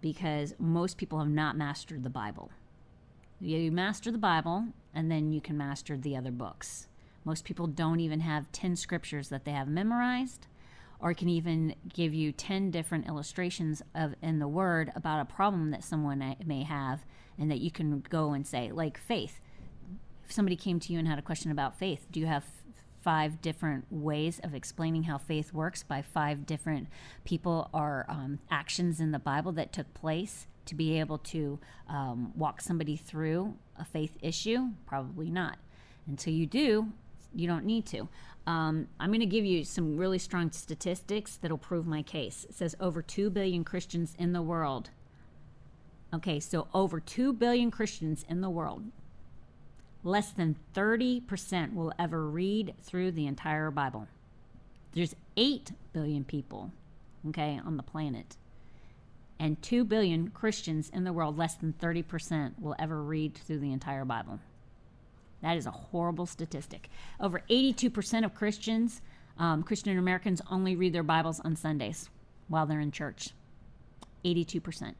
because 0.00 0.54
most 0.58 0.96
people 0.96 1.18
have 1.18 1.28
not 1.28 1.56
mastered 1.56 2.02
the 2.02 2.10
Bible. 2.10 2.50
You 3.40 3.70
master 3.72 4.10
the 4.10 4.18
Bible, 4.18 4.66
and 4.94 5.10
then 5.10 5.32
you 5.32 5.40
can 5.40 5.56
master 5.56 5.96
the 5.96 6.16
other 6.16 6.30
books. 6.30 6.88
Most 7.24 7.44
people 7.44 7.66
don't 7.66 8.00
even 8.00 8.20
have 8.20 8.50
10 8.52 8.76
scriptures 8.76 9.28
that 9.28 9.44
they 9.44 9.52
have 9.52 9.68
memorized, 9.68 10.46
or 11.04 11.14
can 11.14 11.28
even 11.28 11.76
give 11.92 12.12
you 12.12 12.32
10 12.32 12.72
different 12.72 13.06
illustrations 13.06 13.80
of 13.94 14.16
in 14.22 14.40
the 14.40 14.48
Word 14.48 14.90
about 14.96 15.20
a 15.20 15.24
problem 15.24 15.70
that 15.70 15.84
someone 15.84 16.34
may 16.44 16.64
have, 16.64 17.04
and 17.38 17.48
that 17.50 17.60
you 17.60 17.70
can 17.70 18.00
go 18.00 18.32
and 18.32 18.44
say, 18.44 18.72
like 18.72 18.98
faith 18.98 19.40
if 20.24 20.32
somebody 20.32 20.56
came 20.56 20.80
to 20.80 20.92
you 20.92 20.98
and 20.98 21.06
had 21.06 21.18
a 21.18 21.22
question 21.22 21.50
about 21.50 21.78
faith, 21.78 22.06
do 22.10 22.20
you 22.20 22.26
have 22.26 22.44
five 23.02 23.42
different 23.42 23.84
ways 23.90 24.40
of 24.42 24.54
explaining 24.54 25.02
how 25.02 25.18
faith 25.18 25.52
works 25.52 25.82
by 25.82 26.00
five 26.00 26.46
different 26.46 26.88
people 27.24 27.68
or 27.74 28.06
um, 28.08 28.38
actions 28.50 29.00
in 29.00 29.12
the 29.12 29.18
Bible 29.18 29.52
that 29.52 29.72
took 29.72 29.92
place 29.92 30.46
to 30.64 30.74
be 30.74 30.98
able 30.98 31.18
to 31.18 31.58
um, 31.88 32.32
walk 32.34 32.62
somebody 32.62 32.96
through 32.96 33.54
a 33.78 33.84
faith 33.84 34.16
issue? 34.22 34.68
Probably 34.86 35.30
not. 35.30 35.58
Until 36.06 36.32
you 36.32 36.46
do, 36.46 36.92
you 37.34 37.46
don't 37.46 37.66
need 37.66 37.84
to. 37.86 38.08
Um, 38.46 38.88
I'm 39.00 39.10
going 39.10 39.20
to 39.20 39.26
give 39.26 39.44
you 39.44 39.64
some 39.64 39.96
really 39.96 40.18
strong 40.18 40.50
statistics 40.52 41.36
that'll 41.36 41.56
prove 41.56 41.86
my 41.86 42.02
case. 42.02 42.44
It 42.48 42.54
says 42.54 42.76
over 42.78 43.00
2 43.00 43.30
billion 43.30 43.64
Christians 43.64 44.14
in 44.18 44.32
the 44.32 44.42
world. 44.42 44.90
Okay, 46.12 46.38
so 46.40 46.68
over 46.74 47.00
2 47.00 47.32
billion 47.32 47.70
Christians 47.70 48.24
in 48.28 48.40
the 48.40 48.50
world 48.50 48.84
less 50.04 50.30
than 50.30 50.56
30% 50.74 51.74
will 51.74 51.92
ever 51.98 52.28
read 52.28 52.74
through 52.82 53.10
the 53.10 53.26
entire 53.26 53.70
Bible. 53.70 54.06
There's 54.92 55.16
8 55.36 55.72
billion 55.92 56.24
people, 56.24 56.70
okay, 57.28 57.60
on 57.64 57.76
the 57.76 57.82
planet. 57.82 58.36
And 59.40 59.60
2 59.62 59.84
billion 59.84 60.28
Christians 60.28 60.90
in 60.90 61.04
the 61.04 61.12
world, 61.12 61.36
less 61.36 61.54
than 61.56 61.74
30% 61.80 62.60
will 62.60 62.76
ever 62.78 63.02
read 63.02 63.34
through 63.34 63.58
the 63.58 63.72
entire 63.72 64.04
Bible. 64.04 64.38
That 65.44 65.58
is 65.58 65.66
a 65.66 65.70
horrible 65.70 66.24
statistic. 66.24 66.88
Over 67.20 67.42
82% 67.50 68.24
of 68.24 68.34
Christians, 68.34 69.02
um, 69.38 69.62
Christian 69.62 69.98
Americans, 69.98 70.40
only 70.50 70.74
read 70.74 70.94
their 70.94 71.02
Bibles 71.02 71.38
on 71.40 71.54
Sundays 71.54 72.08
while 72.48 72.64
they're 72.64 72.80
in 72.80 72.90
church. 72.90 73.28
82%. 74.24 74.94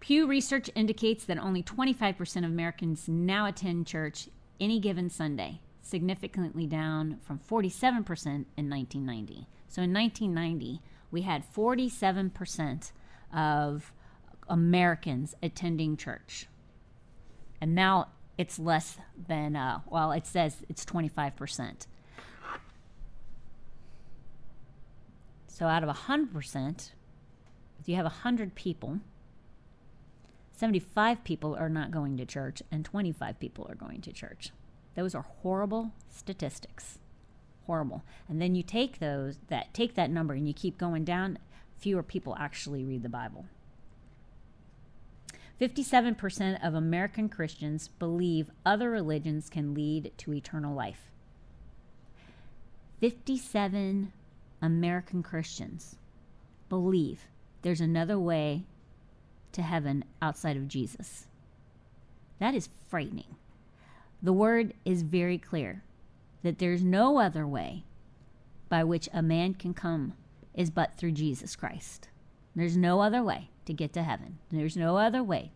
Pew 0.00 0.26
Research 0.26 0.68
indicates 0.74 1.24
that 1.24 1.38
only 1.38 1.62
25% 1.62 2.36
of 2.36 2.44
Americans 2.44 3.08
now 3.08 3.46
attend 3.46 3.86
church 3.86 4.28
any 4.60 4.80
given 4.80 5.08
Sunday, 5.08 5.62
significantly 5.80 6.66
down 6.66 7.20
from 7.22 7.38
47% 7.38 7.86
in 8.26 8.68
1990. 8.68 9.46
So 9.66 9.80
in 9.80 9.94
1990, 9.94 10.82
we 11.10 11.22
had 11.22 11.42
47% 11.50 12.92
of 13.34 13.94
Americans 14.46 15.34
attending 15.42 15.96
church. 15.96 16.48
And 17.64 17.74
now 17.74 18.08
it's 18.36 18.58
less 18.58 18.98
than, 19.16 19.56
uh, 19.56 19.80
well, 19.86 20.12
it 20.12 20.26
says 20.26 20.58
it's 20.68 20.84
25%. 20.84 21.86
So 25.46 25.64
out 25.64 25.82
of 25.82 25.88
100%, 25.88 26.90
if 27.80 27.88
you 27.88 27.96
have 27.96 28.04
100 28.04 28.54
people, 28.54 29.00
75 30.52 31.24
people 31.24 31.56
are 31.56 31.70
not 31.70 31.90
going 31.90 32.18
to 32.18 32.26
church 32.26 32.62
and 32.70 32.84
25 32.84 33.40
people 33.40 33.66
are 33.70 33.74
going 33.74 34.02
to 34.02 34.12
church. 34.12 34.50
Those 34.94 35.14
are 35.14 35.24
horrible 35.40 35.92
statistics. 36.14 36.98
Horrible. 37.66 38.04
And 38.28 38.42
then 38.42 38.54
you 38.54 38.62
take 38.62 38.98
those 38.98 39.38
that 39.48 39.72
take 39.72 39.94
that 39.94 40.10
number 40.10 40.34
and 40.34 40.46
you 40.46 40.52
keep 40.52 40.76
going 40.76 41.04
down, 41.04 41.38
fewer 41.78 42.02
people 42.02 42.36
actually 42.38 42.84
read 42.84 43.02
the 43.02 43.08
Bible. 43.08 43.46
57% 45.64 46.62
of 46.62 46.74
American 46.74 47.30
Christians 47.30 47.88
believe 47.88 48.50
other 48.66 48.90
religions 48.90 49.48
can 49.48 49.72
lead 49.72 50.12
to 50.18 50.34
eternal 50.34 50.74
life. 50.74 51.10
57 53.00 54.12
American 54.60 55.22
Christians 55.22 55.96
believe 56.68 57.28
there's 57.62 57.80
another 57.80 58.18
way 58.18 58.64
to 59.52 59.62
heaven 59.62 60.04
outside 60.20 60.58
of 60.58 60.68
Jesus. 60.68 61.28
That 62.40 62.54
is 62.54 62.68
frightening. 62.90 63.36
The 64.22 64.34
word 64.34 64.74
is 64.84 65.00
very 65.00 65.38
clear 65.38 65.82
that 66.42 66.58
there's 66.58 66.84
no 66.84 67.18
other 67.18 67.46
way 67.46 67.84
by 68.68 68.84
which 68.84 69.08
a 69.14 69.22
man 69.22 69.54
can 69.54 69.72
come 69.72 70.12
is 70.52 70.68
but 70.68 70.98
through 70.98 71.12
Jesus 71.12 71.56
Christ. 71.56 72.10
There's 72.54 72.76
no 72.76 73.00
other 73.00 73.22
way 73.22 73.48
to 73.66 73.72
get 73.72 73.92
to 73.94 74.02
heaven. 74.02 74.38
There's 74.50 74.76
no 74.76 74.96
other 74.96 75.22
way 75.22 75.50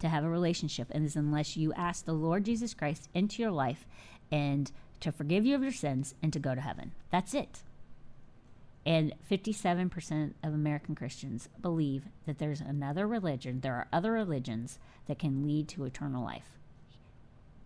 to 0.00 0.08
have 0.08 0.24
a 0.24 0.28
relationship 0.28 0.88
and 0.90 1.04
is 1.04 1.16
unless 1.16 1.56
you 1.56 1.72
ask 1.74 2.04
the 2.04 2.12
Lord 2.12 2.44
Jesus 2.44 2.74
Christ 2.74 3.08
into 3.14 3.40
your 3.40 3.52
life 3.52 3.86
and 4.30 4.70
to 5.00 5.12
forgive 5.12 5.44
you 5.46 5.54
of 5.54 5.62
your 5.62 5.72
sins 5.72 6.14
and 6.22 6.32
to 6.32 6.38
go 6.38 6.54
to 6.54 6.60
heaven. 6.60 6.92
That's 7.10 7.34
it. 7.34 7.60
And 8.84 9.12
57% 9.30 10.34
of 10.42 10.52
American 10.52 10.94
Christians 10.94 11.48
believe 11.60 12.04
that 12.26 12.38
there's 12.38 12.60
another 12.60 13.06
religion, 13.06 13.60
there 13.60 13.74
are 13.74 13.86
other 13.92 14.10
religions 14.10 14.78
that 15.06 15.20
can 15.20 15.44
lead 15.44 15.68
to 15.68 15.84
eternal 15.84 16.24
life. 16.24 16.58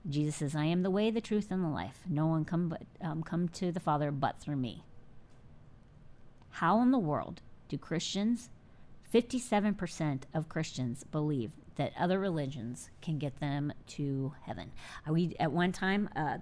Jesus 0.09 0.36
says, 0.36 0.55
I 0.55 0.66
am 0.66 0.82
the 0.82 0.90
way, 0.90 1.11
the 1.11 1.20
truth, 1.20 1.51
and 1.51 1.64
the 1.64 1.68
life. 1.68 2.01
No 2.09 2.26
one 2.26 2.44
come, 2.44 2.68
but, 2.68 2.82
um, 3.01 3.22
come 3.22 3.49
to 3.49 3.72
the 3.72 3.80
Father 3.80 4.11
but 4.11 4.38
through 4.38 4.57
me. 4.57 4.84
How 6.51 6.80
in 6.80 6.90
the 6.90 6.99
world 6.99 7.40
do 7.68 7.76
Christians, 7.76 8.51
57% 9.13 10.23
of 10.35 10.49
Christians, 10.49 11.05
believe 11.05 11.53
that 11.77 11.93
other 11.99 12.19
religions 12.19 12.91
can 13.01 13.19
get 13.19 13.41
them 13.41 13.73
to 13.89 14.33
heaven? 14.43 14.73
We, 15.09 15.37
at 15.39 15.53
one 15.53 15.73
time, 15.73 16.09
uh, 16.17 16.39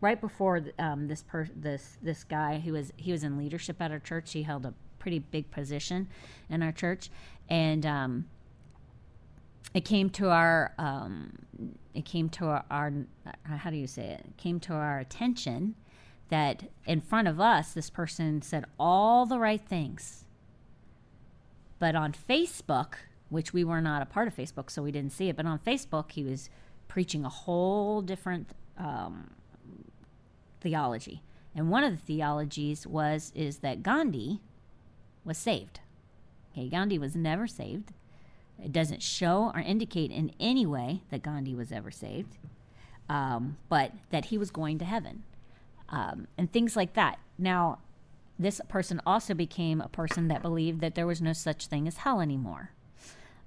right 0.00 0.20
before 0.20 0.62
um, 0.78 1.08
this 1.08 1.22
per- 1.22 1.48
this 1.54 1.98
this 2.02 2.24
guy 2.24 2.58
who 2.58 2.72
was 2.72 2.92
he 2.96 3.12
was 3.12 3.24
in 3.24 3.36
leadership 3.36 3.80
at 3.80 3.90
our 3.90 3.98
church. 3.98 4.32
He 4.32 4.42
held 4.42 4.66
a 4.66 4.74
pretty 4.98 5.18
big 5.18 5.50
position 5.50 6.08
in 6.48 6.62
our 6.62 6.72
church, 6.72 7.10
and 7.48 7.84
um, 7.86 8.26
it 9.74 9.84
came 9.84 10.10
to 10.10 10.30
our 10.30 10.74
um, 10.78 11.32
it 11.94 12.04
came 12.04 12.28
to 12.30 12.46
our, 12.46 12.64
our 12.70 12.92
how 13.44 13.70
do 13.70 13.76
you 13.76 13.86
say 13.86 14.04
it? 14.04 14.20
it 14.26 14.36
came 14.36 14.60
to 14.60 14.72
our 14.72 14.98
attention 14.98 15.74
that 16.28 16.64
in 16.86 17.00
front 17.00 17.26
of 17.26 17.40
us 17.40 17.72
this 17.72 17.90
person 17.90 18.40
said 18.40 18.64
all 18.78 19.26
the 19.26 19.38
right 19.38 19.62
things 19.66 20.24
but 21.80 21.96
on 21.96 22.12
Facebook, 22.12 22.94
which 23.30 23.52
we 23.52 23.64
were 23.64 23.80
not 23.80 24.02
a 24.02 24.06
part 24.06 24.28
of 24.28 24.36
Facebook, 24.36 24.70
so 24.70 24.82
we 24.82 24.92
didn't 24.92 25.10
see 25.10 25.28
it, 25.28 25.36
but 25.36 25.46
on 25.46 25.58
Facebook, 25.58 26.12
he 26.12 26.22
was 26.22 26.48
preaching 26.86 27.24
a 27.24 27.28
whole 27.28 28.02
different 28.02 28.50
um, 28.78 29.30
theology. 30.60 31.22
And 31.56 31.70
one 31.70 31.82
of 31.82 31.92
the 31.92 31.98
theologies 31.98 32.86
was 32.86 33.32
is 33.34 33.58
that 33.58 33.82
Gandhi 33.82 34.40
was 35.24 35.38
saved. 35.38 35.80
Okay, 36.52 36.68
Gandhi 36.68 36.98
was 36.98 37.16
never 37.16 37.46
saved. 37.46 37.92
It 38.62 38.72
doesn't 38.72 39.02
show 39.02 39.50
or 39.54 39.60
indicate 39.60 40.10
in 40.10 40.32
any 40.38 40.66
way 40.66 41.02
that 41.10 41.22
Gandhi 41.22 41.54
was 41.54 41.72
ever 41.72 41.90
saved, 41.90 42.36
um, 43.08 43.56
but 43.68 43.92
that 44.10 44.26
he 44.26 44.36
was 44.36 44.50
going 44.50 44.78
to 44.78 44.84
heaven, 44.84 45.22
um, 45.88 46.26
and 46.36 46.52
things 46.52 46.76
like 46.76 46.92
that. 46.92 47.18
Now, 47.38 47.78
this 48.40 48.60
person 48.68 49.00
also 49.04 49.34
became 49.34 49.80
a 49.80 49.88
person 49.88 50.28
that 50.28 50.40
believed 50.40 50.80
that 50.80 50.94
there 50.94 51.06
was 51.06 51.20
no 51.20 51.34
such 51.34 51.66
thing 51.66 51.86
as 51.86 51.98
hell 51.98 52.20
anymore. 52.20 52.70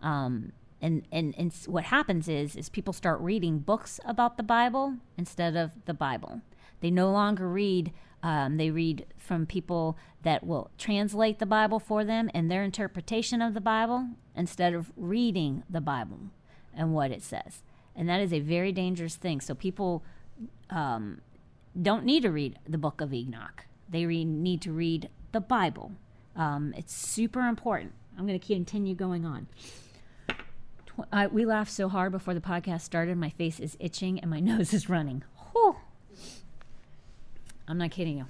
Um, 0.01 0.51
and, 0.81 1.07
and, 1.11 1.33
and 1.37 1.53
what 1.65 1.85
happens 1.85 2.27
is 2.27 2.55
is 2.55 2.69
people 2.69 2.93
start 2.93 3.19
reading 3.19 3.59
books 3.59 3.99
about 4.05 4.37
the 4.37 4.43
Bible 4.43 4.97
instead 5.17 5.55
of 5.55 5.71
the 5.85 5.93
Bible. 5.93 6.41
They 6.81 6.91
no 6.91 7.11
longer 7.11 7.49
read. 7.49 7.91
Um, 8.21 8.57
they 8.57 8.69
read 8.69 9.05
from 9.17 9.45
people 9.45 9.97
that 10.21 10.45
will 10.45 10.71
translate 10.77 11.39
the 11.39 11.45
Bible 11.45 11.79
for 11.79 12.05
them 12.05 12.29
and 12.33 12.49
their 12.49 12.63
interpretation 12.63 13.41
of 13.41 13.53
the 13.53 13.61
Bible 13.61 14.09
instead 14.35 14.73
of 14.73 14.91
reading 14.95 15.63
the 15.69 15.81
Bible 15.81 16.19
and 16.73 16.93
what 16.93 17.11
it 17.11 17.21
says. 17.21 17.63
And 17.95 18.07
that 18.07 18.21
is 18.21 18.31
a 18.31 18.39
very 18.39 18.71
dangerous 18.71 19.15
thing. 19.15 19.41
So 19.41 19.55
people 19.55 20.03
um, 20.69 21.21
don't 21.79 22.05
need 22.05 22.23
to 22.23 22.31
read 22.31 22.59
the 22.67 22.77
book 22.77 23.01
of 23.01 23.13
Enoch. 23.13 23.65
They 23.93 24.07
re- 24.07 24.25
need 24.25 24.61
to 24.63 24.73
read 24.73 25.07
the 25.31 25.39
Bible. 25.39 25.91
Um, 26.35 26.73
it's 26.75 26.93
super 26.93 27.41
important. 27.41 27.93
I'm 28.17 28.25
going 28.25 28.39
to 28.39 28.45
continue 28.45 28.95
going 28.95 29.23
on. 29.23 29.47
We 31.31 31.45
laughed 31.45 31.71
so 31.71 31.87
hard 31.89 32.11
before 32.11 32.33
the 32.33 32.41
podcast 32.41 32.81
started. 32.81 33.17
My 33.17 33.29
face 33.29 33.59
is 33.59 33.77
itching 33.79 34.19
and 34.19 34.31
my 34.31 34.39
nose 34.41 34.73
is 34.73 34.89
running. 34.89 35.23
Whew. 35.51 35.75
I'm 37.67 37.77
not 37.77 37.91
kidding 37.91 38.17
you. 38.17 38.25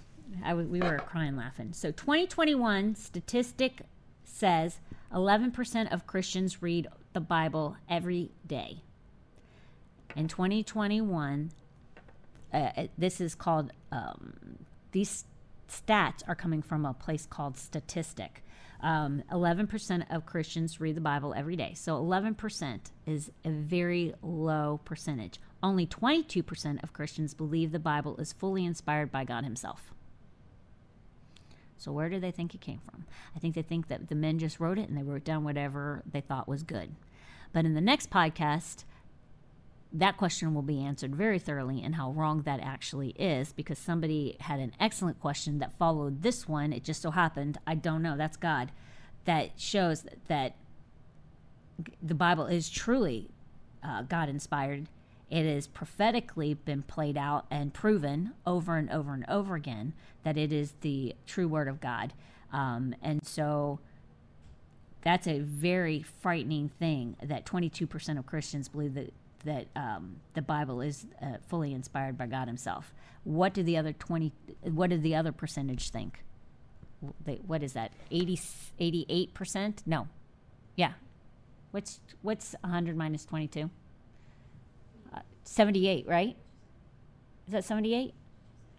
We 0.54 0.82
were 0.82 0.98
crying 0.98 1.38
laughing. 1.38 1.72
So 1.72 1.92
2021 1.92 2.96
statistic 2.96 3.84
says 4.26 4.80
11% 5.14 5.94
of 5.94 6.06
Christians 6.08 6.62
read 6.62 6.88
the 7.14 7.22
Bible 7.22 7.78
every 7.90 8.32
day. 8.46 8.82
In 10.16 10.28
2021, 10.28 11.52
uh, 12.54 12.58
uh, 12.58 12.88
this 12.98 13.22
is 13.22 13.34
called, 13.34 13.72
um, 13.92 14.34
these 14.92 15.26
stats 15.74 16.22
are 16.28 16.36
coming 16.36 16.62
from 16.62 16.86
a 16.86 16.94
place 16.94 17.26
called 17.26 17.56
Statista. 17.56 18.30
Um, 18.82 19.24
11% 19.32 20.06
of 20.14 20.26
Christians 20.26 20.82
read 20.82 20.96
the 20.96 21.02
Bible 21.02 21.34
every 21.36 21.56
day. 21.56 21.74
So 21.74 21.96
11% 21.96 22.80
is 23.06 23.32
a 23.46 23.50
very 23.50 24.14
low 24.22 24.82
percentage. 24.84 25.40
Only 25.62 25.88
22% 25.88 26.84
of 26.84 26.92
Christians 26.92 27.34
believe 27.34 27.72
the 27.72 27.80
Bible 27.80 28.18
is 28.18 28.34
fully 28.34 28.66
inspired 28.66 29.12
by 29.12 29.24
God 29.24 29.46
Himself. 29.46 29.94
So, 31.78 31.92
where 31.92 32.10
do 32.10 32.20
they 32.20 32.32
think 32.32 32.54
it 32.54 32.62
came 32.62 32.80
from? 32.80 33.06
I 33.36 33.40
think 33.40 33.56
they 33.56 33.62
think 33.62 33.88
that 33.88 34.08
the 34.08 34.16
men 34.16 34.40
just 34.40 34.60
wrote 34.60 34.78
it 34.78 34.88
and 34.88 34.98
they 34.98 35.04
wrote 35.04 35.26
down 35.26 35.44
whatever 35.44 36.02
they 36.10 36.22
thought 36.22 36.48
was 36.48 36.64
good. 36.64 36.96
But 37.52 37.66
in 37.66 37.74
the 37.74 37.82
next 37.82 38.10
podcast, 38.10 38.86
that 39.94 40.18
question 40.18 40.56
will 40.56 40.64
be 40.64 40.84
answered 40.84 41.16
very 41.16 41.38
thoroughly 41.38 41.84
and 41.84 41.96
how 41.96 42.12
wrong 42.12 42.42
that 42.42 42.60
actually 42.60 43.10
is 43.12 43.54
because 43.54 43.78
somebody 43.78 44.36
had 44.40 44.60
an 44.60 44.74
excellent 44.80 45.20
question 45.20 45.60
that 45.60 45.78
followed 45.78 46.24
this 46.24 46.48
one. 46.48 46.74
It 46.74 46.84
just 46.84 47.02
so 47.02 47.12
happened, 47.12 47.60
I 47.68 47.76
don't 47.76 48.02
know, 48.02 48.18
that's 48.18 48.36
God, 48.36 48.72
that 49.26 49.52
shows 49.58 50.06
that, 50.28 50.56
the 52.04 52.14
Bible 52.14 52.46
is 52.46 52.70
truly 52.70 53.32
uh, 53.84 54.04
God 54.04 54.30
inspired. 54.30 54.88
It 55.30 55.44
has 55.46 55.66
prophetically 55.66 56.54
been 56.54 56.84
played 56.84 57.18
out 57.18 57.46
and 57.50 57.74
proven 57.74 58.34
over 58.46 58.78
and 58.78 58.92
over 58.92 59.14
and 59.14 59.26
over 59.28 59.56
again 59.56 59.94
that 60.22 60.38
it 60.38 60.54
is 60.54 60.76
the 60.82 61.16
true 61.26 61.48
word 61.48 61.68
of 61.68 61.82
God. 61.82 62.14
Um, 62.52 62.94
and 63.02 63.26
so 63.26 63.80
that's 65.02 65.28
a 65.28 65.40
very 65.40 66.04
frightening 66.22 66.70
thing 66.70 67.18
that 67.22 67.46
22% 67.46 68.20
of 68.20 68.26
Christians 68.28 68.70
believe 68.70 68.94
that 68.94 69.12
that 69.46 69.68
um, 69.76 70.18
the 70.34 70.42
Bible 70.42 70.82
is 70.82 71.06
uh, 71.22 71.38
fully 71.48 71.74
inspired 71.74 72.18
by 72.18 72.28
God 72.28 72.48
Himself. 72.48 72.94
What 73.24 73.54
do 73.54 73.64
the 73.64 73.78
other 73.78 73.94
twenty? 73.94 74.32
What 74.62 74.90
did 74.90 75.04
the 75.04 75.16
other 75.16 75.32
percentage 75.32 75.90
think? 75.90 76.24
They, 77.26 77.36
what 77.46 77.64
is 77.64 77.74
that? 77.74 77.92
88 78.12 79.34
percent? 79.34 79.84
No, 79.86 80.08
yeah. 80.76 80.94
What's 81.72 82.00
what's 82.22 82.56
hundred 82.64 82.96
minus 82.96 83.26
twenty 83.26 83.48
two? 83.48 83.70
Uh, 85.14 85.20
seventy 85.44 85.88
eight, 85.88 86.08
right? 86.08 86.36
Is 87.48 87.54
that 87.54 87.64
seventy 87.64 87.94
eight? 87.96 88.14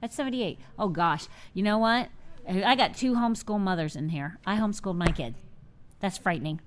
That's 0.00 0.14
seventy 0.14 0.42
eight. 0.42 0.58
Oh 0.78 0.88
gosh, 0.88 1.26
you 1.54 1.62
know 1.62 1.78
what? 1.78 2.08
I 2.48 2.76
got 2.76 2.94
two 2.94 3.14
homeschool 3.14 3.58
mothers 3.58 3.96
in 3.96 4.10
here. 4.10 4.38
I 4.46 4.56
homeschooled 4.56 4.96
my 4.96 5.10
kid. 5.10 5.34
That's 6.00 6.18
frightening. 6.18 6.60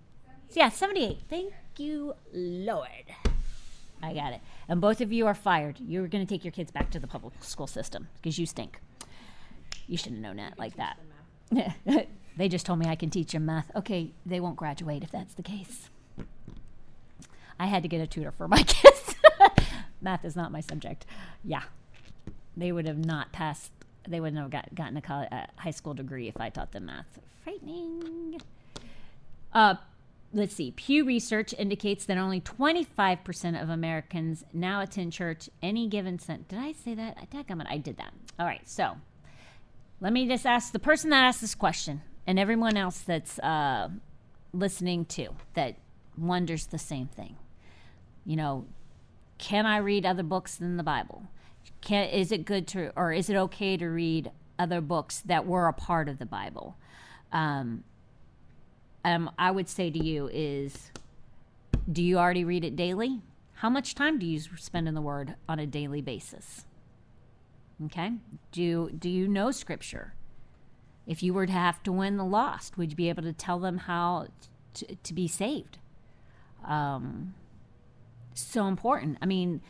Yeah, 0.51 0.69
seventy 0.69 1.05
eight. 1.05 1.19
Thank 1.29 1.53
you, 1.77 2.13
Lord. 2.33 2.89
I 4.01 4.13
got 4.13 4.33
it. 4.33 4.41
And 4.67 4.79
both 4.79 5.01
of 5.01 5.11
you 5.11 5.25
are 5.27 5.33
fired. 5.33 5.79
You're 5.79 6.07
going 6.07 6.25
to 6.25 6.29
take 6.29 6.45
your 6.45 6.51
kids 6.51 6.71
back 6.71 6.91
to 6.91 6.99
the 6.99 7.07
public 7.07 7.33
school 7.43 7.67
system 7.67 8.07
because 8.15 8.37
you 8.37 8.45
stink. 8.45 8.79
You 9.87 9.97
should 9.97 10.13
have 10.13 10.21
known 10.21 10.37
that 10.37 10.59
like 10.59 10.75
that. 10.77 10.97
they 12.37 12.49
just 12.49 12.65
told 12.65 12.79
me 12.79 12.87
I 12.87 12.95
can 12.95 13.09
teach 13.09 13.31
them 13.31 13.45
math. 13.45 13.71
Okay, 13.75 14.11
they 14.25 14.39
won't 14.39 14.55
graduate 14.57 15.03
if 15.03 15.11
that's 15.11 15.33
the 15.33 15.43
case. 15.43 15.89
I 17.59 17.65
had 17.65 17.83
to 17.83 17.89
get 17.89 18.01
a 18.01 18.07
tutor 18.07 18.31
for 18.31 18.47
my 18.47 18.61
kids. 18.67 19.15
math 20.01 20.23
is 20.25 20.35
not 20.35 20.51
my 20.51 20.61
subject. 20.61 21.05
Yeah. 21.43 21.63
They 22.55 22.71
would 22.71 22.87
have 22.87 23.03
not 23.03 23.31
passed, 23.31 23.71
they 24.07 24.19
wouldn't 24.19 24.41
have 24.41 24.51
got, 24.51 24.73
gotten 24.75 24.97
a 24.97 25.01
college, 25.01 25.29
uh, 25.31 25.45
high 25.55 25.71
school 25.71 25.93
degree 25.93 26.27
if 26.27 26.39
I 26.39 26.49
taught 26.49 26.71
them 26.71 26.85
math. 26.85 27.19
Frightening. 27.43 28.41
Uh, 29.53 29.75
let's 30.33 30.55
see, 30.55 30.71
Pew 30.71 31.05
Research 31.05 31.53
indicates 31.57 32.05
that 32.05 32.17
only 32.17 32.41
25% 32.41 33.61
of 33.61 33.69
Americans 33.69 34.43
now 34.53 34.81
attend 34.81 35.13
church 35.13 35.49
any 35.61 35.87
given 35.87 36.19
Sunday. 36.19 36.45
Did 36.49 36.59
I 36.59 36.71
say 36.73 36.93
that? 36.95 37.17
I, 37.17 37.63
I 37.69 37.77
did 37.77 37.97
that. 37.97 38.13
All 38.39 38.45
right, 38.45 38.67
so 38.67 38.97
let 39.99 40.13
me 40.13 40.27
just 40.27 40.45
ask 40.45 40.71
the 40.71 40.79
person 40.79 41.09
that 41.09 41.23
asked 41.23 41.41
this 41.41 41.55
question 41.55 42.01
and 42.25 42.37
everyone 42.37 42.77
else 42.77 42.99
that's 42.99 43.39
uh, 43.39 43.89
listening 44.53 45.05
to 45.05 45.29
that 45.53 45.75
wonders 46.17 46.67
the 46.67 46.77
same 46.77 47.07
thing. 47.07 47.37
You 48.25 48.35
know, 48.35 48.65
can 49.37 49.65
I 49.65 49.77
read 49.77 50.05
other 50.05 50.23
books 50.23 50.55
than 50.55 50.77
the 50.77 50.83
Bible? 50.83 51.23
Can, 51.81 52.09
is 52.09 52.31
it 52.31 52.45
good 52.45 52.67
to, 52.69 52.91
or 52.95 53.13
is 53.13 53.29
it 53.29 53.35
okay 53.35 53.77
to 53.77 53.87
read 53.87 54.31
other 54.59 54.81
books 54.81 55.21
that 55.25 55.45
were 55.45 55.67
a 55.67 55.73
part 55.73 56.09
of 56.09 56.19
the 56.19 56.25
Bible? 56.25 56.75
Um, 57.31 57.83
um, 59.07 59.31
I 59.39 59.51
would 59.51 59.69
say 59.69 59.89
to 59.89 60.03
you 60.03 60.29
is 60.33 60.91
do 61.91 62.03
you 62.03 62.17
already 62.17 62.43
read 62.43 62.65
it 62.65 62.75
daily? 62.75 63.21
How 63.53 63.69
much 63.69 63.95
time 63.95 64.19
do 64.19 64.25
you 64.25 64.39
spend 64.39 64.87
in 64.87 64.93
the 64.93 65.01
Word 65.01 65.35
on 65.47 65.59
a 65.59 65.65
daily 65.65 66.01
basis? 66.01 66.65
Okay. 67.85 68.11
Do, 68.51 68.89
do 68.89 69.09
you 69.09 69.27
know 69.27 69.51
Scripture? 69.51 70.13
If 71.05 71.23
you 71.23 71.33
were 71.33 71.45
to 71.45 71.53
have 71.53 71.81
to 71.83 71.91
win 71.91 72.17
the 72.17 72.25
lost, 72.25 72.77
would 72.77 72.91
you 72.91 72.95
be 72.97 73.09
able 73.09 73.23
to 73.23 73.33
tell 73.33 73.59
them 73.59 73.77
how 73.77 74.27
to, 74.73 74.95
to 74.95 75.13
be 75.13 75.27
saved? 75.27 75.77
Um, 76.65 77.33
so 78.33 78.67
important. 78.67 79.17
I 79.21 79.25
mean, 79.25 79.61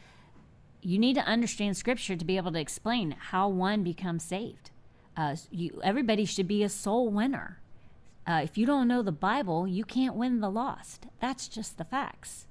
you 0.81 0.97
need 0.97 1.13
to 1.13 1.21
understand 1.21 1.77
Scripture 1.77 2.15
to 2.15 2.25
be 2.25 2.37
able 2.37 2.51
to 2.53 2.59
explain 2.59 3.11
how 3.11 3.49
one 3.49 3.83
becomes 3.83 4.23
saved. 4.23 4.71
Uh, 5.15 5.35
you, 5.51 5.79
everybody 5.83 6.25
should 6.25 6.47
be 6.47 6.63
a 6.63 6.69
soul 6.69 7.09
winner. 7.09 7.59
Uh, 8.27 8.41
if 8.43 8.57
you 8.57 8.65
don't 8.65 8.87
know 8.87 9.01
the 9.01 9.11
Bible, 9.11 9.67
you 9.67 9.85
can't 9.85 10.15
win 10.15 10.41
the 10.41 10.49
lost. 10.49 11.07
That's 11.21 11.47
just 11.47 11.77
the 11.77 11.85
facts. 11.85 12.45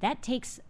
That 0.00 0.22
takes 0.22 0.60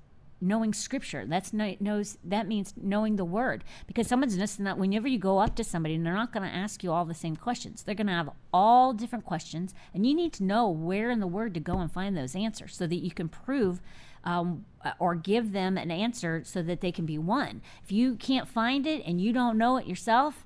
knowing 0.41 0.75
scripture 0.75 1.25
that's 1.27 1.53
no, 1.53 1.75
knows 1.81 2.19
that 2.23 2.47
means 2.47 2.75
knowing 2.77 3.17
the 3.17 3.25
word 3.25 3.65
because 3.87 4.07
someone's 4.07 4.37
just 4.37 4.61
not 4.61 4.77
whenever 4.77 5.09
you 5.09 5.19
go 5.19 5.39
up 5.39 5.57
to 5.57 5.65
somebody 5.65 5.95
and 5.95 6.05
they're 6.05 6.13
not 6.13 6.33
going 6.33 6.47
to 6.47 6.55
ask 6.55 6.85
you 6.85 6.93
all 6.93 7.07
the 7.07 7.15
same 7.15 7.35
questions 7.35 7.83
they're 7.83 7.95
going 7.95 8.07
to 8.07 8.13
have 8.13 8.29
all 8.53 8.93
different 8.93 9.25
questions 9.25 9.75
and 9.95 10.07
you 10.07 10.15
need 10.15 10.35
to 10.35 10.45
know 10.45 10.69
where 10.69 11.11
in 11.11 11.21
the 11.21 11.27
word 11.27 11.55
to 11.55 11.61
go 11.61 11.79
and 11.79 11.91
find 11.91 12.15
those 12.15 12.37
answers 12.37 12.77
so 12.77 12.87
that 12.87 12.97
you 12.97 13.11
can 13.11 13.29
prove 13.29 13.81
um, 14.25 14.67
or 14.99 15.15
give 15.15 15.53
them 15.53 15.79
an 15.79 15.91
answer 15.91 16.43
so 16.45 16.63
that 16.63 16.83
they 16.83 16.93
can 16.93 17.07
be 17.07 17.17
won 17.17 17.63
if 17.83 17.91
you 17.91 18.15
can't 18.17 18.47
find 18.47 18.87
it 18.87 19.03
and 19.07 19.21
you 19.21 19.33
don't 19.33 19.57
know 19.57 19.79
it 19.79 19.87
yourself 19.87 20.45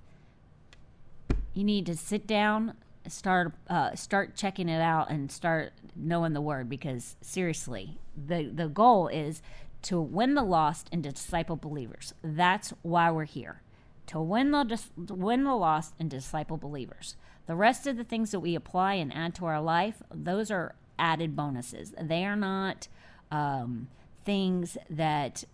you 1.52 1.64
need 1.64 1.84
to 1.84 1.96
sit 1.96 2.28
down 2.28 2.74
start 3.08 3.52
uh, 3.68 3.94
start 3.94 4.34
checking 4.36 4.68
it 4.68 4.80
out 4.80 5.10
and 5.10 5.30
start 5.30 5.72
knowing 5.96 6.32
the 6.32 6.40
word 6.40 6.68
because 6.68 7.16
seriously 7.20 7.98
the 8.16 8.44
the 8.44 8.68
goal 8.68 9.08
is 9.08 9.42
to 9.82 10.00
win 10.00 10.34
the 10.34 10.42
lost 10.42 10.88
and 10.92 11.02
disciple 11.02 11.56
believers 11.56 12.12
that's 12.22 12.74
why 12.82 13.10
we're 13.10 13.24
here 13.24 13.62
to 14.10 14.20
win 14.20 14.50
the 14.50 14.80
win 14.96 15.44
the 15.44 15.54
lost 15.54 15.94
and 16.00 16.10
disciple 16.10 16.56
believers. 16.56 17.14
The 17.46 17.54
rest 17.54 17.86
of 17.86 17.96
the 17.96 18.02
things 18.02 18.32
that 18.32 18.40
we 18.40 18.56
apply 18.56 18.94
and 18.94 19.14
add 19.14 19.36
to 19.36 19.46
our 19.46 19.60
life, 19.60 20.02
those 20.12 20.50
are 20.50 20.74
added 20.98 21.36
bonuses. 21.36 21.94
They 22.00 22.24
are 22.24 22.34
not 22.34 22.88
um, 23.30 23.86
things 24.24 24.76
that 24.88 25.44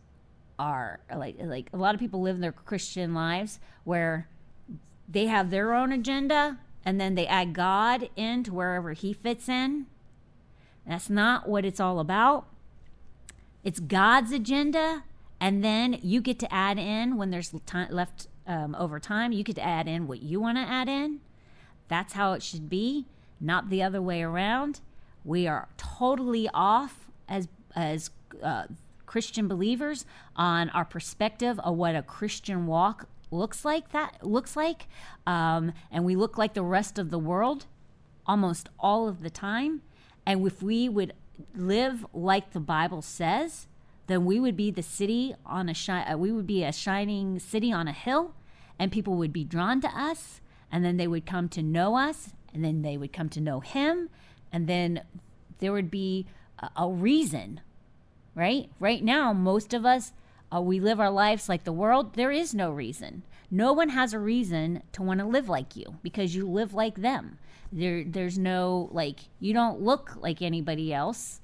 are 0.59 1.01
like 1.14 1.36
like 1.38 1.68
a 1.74 1.76
lot 1.76 1.94
of 1.94 2.01
people 2.01 2.22
live 2.22 2.38
their 2.38 2.51
Christian 2.51 3.12
lives 3.12 3.61
where 3.84 4.26
they 5.07 5.26
have 5.26 5.51
their 5.51 5.74
own 5.74 5.92
agenda 5.92 6.59
and 6.87 7.01
then 7.01 7.16
they 7.16 7.26
add 7.26 7.53
God 7.53 8.09
into 8.14 8.55
wherever 8.55 8.93
he 8.93 9.12
fits 9.12 9.49
in. 9.49 9.87
That's 10.87 11.11
not 11.11 11.49
what 11.49 11.64
it's 11.64 11.80
all 11.80 11.99
about. 11.99 12.47
It's 13.64 13.80
God's 13.80 14.30
agenda, 14.30 15.03
and 15.41 15.64
then 15.64 15.99
you 16.01 16.20
get 16.20 16.39
to 16.39 16.55
add 16.55 16.78
in 16.78 17.16
when 17.16 17.30
there's 17.30 17.53
time 17.66 17.89
left 17.91 18.28
um, 18.47 18.76
over 18.76 19.01
time. 19.01 19.32
You 19.32 19.43
get 19.43 19.57
to 19.57 19.64
add 19.66 19.89
in 19.89 20.07
what 20.07 20.22
you 20.22 20.41
want 20.41 20.59
to 20.59 20.62
add 20.62 20.89
in. 20.89 21.20
That's 21.89 22.12
how 22.12 22.34
it 22.34 22.43
should 22.45 22.70
be, 22.70 23.07
not 23.41 23.68
the 23.68 23.82
other 23.82 24.01
way 24.01 24.22
around. 24.22 24.80
We 25.24 25.49
are 25.49 25.68
totally 25.76 26.49
off 26.55 27.11
as 27.28 27.49
as 27.74 28.11
uh, 28.41 28.66
Christian 29.07 29.49
believers 29.49 30.07
on 30.37 30.70
our 30.70 30.84
perspective 30.84 31.59
of 31.61 31.76
what 31.76 31.97
a 31.97 32.03
Christian 32.03 32.68
walk 32.68 33.09
looks 33.31 33.64
like. 33.64 33.93
That 33.93 34.24
looks 34.27 34.57
like, 34.57 34.89
um, 35.27 35.72
and 35.91 36.05
we 36.05 36.16
look 36.16 36.39
like 36.39 36.55
the 36.55 36.62
rest 36.62 36.99
of 36.99 37.11
the 37.11 37.18
world 37.18 37.66
almost 38.27 38.68
all 38.79 39.09
of 39.09 39.22
the 39.22 39.31
time. 39.31 39.83
And 40.24 40.47
if 40.47 40.62
we 40.62 40.89
would 40.89 41.12
live 41.55 42.05
like 42.12 42.53
the 42.53 42.61
Bible 42.61 43.03
says, 43.03 43.66
then 44.07 44.24
we 44.24 44.39
would 44.41 44.57
be 44.57 44.70
the 44.70 44.83
city 44.83 45.35
on 45.45 45.68
a 45.68 45.74
shi- 45.74 45.93
uh, 45.93 46.16
we 46.16 46.33
would 46.33 46.47
be 46.47 46.64
a 46.64 46.72
shining 46.72 47.39
city 47.39 47.72
on 47.72 47.89
a 47.89 47.93
hill, 47.93 48.35
and 48.79 48.93
people 48.93 49.14
would 49.16 49.33
be 49.33 49.45
drawn 49.45 49.81
to 49.81 49.89
us, 49.89 50.41
and 50.70 50.85
then 50.85 50.97
they 50.97 51.07
would 51.07 51.27
come 51.27 51.49
to 51.51 51.62
know 51.62 51.97
us, 51.97 52.33
and 52.53 52.64
then 52.64 52.83
they 52.83 52.97
would 52.97 53.12
come 53.12 53.29
to 53.31 53.41
know 53.41 53.61
Him, 53.61 54.09
and 54.53 54.66
then 54.66 55.03
there 55.59 55.72
would 55.72 55.91
be 55.91 56.27
a, 56.59 56.70
a 56.77 56.89
reason, 56.89 57.61
right? 58.35 58.70
Right 58.79 59.03
now, 59.03 59.33
most 59.33 59.74
of 59.74 59.85
us 59.85 60.12
uh, 60.55 60.61
we 60.61 60.80
live 60.80 61.01
our 61.01 61.11
lives 61.11 61.49
like 61.49 61.64
the 61.64 61.72
world. 61.72 62.14
There 62.14 62.30
is 62.30 62.55
no 62.55 62.70
reason. 62.70 63.22
No 63.51 63.72
one 63.72 63.90
has 63.90 64.12
a 64.12 64.18
reason 64.18 64.82
to 64.92 65.03
want 65.03 65.20
to 65.20 65.26
live 65.26 65.49
like 65.49 65.76
you 65.76 65.99
because 66.03 66.34
you 66.34 66.49
live 66.49 66.74
like 66.74 66.97
them. 66.97 67.38
There, 67.72 68.05
there's 68.05 68.38
no 68.38 68.88
like 68.92 69.20
you 69.40 69.53
don't 69.53 69.80
look 69.80 70.16
like 70.20 70.40
anybody 70.40 70.92
else. 70.92 71.40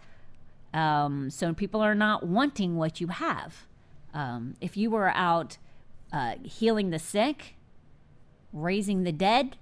Um, 0.73 1.31
so 1.31 1.53
people 1.53 1.81
are 1.81 1.95
not 1.95 2.27
wanting 2.27 2.77
what 2.77 3.01
you 3.01 3.09
have. 3.09 3.67
Um, 4.15 4.55
if 4.61 4.77
you 4.77 4.91
were 4.91 5.11
out 5.11 5.59
uh, 6.13 6.35
healing 6.43 6.91
the 6.91 6.99
sick, 6.99 7.57
raising 8.53 9.03
the 9.03 9.13
dead, 9.13 9.57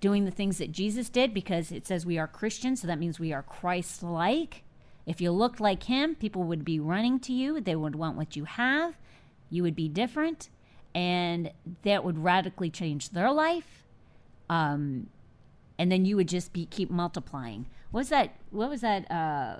doing 0.00 0.24
the 0.24 0.30
things 0.30 0.58
that 0.58 0.72
Jesus 0.72 1.08
did, 1.08 1.32
because 1.32 1.72
it 1.72 1.86
says 1.86 2.04
we 2.04 2.18
are 2.18 2.28
Christians, 2.28 2.82
so 2.82 2.86
that 2.86 2.98
means 2.98 3.18
we 3.18 3.32
are 3.32 3.42
Christ 3.42 4.02
like. 4.02 4.62
If 5.06 5.20
you 5.20 5.30
looked 5.30 5.60
like 5.60 5.84
him, 5.84 6.16
people 6.16 6.42
would 6.42 6.64
be 6.64 6.80
running 6.80 7.20
to 7.20 7.32
you. 7.32 7.60
They 7.60 7.76
would 7.76 7.94
want 7.94 8.16
what 8.16 8.34
you 8.34 8.44
have. 8.44 8.96
You 9.48 9.62
would 9.62 9.76
be 9.76 9.88
different, 9.88 10.50
and 10.94 11.52
that 11.82 12.04
would 12.04 12.18
radically 12.18 12.70
change 12.70 13.10
their 13.10 13.30
life. 13.30 13.84
Um, 14.50 15.08
and 15.78 15.92
then 15.92 16.04
you 16.04 16.16
would 16.16 16.28
just 16.28 16.52
be 16.52 16.66
keep 16.66 16.90
multiplying. 16.90 17.66
What 17.92 18.00
was 18.00 18.08
that? 18.08 18.34
What 18.50 18.68
was 18.68 18.80
that 18.80 19.08
uh, 19.10 19.56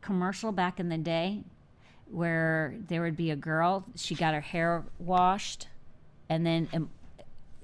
commercial 0.00 0.52
back 0.52 0.78
in 0.78 0.88
the 0.88 0.98
day, 0.98 1.42
where 2.08 2.76
there 2.88 3.02
would 3.02 3.16
be 3.16 3.32
a 3.32 3.36
girl? 3.36 3.84
She 3.96 4.14
got 4.14 4.34
her 4.34 4.40
hair 4.40 4.84
washed, 5.00 5.66
and 6.28 6.46
then 6.46 6.68
in, 6.72 6.88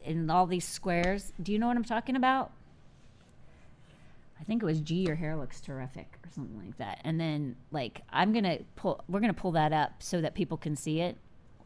in 0.04 0.30
all 0.30 0.46
these 0.46 0.66
squares. 0.66 1.32
Do 1.40 1.52
you 1.52 1.60
know 1.60 1.68
what 1.68 1.76
I'm 1.76 1.84
talking 1.84 2.16
about? 2.16 2.50
I 4.40 4.44
think 4.44 4.62
it 4.62 4.66
was 4.66 4.80
G. 4.80 4.96
Your 4.96 5.16
hair 5.16 5.36
looks 5.36 5.60
terrific, 5.60 6.18
or 6.24 6.30
something 6.30 6.58
like 6.58 6.76
that. 6.78 7.00
And 7.04 7.18
then, 7.20 7.56
like, 7.70 8.02
I'm 8.10 8.32
gonna 8.32 8.58
pull. 8.76 9.02
We're 9.08 9.20
gonna 9.20 9.32
pull 9.34 9.52
that 9.52 9.72
up 9.72 10.02
so 10.02 10.20
that 10.20 10.34
people 10.34 10.56
can 10.56 10.76
see 10.76 11.00
it 11.00 11.16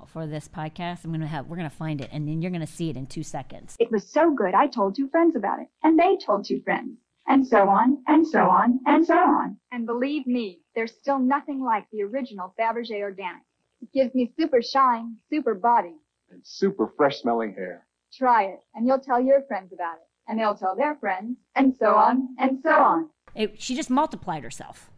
for 0.06 0.26
this 0.26 0.48
podcast. 0.48 1.04
I'm 1.04 1.12
gonna 1.12 1.26
have. 1.26 1.46
We're 1.48 1.56
gonna 1.56 1.68
find 1.70 2.00
it, 2.00 2.08
and 2.12 2.26
then 2.28 2.40
you're 2.40 2.50
gonna 2.50 2.66
see 2.66 2.88
it 2.90 2.96
in 2.96 3.06
two 3.06 3.22
seconds. 3.22 3.76
It 3.78 3.90
was 3.90 4.08
so 4.08 4.32
good, 4.34 4.54
I 4.54 4.66
told 4.66 4.94
two 4.94 5.08
friends 5.08 5.36
about 5.36 5.60
it, 5.60 5.68
and 5.82 5.98
they 5.98 6.16
told 6.24 6.44
two 6.44 6.60
friends, 6.62 6.96
and 7.26 7.46
so 7.46 7.68
on, 7.68 8.02
and 8.06 8.26
so 8.26 8.40
on, 8.48 8.80
and 8.86 9.04
so 9.04 9.16
on. 9.18 9.56
And 9.72 9.84
believe 9.86 10.26
me, 10.26 10.60
there's 10.74 10.92
still 10.92 11.18
nothing 11.18 11.60
like 11.62 11.86
the 11.92 12.02
original 12.02 12.54
Fabergé 12.58 13.00
Organic. 13.02 13.42
It 13.82 13.92
gives 13.92 14.14
me 14.14 14.32
super 14.38 14.62
shine, 14.62 15.16
super 15.30 15.54
body. 15.54 15.96
and 16.30 16.40
super 16.46 16.86
fresh 16.96 17.20
smelling 17.20 17.52
hair. 17.54 17.86
Try 18.12 18.44
it, 18.44 18.60
and 18.74 18.86
you'll 18.86 19.00
tell 19.00 19.20
your 19.20 19.42
friends 19.42 19.72
about 19.72 19.96
it. 19.96 20.06
And 20.30 20.38
they'll 20.38 20.54
tell 20.54 20.76
their 20.76 20.94
friends, 20.94 21.38
and 21.56 21.74
so 21.80 21.96
on, 21.96 22.36
and 22.38 22.60
so 22.62 22.70
on. 22.70 23.10
It, 23.34 23.60
she 23.60 23.74
just 23.74 23.90
multiplied 23.90 24.44
herself. 24.44 24.88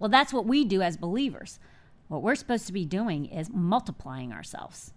Well, 0.00 0.10
that's 0.10 0.32
what 0.32 0.46
we 0.46 0.64
do 0.64 0.82
as 0.82 0.96
believers. 0.96 1.60
What 2.08 2.22
we're 2.22 2.34
supposed 2.34 2.66
to 2.66 2.72
be 2.72 2.84
doing 2.84 3.26
is 3.26 3.50
multiplying 3.52 4.32
ourselves. 4.32 4.92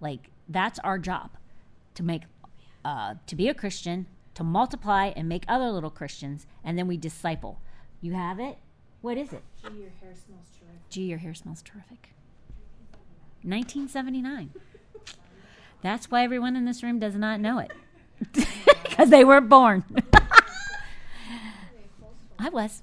Like 0.00 0.30
that's 0.48 0.78
our 0.80 0.96
job 0.96 1.30
to 1.94 2.04
make, 2.04 2.22
uh, 2.84 3.14
to 3.26 3.34
be 3.34 3.48
a 3.48 3.54
Christian, 3.54 4.06
to 4.34 4.44
multiply 4.44 5.06
and 5.16 5.28
make 5.28 5.44
other 5.48 5.70
little 5.72 5.90
Christians, 5.90 6.46
and 6.62 6.78
then 6.78 6.86
we 6.86 6.96
disciple. 6.96 7.60
You 8.00 8.12
have 8.12 8.38
it. 8.38 8.58
What 9.00 9.16
is 9.16 9.32
it? 9.32 9.42
Gee, 9.60 9.80
your 9.80 9.90
hair 10.00 10.14
smells 10.14 10.46
terrific. 10.56 10.88
Gee, 10.88 11.02
your 11.02 11.18
hair 11.18 11.34
smells 11.34 11.62
terrific. 11.62 12.10
1979. 13.42 14.50
That's 15.82 16.12
why 16.12 16.22
everyone 16.22 16.54
in 16.54 16.64
this 16.64 16.84
room 16.84 17.00
does 17.00 17.16
not 17.16 17.40
know 17.40 17.58
it. 17.58 17.72
Because 18.88 19.10
they 19.10 19.24
weren't 19.24 19.48
born. 19.48 19.84
I 22.38 22.48
was. 22.48 22.82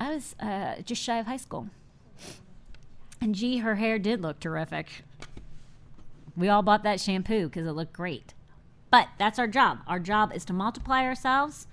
I 0.00 0.14
was 0.14 0.36
uh, 0.38 0.76
just 0.84 1.02
shy 1.02 1.18
of 1.18 1.26
high 1.26 1.36
school. 1.36 1.68
And 3.20 3.34
gee, 3.34 3.58
her 3.58 3.76
hair 3.76 3.98
did 3.98 4.22
look 4.22 4.38
terrific. 4.38 5.02
We 6.36 6.48
all 6.48 6.62
bought 6.62 6.84
that 6.84 7.00
shampoo 7.00 7.48
because 7.48 7.66
it 7.66 7.72
looked 7.72 7.92
great. 7.92 8.34
But 8.90 9.08
that's 9.18 9.38
our 9.38 9.48
job. 9.48 9.80
Our 9.86 9.98
job 9.98 10.32
is 10.34 10.44
to 10.46 10.52
multiply 10.52 11.02
ourselves 11.02 11.66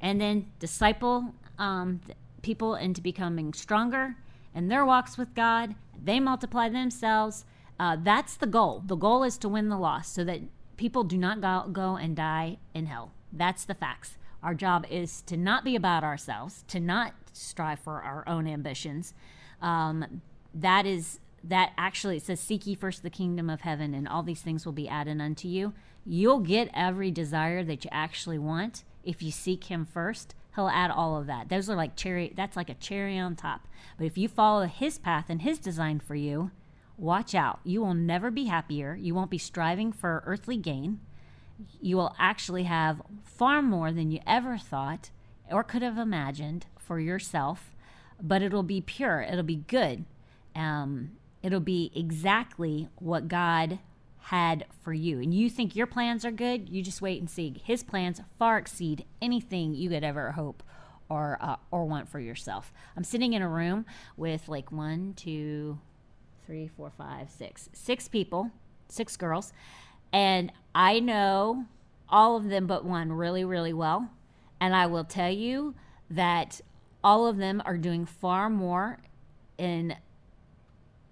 and 0.00 0.20
then 0.20 0.46
disciple 0.58 1.34
um, 1.58 2.00
people 2.42 2.74
into 2.74 3.00
becoming 3.00 3.52
stronger 3.52 4.16
in 4.54 4.68
their 4.68 4.84
walks 4.84 5.18
with 5.18 5.34
God. 5.34 5.74
They 6.02 6.18
multiply 6.18 6.68
themselves. 6.68 7.44
Uh, 7.78 7.96
that's 8.02 8.36
the 8.36 8.46
goal. 8.46 8.82
The 8.86 8.96
goal 8.96 9.22
is 9.22 9.36
to 9.38 9.48
win 9.48 9.68
the 9.68 9.76
lost 9.76 10.14
so 10.14 10.24
that 10.24 10.40
people 10.76 11.04
do 11.04 11.18
not 11.18 11.40
go, 11.40 11.68
go 11.70 11.96
and 11.96 12.16
die 12.16 12.58
in 12.74 12.86
hell. 12.86 13.12
That's 13.32 13.64
the 13.64 13.74
facts. 13.74 14.16
Our 14.42 14.54
job 14.54 14.86
is 14.90 15.22
to 15.22 15.36
not 15.36 15.64
be 15.64 15.76
about 15.76 16.04
ourselves, 16.04 16.64
to 16.68 16.80
not 16.80 17.14
strive 17.32 17.80
for 17.80 18.02
our 18.02 18.24
own 18.28 18.46
ambitions. 18.46 19.14
Um, 19.60 20.22
that 20.54 20.86
is 20.86 21.20
that 21.44 21.72
actually 21.78 22.16
it 22.16 22.22
says 22.22 22.40
seek 22.40 22.66
ye 22.66 22.74
first 22.74 23.02
the 23.02 23.10
kingdom 23.10 23.48
of 23.48 23.60
heaven 23.60 23.94
and 23.94 24.08
all 24.08 24.22
these 24.22 24.40
things 24.40 24.64
will 24.64 24.72
be 24.72 24.88
added 24.88 25.20
unto 25.20 25.46
you 25.46 25.72
you'll 26.04 26.40
get 26.40 26.70
every 26.74 27.10
desire 27.10 27.62
that 27.62 27.84
you 27.84 27.90
actually 27.92 28.38
want 28.38 28.82
if 29.04 29.22
you 29.22 29.30
seek 29.30 29.64
him 29.64 29.84
first 29.84 30.34
he'll 30.54 30.68
add 30.68 30.90
all 30.90 31.16
of 31.16 31.26
that 31.26 31.48
those 31.48 31.70
are 31.70 31.76
like 31.76 31.94
cherry 31.94 32.32
that's 32.36 32.56
like 32.56 32.70
a 32.70 32.74
cherry 32.74 33.18
on 33.18 33.36
top 33.36 33.68
but 33.96 34.06
if 34.06 34.18
you 34.18 34.26
follow 34.28 34.64
his 34.66 34.98
path 34.98 35.26
and 35.28 35.42
his 35.42 35.58
design 35.58 36.00
for 36.00 36.14
you 36.14 36.50
watch 36.98 37.34
out 37.34 37.60
you 37.64 37.80
will 37.80 37.94
never 37.94 38.30
be 38.30 38.44
happier 38.44 38.94
you 38.94 39.14
won't 39.14 39.30
be 39.30 39.38
striving 39.38 39.92
for 39.92 40.22
earthly 40.26 40.56
gain 40.56 41.00
you 41.80 41.96
will 41.96 42.14
actually 42.18 42.64
have 42.64 43.00
far 43.22 43.62
more 43.62 43.92
than 43.92 44.10
you 44.10 44.20
ever 44.26 44.56
thought 44.58 45.10
or 45.50 45.62
could 45.62 45.82
have 45.82 45.98
imagined 45.98 46.66
for 46.78 46.98
yourself 46.98 47.74
but 48.22 48.42
it'll 48.42 48.62
be 48.62 48.80
pure 48.80 49.20
it'll 49.22 49.42
be 49.42 49.56
good 49.56 50.04
um, 50.54 51.12
it'll 51.42 51.60
be 51.60 51.92
exactly 51.94 52.88
what 52.96 53.28
God 53.28 53.78
had 54.18 54.66
for 54.82 54.92
you. 54.92 55.20
And 55.20 55.32
you 55.32 55.48
think 55.48 55.76
your 55.76 55.86
plans 55.86 56.24
are 56.24 56.32
good, 56.32 56.68
you 56.68 56.82
just 56.82 57.00
wait 57.00 57.20
and 57.20 57.30
see. 57.30 57.62
His 57.64 57.84
plans 57.84 58.20
far 58.38 58.58
exceed 58.58 59.04
anything 59.22 59.74
you 59.74 59.88
could 59.88 60.02
ever 60.02 60.32
hope 60.32 60.64
or 61.08 61.38
uh, 61.40 61.56
or 61.70 61.84
want 61.84 62.08
for 62.08 62.18
yourself. 62.18 62.72
I'm 62.96 63.04
sitting 63.04 63.34
in 63.34 63.42
a 63.42 63.48
room 63.48 63.86
with 64.16 64.48
like 64.48 64.72
one, 64.72 65.14
two, 65.14 65.78
three, 66.46 66.68
four, 66.68 66.92
five, 66.96 67.30
six, 67.30 67.68
six 67.72 68.08
people, 68.08 68.50
six 68.88 69.16
girls, 69.16 69.52
and 70.12 70.52
I 70.74 71.00
know 71.00 71.66
all 72.08 72.36
of 72.36 72.48
them 72.48 72.66
but 72.66 72.84
one 72.84 73.12
really, 73.12 73.44
really 73.44 73.72
well. 73.72 74.10
And 74.60 74.74
I 74.74 74.86
will 74.86 75.04
tell 75.04 75.30
you 75.30 75.74
that 76.08 76.60
all 77.02 77.26
of 77.26 77.36
them 77.36 77.62
are 77.66 77.76
doing 77.76 78.06
far 78.06 78.48
more 78.48 78.98
in 79.58 79.96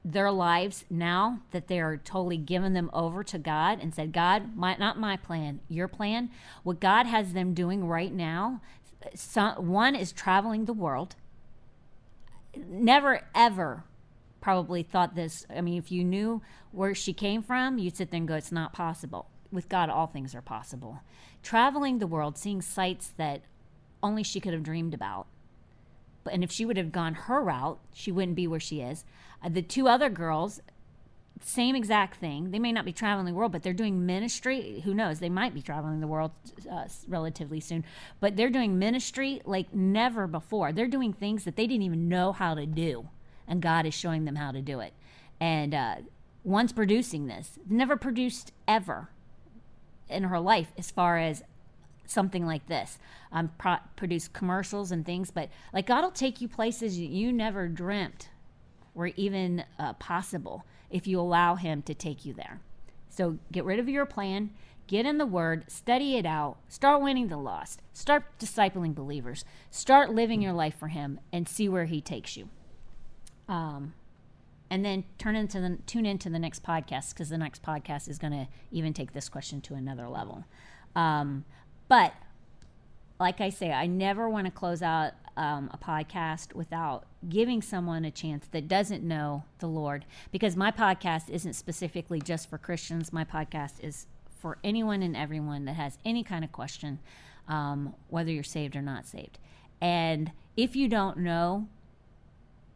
their 0.05 0.31
lives 0.31 0.85
now 0.91 1.41
that 1.51 1.69
they 1.69 1.81
are 1.81 1.97
totally 1.97 2.37
given 2.37 2.75
them 2.75 2.91
over 2.93 3.25
to 3.25 3.39
God 3.39 3.79
and 3.81 3.95
said, 3.95 4.13
God, 4.13 4.55
my, 4.55 4.77
not 4.77 4.99
my 4.99 5.17
plan, 5.17 5.61
your 5.69 5.89
plan. 5.89 6.31
What 6.63 6.79
God 6.79 7.07
has 7.07 7.33
them 7.33 7.55
doing 7.55 7.87
right 7.87 8.13
now, 8.13 8.61
some, 9.15 9.69
one 9.69 9.95
is 9.95 10.13
traveling 10.13 10.67
the 10.67 10.75
world. 10.75 11.17
Never, 12.55 13.23
ever 13.35 13.85
probably 14.45 14.83
thought 14.83 15.15
this. 15.15 15.47
I 15.49 15.63
mean, 15.63 15.79
if 15.79 15.91
you 15.91 16.05
knew 16.05 16.43
where 16.71 16.95
she 16.95 17.15
came 17.15 17.43
from, 17.43 17.79
you'd 17.79 17.97
sit 17.97 18.11
there 18.11 18.19
and 18.19 18.29
go, 18.29 18.35
"It's 18.35 18.53
not 18.53 18.75
possible." 18.75 19.31
With 19.51 19.71
God, 19.71 19.89
all 19.89 20.07
things 20.07 20.35
are 20.35 20.43
possible. 20.43 21.01
Traveling 21.43 21.99
the 21.99 22.07
world, 22.07 22.37
seeing 22.37 22.61
sights 22.61 23.09
that 23.17 23.41
only 24.03 24.23
she 24.23 24.41
could 24.41 24.53
have 24.53 24.63
dreamed 24.63 24.93
about. 24.93 25.29
But 26.25 26.35
and 26.35 26.45
if 26.45 26.53
she 26.53 26.67
would 26.67 26.77
have 26.77 26.93
gone 26.93 27.15
her 27.15 27.43
route, 27.43 27.79
she 27.95 28.13
wouldn't 28.13 28.37
be 28.37 28.47
where 28.47 28.61
she 28.61 28.83
is. 28.83 29.07
Uh, 29.43 29.49
the 29.49 29.63
two 29.63 29.89
other 29.89 30.11
girls, 30.11 30.61
same 31.41 31.75
exact 31.75 32.17
thing. 32.17 32.51
They 32.51 32.59
may 32.59 32.73
not 32.73 32.85
be 32.85 32.93
traveling 32.93 33.25
the 33.25 33.33
world, 33.33 33.53
but 33.53 33.63
they're 33.63 33.73
doing 33.73 34.05
ministry. 34.05 34.83
Who 34.85 34.93
knows? 34.93 35.21
They 35.21 35.31
might 35.31 35.55
be 35.55 35.63
traveling 35.63 36.01
the 36.01 36.07
world 36.07 36.33
uh, 36.71 36.85
relatively 37.09 37.61
soon, 37.61 37.83
but 38.21 38.37
they're 38.37 38.51
doing 38.51 38.79
ministry 38.79 39.41
like 39.47 39.73
never 39.73 40.27
before. 40.27 40.71
They're 40.71 40.87
doing 40.87 41.15
things 41.15 41.45
that 41.45 41.57
they 41.57 41.67
didn't 41.67 41.85
even 41.85 42.11
know 42.11 42.33
how 42.33 42.55
to 42.55 42.67
do, 42.67 43.09
and 43.47 43.61
God 43.61 43.87
is 43.87 43.95
showing 43.95 44.25
them 44.25 44.37
how 44.37 44.53
to 44.53 44.61
do 44.61 44.81
it. 44.81 44.93
And 45.41 45.75
uh, 45.75 45.97
producing 46.75 47.27
this, 47.27 47.59
never 47.69 47.97
produced 47.97 48.53
ever 48.67 49.09
in 50.09 50.25
her 50.25 50.41
life 50.41 50.73
as 50.77 50.91
far 50.91 51.19
as 51.19 51.43
something 52.07 52.47
like 52.47 52.67
this. 52.67 52.99
Um, 53.33 53.51
pro- 53.59 53.79
produce 53.97 54.29
commercials 54.29 54.93
and 54.93 55.05
things, 55.05 55.31
but 55.31 55.49
like 55.73 55.87
God 55.87 56.03
will 56.03 56.11
take 56.11 56.41
you 56.41 56.49
places 56.49 56.99
you 56.99 57.33
never 57.33 57.69
dreamt 57.69 58.29
were 58.95 59.11
even 59.17 59.65
uh, 59.79 59.95
possible 59.95 60.65
if 60.91 61.07
you 61.07 61.19
allow 61.19 61.57
Him 61.57 61.83
to 61.83 61.95
take 61.95 62.25
you 62.25 62.33
there. 62.33 62.61
So 63.09 63.39
get 63.51 63.65
rid 63.65 63.79
of 63.79 63.89
your 63.89 64.07
plan, 64.07 64.51
get 64.87 65.07
in 65.07 65.19
the 65.19 65.27
Word, 65.27 65.65
study 65.69 66.17
it 66.17 66.27
out, 66.27 66.57
start 66.69 67.03
winning 67.03 67.29
the 67.29 67.37
lost, 67.37 67.81
start 67.93 68.25
discipling 68.39 68.95
believers, 68.95 69.45
start 69.71 70.11
living 70.11 70.43
your 70.43 70.53
life 70.53 70.77
for 70.79 70.89
Him, 70.89 71.19
and 71.33 71.49
see 71.49 71.69
where 71.69 71.87
He 71.87 72.01
takes 72.01 72.37
you. 72.37 72.49
Um, 73.49 73.95
and 74.71 74.85
then 74.85 75.05
turn 75.19 75.37
into 75.37 75.61
the 75.61 75.79
tune 75.87 76.07
into 76.07 76.31
the 76.31 76.39
next 76.39 76.63
podcast 76.63 77.11
because 77.11 77.29
the 77.29 77.39
next 77.39 77.63
podcast 77.63 78.09
is 78.09 78.19
going 78.19 78.33
to 78.33 78.49
even 78.73 78.93
take 78.93 79.13
this 79.13 79.29
question 79.29 79.61
to 79.63 79.75
another 79.75 80.09
level. 80.09 80.45
Um, 80.97 81.45
but 81.89 82.15
like 83.21 83.41
I 83.41 83.51
say, 83.51 83.71
I 83.71 83.87
never 83.87 84.29
want 84.29 84.47
to 84.47 84.51
close 84.51 84.83
out 84.83 85.13
um, 85.37 85.71
a 85.73 85.79
podcast 85.79 86.55
without 86.55 87.05
giving 87.29 87.63
someone 87.63 88.05
a 88.05 88.11
chance 88.11 88.47
that 88.53 88.69
doesn't 88.69 89.03
know 89.03 89.45
the 89.59 89.67
Lord, 89.67 90.05
because 90.33 90.57
my 90.57 90.71
podcast 90.71 91.31
isn't 91.31 91.55
specifically 91.55 92.21
just 92.21 92.49
for 92.49 92.59
Christians. 92.59 93.13
My 93.13 93.25
podcast 93.25 93.75
is 93.81 94.07
for 94.41 94.59
anyone 94.65 95.03
and 95.03 95.17
everyone 95.17 95.65
that 95.67 95.75
has 95.75 95.99
any 96.05 96.23
kind 96.23 96.45
of 96.45 96.53
question, 96.53 96.99
um, 97.49 97.95
whether 98.09 98.31
you're 98.31 98.43
saved 98.43 98.77
or 98.77 98.83
not 98.83 99.07
saved. 99.07 99.39
And 99.81 100.33
if 100.57 100.77
you 100.77 100.89
don't 100.89 101.19
know, 101.19 101.69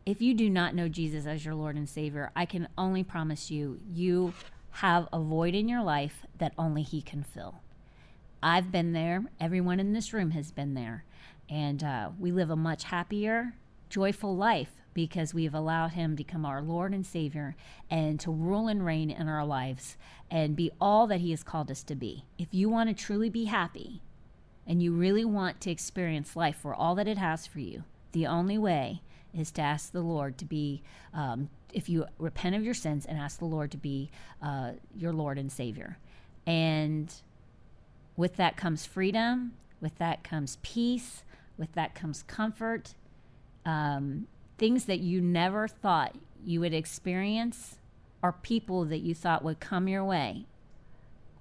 if 0.08 0.22
you 0.22 0.32
do 0.32 0.48
not 0.48 0.74
know 0.74 0.88
Jesus 0.88 1.26
as 1.26 1.44
your 1.44 1.54
Lord 1.54 1.76
and 1.76 1.86
Savior, 1.86 2.32
I 2.34 2.46
can 2.46 2.66
only 2.78 3.04
promise 3.04 3.50
you, 3.50 3.78
you 3.92 4.32
have 4.70 5.06
a 5.12 5.20
void 5.20 5.54
in 5.54 5.68
your 5.68 5.82
life 5.82 6.24
that 6.38 6.54
only 6.56 6.80
He 6.80 7.02
can 7.02 7.22
fill. 7.22 7.56
I've 8.42 8.72
been 8.72 8.94
there. 8.94 9.24
Everyone 9.38 9.78
in 9.78 9.92
this 9.92 10.14
room 10.14 10.30
has 10.30 10.50
been 10.50 10.72
there. 10.72 11.04
And 11.50 11.84
uh, 11.84 12.12
we 12.18 12.32
live 12.32 12.48
a 12.48 12.56
much 12.56 12.84
happier, 12.84 13.52
joyful 13.90 14.34
life 14.34 14.80
because 14.94 15.34
we've 15.34 15.52
allowed 15.52 15.92
Him 15.92 16.12
to 16.12 16.24
become 16.24 16.46
our 16.46 16.62
Lord 16.62 16.94
and 16.94 17.04
Savior 17.04 17.54
and 17.90 18.18
to 18.20 18.30
rule 18.30 18.66
and 18.66 18.86
reign 18.86 19.10
in 19.10 19.28
our 19.28 19.44
lives 19.44 19.98
and 20.30 20.56
be 20.56 20.70
all 20.80 21.06
that 21.08 21.20
He 21.20 21.32
has 21.32 21.42
called 21.42 21.70
us 21.70 21.82
to 21.82 21.94
be. 21.94 22.24
If 22.38 22.54
you 22.54 22.70
want 22.70 22.88
to 22.88 22.94
truly 22.94 23.28
be 23.28 23.44
happy 23.44 24.00
and 24.66 24.82
you 24.82 24.94
really 24.94 25.26
want 25.26 25.60
to 25.60 25.70
experience 25.70 26.34
life 26.34 26.56
for 26.56 26.74
all 26.74 26.94
that 26.94 27.08
it 27.08 27.18
has 27.18 27.46
for 27.46 27.60
you, 27.60 27.84
the 28.12 28.26
only 28.26 28.56
way 28.56 29.02
is 29.34 29.50
to 29.52 29.62
ask 29.62 29.92
the 29.92 30.00
Lord 30.00 30.38
to 30.38 30.44
be, 30.44 30.82
um, 31.12 31.48
if 31.72 31.88
you 31.88 32.06
repent 32.18 32.54
of 32.54 32.64
your 32.64 32.74
sins 32.74 33.06
and 33.06 33.18
ask 33.18 33.38
the 33.38 33.44
Lord 33.44 33.70
to 33.72 33.76
be 33.76 34.10
uh, 34.42 34.72
your 34.96 35.12
Lord 35.12 35.38
and 35.38 35.50
Savior. 35.50 35.98
And 36.46 37.12
with 38.16 38.36
that 38.36 38.56
comes 38.56 38.86
freedom, 38.86 39.52
with 39.80 39.96
that 39.98 40.24
comes 40.24 40.58
peace, 40.62 41.22
with 41.56 41.72
that 41.72 41.94
comes 41.94 42.22
comfort. 42.22 42.94
Um, 43.66 44.26
things 44.56 44.86
that 44.86 45.00
you 45.00 45.20
never 45.20 45.68
thought 45.68 46.16
you 46.44 46.60
would 46.60 46.74
experience 46.74 47.76
or 48.22 48.32
people 48.32 48.84
that 48.86 48.98
you 48.98 49.14
thought 49.14 49.44
would 49.44 49.60
come 49.60 49.88
your 49.88 50.04
way. 50.04 50.46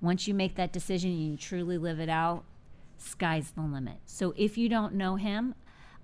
Once 0.01 0.27
you 0.27 0.33
make 0.33 0.55
that 0.55 0.71
decision 0.71 1.11
and 1.11 1.31
you 1.31 1.37
truly 1.37 1.77
live 1.77 1.99
it 1.99 2.09
out, 2.09 2.43
sky's 2.97 3.51
the 3.51 3.61
limit. 3.61 3.97
So 4.05 4.33
if 4.37 4.57
you 4.57 4.69
don't 4.69 4.93
know 4.93 5.15
Him, 5.15 5.55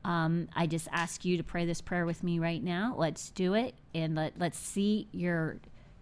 um, 0.06 0.48
I 0.56 0.68
just 0.68 0.88
ask 0.92 1.24
you 1.24 1.38
to 1.38 1.44
pray 1.44 1.66
this 1.66 1.82
prayer 1.82 2.06
with 2.06 2.24
me 2.24 2.40
right 2.40 2.64
now. 2.64 2.96
Let's 2.98 3.30
do 3.30 3.54
it, 3.54 3.76
and 3.94 4.16
let, 4.16 4.34
let's 4.38 4.60
see 4.60 5.08
your 5.12 5.58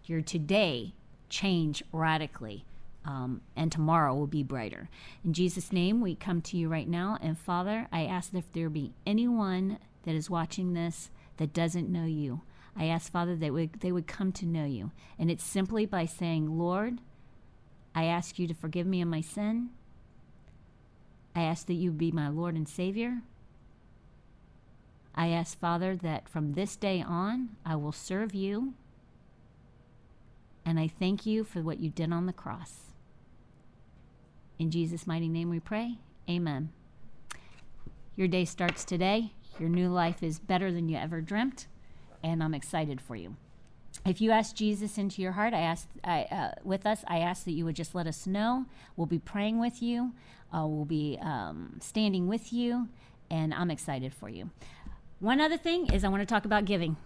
your 0.06 0.22
today 0.22 0.94
change 1.30 1.84
radically 1.94 2.66
um, 3.06 3.42
and 3.56 3.72
tomorrow 3.72 4.14
will 4.14 4.28
be 4.28 4.44
brighter. 4.44 4.90
In 5.26 5.34
Jesus' 5.34 5.72
name, 5.72 6.02
we 6.02 6.16
come 6.16 6.42
to 6.44 6.58
you 6.58 6.70
right 6.70 6.88
now. 6.88 7.18
And 7.22 7.38
Father, 7.38 7.88
I 7.92 8.06
ask 8.06 8.32
that 8.32 8.40
if 8.40 8.52
there 8.54 8.70
be 8.70 8.94
anyone 9.06 9.80
that 10.04 10.16
is 10.16 10.30
watching 10.30 10.74
this 10.74 11.10
that 11.38 11.54
doesn't 11.54 11.90
know 11.90 12.06
you, 12.06 12.42
I 12.76 12.86
ask, 12.86 13.12
Father, 13.12 13.36
that 13.36 13.54
would, 13.54 13.74
they 13.82 13.92
would 13.92 14.08
come 14.08 14.32
to 14.34 14.46
know 14.46 14.66
you. 14.66 14.92
And 15.18 15.32
it's 15.32 15.44
simply 15.44 15.86
by 15.86 16.06
saying, 16.06 16.58
Lord, 16.58 17.00
I 17.94 18.06
ask 18.06 18.40
you 18.40 18.48
to 18.48 18.54
forgive 18.54 18.88
me 18.88 19.02
of 19.02 19.08
my 19.08 19.22
sin. 19.22 19.70
I 21.36 21.42
ask 21.42 21.66
that 21.68 21.74
you 21.74 21.92
be 21.92 22.12
my 22.12 22.30
Lord 22.30 22.56
and 22.56 22.68
Savior. 22.68 23.22
I 25.16 25.28
ask, 25.30 25.60
Father, 25.60 25.96
that 25.98 26.30
from 26.30 26.54
this 26.54 26.76
day 26.76 27.04
on, 27.06 27.50
I 27.66 27.76
will 27.76 27.92
serve 27.92 28.34
you. 28.34 28.74
And 30.66 30.80
I 30.80 30.88
thank 30.88 31.26
you 31.26 31.44
for 31.44 31.62
what 31.62 31.80
you 31.80 31.90
did 31.90 32.14
on 32.14 32.28
the 32.28 32.34
cross. 32.34 32.92
In 34.60 34.70
Jesus' 34.70 35.08
mighty 35.08 35.28
name 35.28 35.50
we 35.50 35.60
pray. 35.60 35.98
Amen. 36.30 36.70
Your 38.16 38.28
day 38.28 38.46
starts 38.46 38.86
today. 38.86 39.34
Your 39.60 39.70
new 39.70 39.90
life 39.90 40.22
is 40.22 40.40
better 40.40 40.72
than 40.72 40.88
you 40.88 40.98
ever 40.98 41.22
dreamt, 41.22 41.68
and 42.24 42.44
I'm 42.44 42.54
excited 42.54 43.02
for 43.02 43.16
you. 43.16 43.36
If 44.06 44.22
you 44.22 44.32
ask 44.32 44.56
Jesus 44.56 44.98
into 44.98 45.22
your 45.22 45.34
heart, 45.34 45.54
I 45.54 45.60
ask 45.60 45.88
I, 46.04 46.24
uh, 46.32 46.52
with 46.64 46.86
us. 46.86 47.04
I 47.08 47.20
ask 47.20 47.44
that 47.46 47.52
you 47.52 47.66
would 47.66 47.76
just 47.76 47.94
let 47.94 48.08
us 48.08 48.26
know. 48.26 48.66
We'll 48.96 49.08
be 49.08 49.20
praying 49.20 49.60
with 49.60 49.82
you. 49.82 50.14
Uh, 50.54 50.66
we'll 50.68 50.86
be 50.86 51.18
um, 51.22 51.78
standing 51.82 52.28
with 52.28 52.54
you, 52.54 52.90
and 53.30 53.54
I'm 53.54 53.72
excited 53.72 54.14
for 54.14 54.30
you. 54.30 54.50
One 55.22 55.40
other 55.40 55.56
thing 55.56 55.86
is 55.94 56.04
I 56.04 56.08
want 56.08 56.24
to 56.24 56.26
talk 56.26 56.46
about 56.46 56.66
giving. 56.66 56.98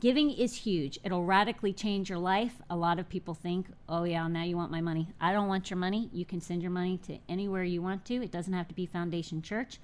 Giving 0.00 0.28
is 0.32 0.56
huge. 0.56 0.98
It'll 1.04 1.24
radically 1.24 1.72
change 1.72 2.10
your 2.10 2.18
life. 2.18 2.54
A 2.68 2.74
lot 2.74 2.98
of 2.98 3.08
people 3.08 3.32
think, 3.32 3.66
oh, 3.88 4.02
yeah, 4.02 4.26
now 4.26 4.42
you 4.42 4.56
want 4.56 4.72
my 4.72 4.80
money. 4.80 5.06
I 5.20 5.32
don't 5.32 5.46
want 5.46 5.70
your 5.70 5.76
money. 5.76 6.10
You 6.12 6.24
can 6.24 6.40
send 6.40 6.62
your 6.62 6.72
money 6.72 6.98
to 7.06 7.18
anywhere 7.28 7.62
you 7.62 7.80
want 7.80 8.04
to. 8.06 8.14
It 8.14 8.32
doesn't 8.32 8.52
have 8.52 8.66
to 8.66 8.74
be 8.74 8.86
Foundation 8.86 9.40
Church. 9.40 9.78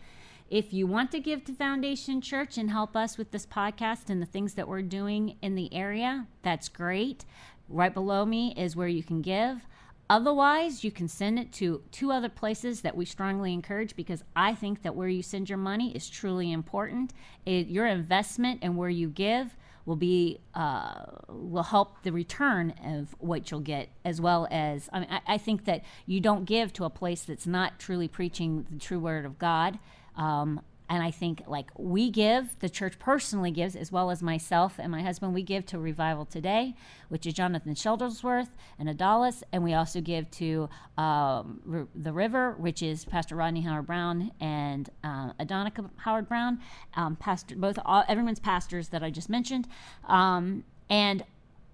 If 0.51 0.73
you 0.73 0.89
want 0.89 1.13
to 1.13 1.21
give 1.21 1.45
to 1.45 1.53
Foundation 1.53 2.21
Church 2.21 2.59
and 2.59 2.73
help 2.73 2.97
us 2.97 3.17
with 3.17 3.31
this 3.31 3.47
podcast 3.47 4.11
and 4.11 4.21
the 4.21 4.27
things 4.27 4.55
that 4.55 4.67
we're 4.67 4.83
doing 4.83 5.37
in 5.41 5.55
the 5.55 5.73
area, 5.73 6.27
that's 6.43 6.69
great. 6.69 7.25
Right 7.69 7.95
below 7.95 8.27
me 8.27 8.53
is 8.57 8.75
where 8.75 8.89
you 8.89 9.05
can 9.05 9.23
give. 9.23 9.65
Otherwise, 10.09 10.85
you 10.85 10.91
can 10.91 11.09
send 11.09 11.39
it 11.39 11.53
to 11.53 11.83
two 11.91 12.13
other 12.13 12.29
places 12.29 12.83
that 12.83 12.97
we 12.97 13.05
strongly 13.05 13.53
encourage 13.53 13.97
because 13.97 14.23
I 14.37 14.55
think 14.55 14.83
that 14.83 14.95
where 14.95 15.09
you 15.09 15.23
send 15.23 15.49
your 15.49 15.59
money 15.59 15.91
is 15.97 16.09
truly 16.09 16.53
important. 16.53 17.13
It, 17.45 17.67
your 17.67 17.87
investment 17.87 18.61
and 18.63 18.77
where 18.77 18.89
you 18.89 19.09
give 19.09 19.57
will 19.85 19.97
be 19.97 20.41
uh, 20.55 21.05
will 21.29 21.63
help 21.63 22.03
the 22.03 22.13
return 22.13 22.75
of 22.85 23.15
what 23.19 23.51
you'll 23.51 23.61
get 23.61 23.89
as 24.05 24.21
well 24.21 24.47
as 24.51 24.89
I, 24.93 25.01
mean, 25.01 25.09
I, 25.11 25.21
I, 25.35 25.39
think 25.39 25.65
that 25.65 25.85
you 26.07 26.21
don't 26.21 26.45
give 26.45 26.73
to 26.75 26.85
a 26.85 26.91
place 26.91 27.23
that's 27.23 27.47
not 27.47 27.79
truly 27.79 28.09
preaching 28.09 28.67
the 28.71 28.81
true 28.81 28.99
word 28.99 29.25
of 29.25 29.39
God. 29.39 29.79
Um, 30.17 30.61
and 30.89 31.03
I 31.03 31.11
think 31.11 31.43
like 31.47 31.71
we 31.77 32.11
give, 32.11 32.59
the 32.61 32.69
church 32.69 32.99
personally 32.99 33.51
gives, 33.51 33.75
as 33.75 33.91
well 33.91 34.11
as 34.11 34.23
myself 34.23 34.75
and 34.79 34.91
my 34.93 35.03
husband, 35.03 35.35
we 35.35 35.43
give 35.43 35.67
to 35.67 35.79
Revival 35.79 36.25
Today, 36.25 36.75
which 37.09 37.27
is 37.27 37.35
Jonathan 37.35 37.75
Shuttlesworth 37.75 38.51
and 38.79 38.89
Adalis, 38.89 39.43
and 39.53 39.65
we 39.65 39.75
also 39.75 40.01
give 40.01 40.31
to 40.33 40.69
um, 40.97 41.61
R- 41.71 41.89
the 41.95 42.13
River, 42.13 42.53
which 42.53 42.83
is 42.83 43.05
Pastor 43.05 43.35
Rodney 43.35 43.63
Howard-Browne 43.63 44.31
and 44.41 44.89
uh, 45.03 45.33
Adonica 45.41 45.91
Howard-Browne, 45.97 46.61
um, 46.95 47.17
pastor 47.17 47.57
both 47.57 47.79
all, 47.85 48.05
everyone's 48.09 48.41
pastors 48.41 48.89
that 48.89 49.03
I 49.03 49.11
just 49.11 49.29
mentioned, 49.29 49.67
um, 50.05 50.65
and 50.89 51.25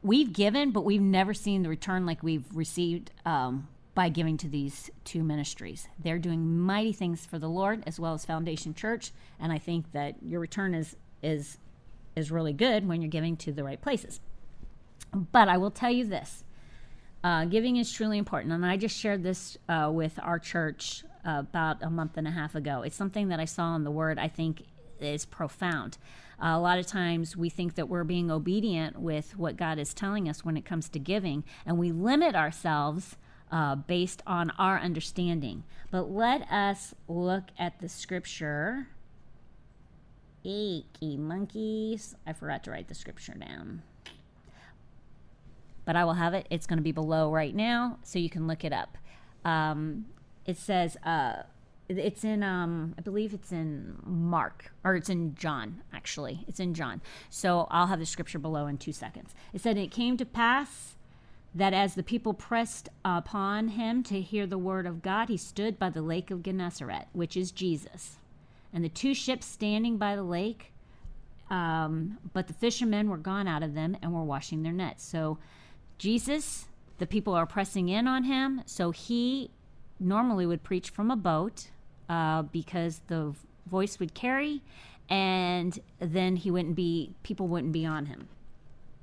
we've 0.03 0.33
given, 0.33 0.71
but 0.71 0.85
we've 0.85 1.03
never 1.03 1.35
seen 1.35 1.63
the 1.63 1.69
return 1.69 2.07
like 2.07 2.23
we've 2.23 2.47
received 2.55 3.11
um, 3.25 3.69
by 3.95 4.09
giving 4.09 4.37
to 4.39 4.49
these 4.49 4.91
two 5.05 5.23
ministries. 5.23 5.89
They're 5.99 6.19
doing 6.19 6.59
mighty 6.59 6.93
things 6.93 7.27
for 7.27 7.39
the 7.39 7.49
Lord 7.49 7.83
as 7.87 8.01
well 8.01 8.15
as 8.15 8.25
Foundation 8.25 8.75
Church, 8.75 9.13
and 9.39 9.53
I 9.53 9.59
think 9.59 9.93
that 9.93 10.23
your 10.23 10.41
return 10.41 10.75
is 10.75 10.97
is 11.23 11.59
is 12.17 12.31
really 12.31 12.53
good 12.53 12.87
when 12.87 13.01
you're 13.01 13.11
giving 13.11 13.37
to 13.39 13.53
the 13.53 13.65
right 13.65 13.81
places. 13.81 14.21
But 15.15 15.49
I 15.49 15.59
will 15.59 15.71
tell 15.71 15.91
you 15.91 16.07
this: 16.07 16.45
uh, 17.23 17.45
giving 17.45 17.77
is 17.77 17.93
truly 17.93 18.19
important, 18.19 18.53
and 18.53 18.65
I 18.65 18.77
just 18.77 18.97
shared 18.97 19.23
this 19.23 19.59
uh, 19.69 19.91
with 19.93 20.19
our 20.23 20.39
church 20.39 21.05
uh, 21.27 21.41
about 21.41 21.83
a 21.83 21.91
month 21.91 22.17
and 22.17 22.27
a 22.27 22.31
half 22.31 22.55
ago. 22.55 22.83
It's 22.83 22.97
something 22.97 23.29
that 23.29 23.41
I 23.41 23.45
saw 23.45 23.77
in 23.77 23.85
the 23.85 23.91
Word. 23.91 24.19
I 24.19 24.29
think 24.29 24.65
is 25.01 25.27
profound. 25.27 25.99
Uh, 26.43 26.55
a 26.57 26.61
lot 26.61 26.79
of 26.79 26.87
times 26.87 27.37
we 27.37 27.51
think 27.51 27.75
that 27.75 27.89
we're 27.89 28.05
being 28.05 28.31
obedient 28.31 28.99
with 28.99 29.37
what 29.37 29.57
God 29.57 29.79
is 29.79 29.93
telling 29.93 30.29
us 30.29 30.45
when 30.45 30.57
it 30.57 30.65
comes 30.65 30.89
to 30.91 30.99
giving, 30.99 31.45
and 31.67 31.77
we 31.77 31.93
limit 31.93 32.35
ourselves 32.35 33.17
uh, 33.53 33.77
based 33.77 34.23
on 34.27 34.51
our 34.59 34.79
understanding. 34.79 35.63
But 35.91 36.11
let 36.11 36.51
us 36.51 36.95
look 37.07 37.45
at 37.59 37.79
the 37.81 37.89
scripture. 37.89 38.89
Achy 40.45 41.17
monkeys. 41.17 42.17
I 42.27 42.33
forgot 42.33 42.65
to 42.65 42.71
write 42.73 42.89
the 42.89 42.95
scripture 42.95 43.35
down. 43.35 43.83
But 45.85 45.97
I 45.97 46.05
will 46.05 46.15
have 46.15 46.33
it. 46.35 46.47
It's 46.51 46.67
going 46.67 46.79
to 46.79 46.83
be 46.83 46.93
below 46.93 47.31
right 47.31 47.55
now, 47.55 47.99
so 48.03 48.19
you 48.19 48.31
can 48.31 48.47
look 48.47 48.65
it 48.65 48.73
up. 48.73 48.97
Um, 49.45 50.07
it 50.47 50.57
says, 50.57 50.97
uh, 51.05 51.43
it's 51.89 52.25
in, 52.25 52.43
um, 52.43 52.95
I 52.97 53.03
believe 53.03 53.35
it's 53.35 53.53
in 53.53 53.97
Mark, 54.05 54.73
or 54.85 54.95
it's 54.95 55.09
in 55.09 55.35
John, 55.35 55.83
actually. 55.93 56.45
It's 56.49 56.61
in 56.61 56.75
John. 56.75 57.03
So 57.29 57.67
I'll 57.71 57.89
have 57.89 57.99
the 57.99 58.07
scripture 58.07 58.39
below 58.39 58.67
in 58.67 58.79
two 58.79 58.93
seconds. 58.93 59.35
It 59.53 59.61
said, 59.61 59.77
It 59.77 59.91
came 59.91 60.17
to 60.17 60.25
pass 60.25 60.97
that 61.55 61.75
as 61.75 61.95
the 61.95 62.03
people 62.03 62.33
pressed 62.33 62.89
upon 63.05 63.69
him 63.69 64.03
to 64.05 64.21
hear 64.21 64.47
the 64.47 64.59
word 64.59 64.87
of 64.87 65.03
God, 65.03 65.29
he 65.29 65.37
stood 65.37 65.79
by 65.79 65.91
the 65.91 66.03
lake 66.03 66.31
of 66.31 66.43
Gennesaret, 66.43 67.09
which 67.13 67.37
is 67.37 67.53
Jesus. 67.53 68.17
And 68.73 68.83
the 68.83 68.89
two 68.89 69.13
ships 69.13 69.47
standing 69.47 69.99
by 69.99 70.17
the 70.17 70.23
lake, 70.23 70.73
um, 71.51 72.19
but 72.33 72.47
the 72.47 72.55
fishermen 72.55 73.11
were 73.11 73.19
gone 73.19 73.47
out 73.47 73.63
of 73.63 73.75
them 73.75 73.97
and 74.01 74.15
were 74.15 74.25
washing 74.25 74.63
their 74.63 74.73
nets. 74.73 75.05
So 75.05 75.39
Jesus, 75.99 76.67
the 76.99 77.07
people 77.07 77.35
are 77.35 77.47
pressing 77.47 77.91
in 77.91 78.07
on 78.07 78.25
him. 78.25 78.63
So 78.65 78.91
he 78.91 79.51
normally 80.01 80.47
would 80.47 80.63
preach 80.63 80.89
from 80.89 81.11
a 81.11 81.17
boat 81.17 81.69
uh, 82.09 82.43
because 82.43 83.03
the 83.09 83.35
voice 83.67 83.99
would 83.99 84.15
carry, 84.15 84.63
and 85.09 85.79
then 85.99 86.37
he 86.37 86.51
wouldn't 86.51 86.75
be, 86.75 87.15
people 87.23 87.47
wouldn't 87.47 87.73
be 87.73 87.85
on 87.85 88.07
him. 88.07 88.29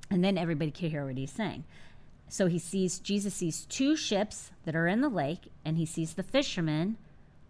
And 0.09 0.23
then 0.23 0.37
everybody 0.37 0.71
could 0.71 0.89
hear 0.89 1.05
what 1.05 1.17
he's 1.17 1.31
saying. 1.31 1.63
So 2.29 2.45
he 2.45 2.59
sees, 2.59 2.99
Jesus 2.99 3.33
sees 3.33 3.65
two 3.65 3.95
ships 3.97 4.51
that 4.63 4.75
are 4.75 4.87
in 4.87 5.01
the 5.01 5.09
lake, 5.09 5.51
and 5.65 5.77
he 5.77 5.85
sees 5.85 6.13
the 6.13 6.23
fishermen 6.23 6.97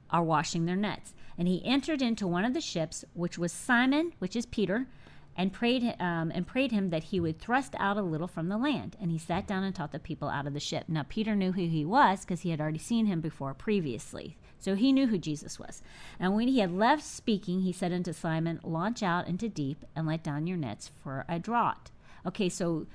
are 0.09 0.23
washing 0.23 0.65
their 0.65 0.75
nets. 0.75 1.13
And 1.37 1.47
he 1.47 1.63
entered 1.65 2.01
into 2.01 2.27
one 2.27 2.45
of 2.45 2.53
the 2.53 2.61
ships, 2.61 3.05
which 3.13 3.37
was 3.37 3.51
Simon, 3.51 4.13
which 4.19 4.35
is 4.35 4.45
Peter, 4.45 4.87
and 5.35 5.53
prayed 5.53 5.95
um, 5.99 6.31
and 6.33 6.45
prayed 6.45 6.71
him 6.71 6.89
that 6.89 7.05
he 7.05 7.19
would 7.19 7.39
thrust 7.39 7.73
out 7.77 7.97
a 7.97 8.01
little 8.01 8.27
from 8.27 8.49
the 8.49 8.57
land. 8.57 8.97
And 8.99 9.11
he 9.11 9.17
sat 9.17 9.47
down 9.47 9.63
and 9.63 9.73
taught 9.73 9.91
the 9.91 9.99
people 9.99 10.27
out 10.27 10.47
of 10.47 10.53
the 10.53 10.59
ship. 10.59 10.85
Now 10.87 11.05
Peter 11.07 11.35
knew 11.35 11.53
who 11.53 11.67
he 11.67 11.85
was 11.85 12.21
because 12.21 12.41
he 12.41 12.49
had 12.49 12.59
already 12.59 12.79
seen 12.79 13.05
him 13.05 13.21
before 13.21 13.53
previously. 13.53 14.37
So 14.57 14.75
he 14.75 14.91
knew 14.91 15.07
who 15.07 15.17
Jesus 15.17 15.57
was. 15.57 15.81
And 16.19 16.35
when 16.35 16.49
he 16.49 16.59
had 16.59 16.75
left 16.75 17.03
speaking, 17.03 17.61
he 17.61 17.71
said 17.71 17.93
unto 17.93 18.11
Simon, 18.11 18.59
Launch 18.63 19.01
out 19.01 19.27
into 19.27 19.47
deep 19.47 19.85
and 19.95 20.05
let 20.05 20.23
down 20.23 20.45
your 20.45 20.57
nets 20.57 20.89
for 21.01 21.25
a 21.29 21.39
draught. 21.39 21.91
Okay, 22.25 22.49
so 22.49 22.87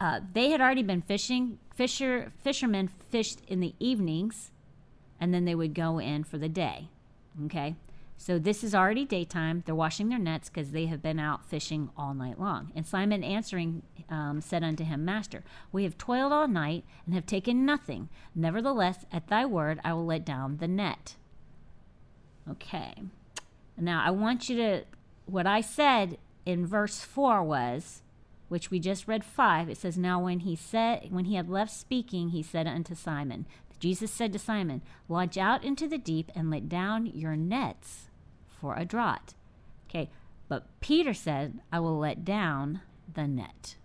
uh, 0.00 0.20
they 0.32 0.50
had 0.50 0.60
already 0.60 0.82
been 0.82 1.02
fishing. 1.02 1.58
Fisher 1.74 2.32
fishermen 2.42 2.88
fished 2.88 3.40
in 3.46 3.60
the 3.60 3.74
evenings, 3.78 4.50
and 5.20 5.32
then 5.32 5.44
they 5.44 5.54
would 5.54 5.74
go 5.74 5.98
in 5.98 6.24
for 6.24 6.38
the 6.38 6.48
day. 6.48 6.88
Okay, 7.44 7.76
so 8.16 8.38
this 8.38 8.62
is 8.62 8.74
already 8.74 9.04
daytime. 9.04 9.62
They're 9.64 9.74
washing 9.74 10.08
their 10.08 10.18
nets 10.18 10.50
because 10.50 10.72
they 10.72 10.86
have 10.86 11.02
been 11.02 11.18
out 11.18 11.44
fishing 11.46 11.90
all 11.96 12.12
night 12.12 12.38
long. 12.38 12.70
And 12.74 12.86
Simon 12.86 13.24
answering 13.24 13.82
um, 14.10 14.42
said 14.42 14.62
unto 14.62 14.84
him, 14.84 15.04
Master, 15.04 15.42
we 15.72 15.84
have 15.84 15.96
toiled 15.96 16.32
all 16.32 16.48
night 16.48 16.84
and 17.06 17.14
have 17.14 17.24
taken 17.24 17.64
nothing. 17.64 18.08
Nevertheless, 18.34 19.06
at 19.10 19.28
thy 19.28 19.46
word, 19.46 19.80
I 19.84 19.94
will 19.94 20.04
let 20.04 20.26
down 20.26 20.58
the 20.58 20.68
net. 20.68 21.16
Okay. 22.50 22.94
Now 23.78 24.02
I 24.04 24.10
want 24.10 24.48
you 24.48 24.56
to. 24.56 24.84
What 25.24 25.46
I 25.46 25.60
said 25.60 26.18
in 26.44 26.66
verse 26.66 27.00
four 27.00 27.42
was 27.42 28.02
which 28.50 28.70
we 28.70 28.78
just 28.78 29.08
read 29.08 29.24
5 29.24 29.70
it 29.70 29.78
says 29.78 29.96
now 29.96 30.20
when 30.20 30.40
he 30.40 30.54
said 30.54 31.06
when 31.10 31.24
he 31.24 31.36
had 31.36 31.48
left 31.48 31.72
speaking 31.72 32.28
he 32.28 32.42
said 32.42 32.66
unto 32.66 32.94
simon 32.94 33.46
jesus 33.78 34.10
said 34.10 34.32
to 34.32 34.38
simon 34.38 34.82
launch 35.08 35.38
out 35.38 35.64
into 35.64 35.88
the 35.88 35.98
deep 35.98 36.30
and 36.34 36.50
let 36.50 36.68
down 36.68 37.06
your 37.06 37.34
nets 37.34 38.10
for 38.60 38.74
a 38.76 38.84
draught. 38.84 39.34
Okay 39.88 40.10
but 40.48 40.66
peter 40.80 41.14
said 41.14 41.60
i 41.72 41.80
will 41.80 41.98
let 41.98 42.24
down 42.24 42.82
the 43.12 43.26
net. 43.26 43.76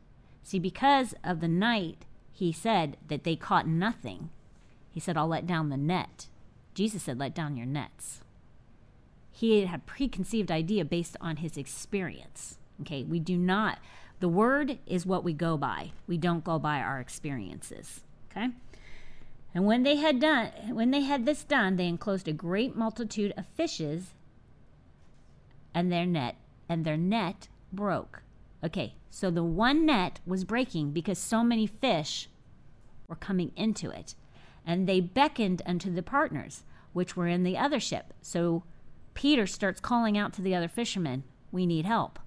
See 0.44 0.60
because 0.60 1.16
of 1.24 1.40
the 1.40 1.48
night 1.48 2.06
he 2.32 2.52
said 2.52 2.98
that 3.08 3.24
they 3.24 3.36
caught 3.36 3.68
nothing. 3.68 4.30
He 4.92 5.00
said 5.00 5.18
i'll 5.18 5.28
let 5.28 5.48
down 5.48 5.70
the 5.70 5.78
net. 5.78 6.28
Jesus 6.74 7.04
said 7.04 7.20
let 7.20 7.34
down 7.34 7.56
your 7.56 7.66
nets. 7.66 8.22
He 9.32 9.66
had 9.66 9.80
a 9.80 9.84
preconceived 9.84 10.52
idea 10.52 10.86
based 10.86 11.18
on 11.22 11.38
his 11.38 11.58
experience. 11.58 12.58
Okay 12.82 13.04
we 13.04 13.20
do 13.20 13.38
not 13.38 13.80
the 14.20 14.30
word 14.30 14.80
is 14.86 15.06
what 15.06 15.24
we 15.24 15.34
go 15.34 15.58
by. 15.58 15.92
We 16.08 16.18
don't 16.18 16.44
go 16.44 16.60
by 16.60 16.80
our 16.80 17.00
experiences. 17.00 18.02
Okay? 18.32 18.50
And 19.54 19.66
when 19.66 19.84
they 19.84 19.96
had 19.96 20.20
done 20.20 20.52
when 20.72 20.92
they 20.92 21.02
had 21.02 21.26
this 21.26 21.44
done, 21.44 21.78
they 21.78 21.88
enclosed 21.88 22.28
a 22.28 22.34
great 22.34 22.76
multitude 22.76 23.34
of 23.38 23.46
fishes 23.48 24.14
and 25.74 25.92
their 25.92 26.06
net 26.06 26.36
and 26.68 26.84
their 26.84 26.98
net 26.98 27.48
broke. 27.72 28.22
Okay, 28.64 28.96
so 29.10 29.30
the 29.30 29.44
one 29.44 29.86
net 29.86 30.20
was 30.26 30.44
breaking 30.44 30.92
because 30.92 31.20
so 31.20 31.44
many 31.44 31.68
fish 31.68 32.28
were 33.08 33.16
coming 33.16 33.52
into 33.56 33.90
it. 33.90 34.16
And 34.66 34.88
they 34.88 35.00
beckoned 35.00 35.62
unto 35.66 35.94
the 35.94 36.02
partners, 36.02 36.64
which 36.94 37.16
were 37.16 37.28
in 37.28 37.44
the 37.44 37.58
other 37.58 37.80
ship. 37.80 38.14
So 38.22 38.64
Peter 39.14 39.46
starts 39.46 39.80
calling 39.80 40.18
out 40.18 40.34
to 40.34 40.42
the 40.42 40.56
other 40.56 40.68
fishermen, 40.68 41.24
We 41.52 41.66
need 41.66 41.86
help. 41.86 42.20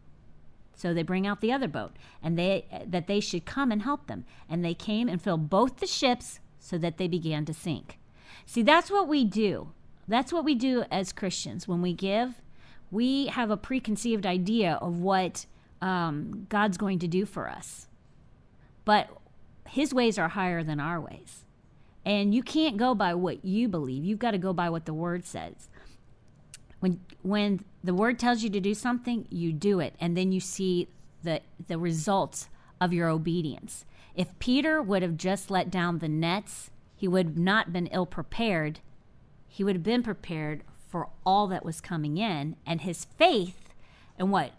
So 0.79 0.95
they 0.95 1.03
bring 1.03 1.27
out 1.27 1.41
the 1.41 1.51
other 1.51 1.67
boat, 1.67 1.97
and 2.23 2.39
they 2.39 2.65
that 2.87 3.09
they 3.09 3.19
should 3.19 3.45
come 3.45 3.73
and 3.73 3.83
help 3.83 4.07
them. 4.07 4.25
And 4.49 4.65
they 4.65 4.75
came 4.75 5.09
and 5.09 5.21
filled 5.21 5.51
both 5.51 5.79
the 5.79 5.89
ships, 5.89 6.39
so 6.61 6.79
that 6.79 6.99
they 6.99 7.09
began 7.09 7.45
to 7.47 7.53
sink. 7.53 7.99
See, 8.47 8.63
that's 8.63 8.89
what 8.89 9.09
we 9.09 9.25
do. 9.25 9.73
That's 10.07 10.33
what 10.33 10.45
we 10.45 10.55
do 10.55 10.85
as 10.89 11.13
Christians 11.13 11.67
when 11.67 11.83
we 11.83 11.93
give. 11.93 12.41
We 12.93 13.27
have 13.27 13.51
a 13.51 13.57
preconceived 13.57 14.25
idea 14.25 14.75
of 14.81 15.01
what 15.01 15.47
um, 15.83 16.47
God's 16.49 16.79
going 16.79 17.01
to 17.01 17.09
do 17.09 17.27
for 17.27 17.49
us, 17.49 17.89
but 18.85 19.11
His 19.69 19.93
ways 19.93 20.17
are 20.17 20.29
higher 20.29 20.63
than 20.63 20.79
our 20.79 21.01
ways. 21.01 21.45
And 22.05 22.33
you 22.33 22.45
can't 22.45 22.77
go 22.77 22.95
by 22.95 23.15
what 23.15 23.45
you 23.45 23.67
believe. 23.69 24.05
You've 24.05 24.21
got 24.21 24.31
to 24.31 24.39
go 24.39 24.53
by 24.53 24.71
what 24.71 24.87
the 24.87 24.95
Word 24.95 25.27
says. 25.27 25.69
When 26.81 27.01
when 27.23 27.65
the 27.83 27.95
word 27.95 28.19
tells 28.19 28.43
you 28.43 28.51
to 28.51 28.61
do 28.61 28.75
something, 28.75 29.27
you 29.31 29.53
do 29.53 29.81
it, 29.81 29.95
and 30.01 30.17
then 30.17 30.33
you 30.33 30.41
see 30.41 30.89
the 31.23 31.41
the 31.67 31.79
results 31.79 32.49
of 32.81 32.93
your 32.93 33.09
obedience. 33.09 33.85
If 34.15 34.39
Peter 34.39 34.83
would 34.83 35.03
have 35.03 35.17
just 35.17 35.51
let 35.51 35.71
down 35.71 35.99
the 35.99 36.09
nets, 36.09 36.71
he 36.97 37.09
would 37.09 37.27
have 37.27 37.39
not 37.39 37.73
been 37.73 37.87
ill 37.89 38.07
prepared. 38.07 38.81
He 39.47 39.65
would 39.65 39.77
have 39.77 39.83
been 39.83 40.03
prepared 40.03 40.63
for 40.89 41.09
all 41.25 41.47
that 41.49 41.65
was 41.65 41.81
coming 41.81 42.19
in, 42.19 42.57
and 42.67 42.81
his 42.81 43.05
faith 43.05 43.75
and 44.19 44.33
what 44.33 44.53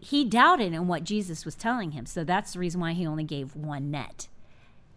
he 0.00 0.24
doubted 0.24 0.72
in 0.72 0.86
what 0.86 1.04
Jesus 1.04 1.44
was 1.44 1.56
telling 1.56 1.92
him. 1.92 2.06
So 2.06 2.22
that's 2.22 2.52
the 2.52 2.60
reason 2.60 2.80
why 2.80 2.92
he 2.92 3.06
only 3.06 3.24
gave 3.24 3.56
one 3.56 3.90
net. 3.90 4.28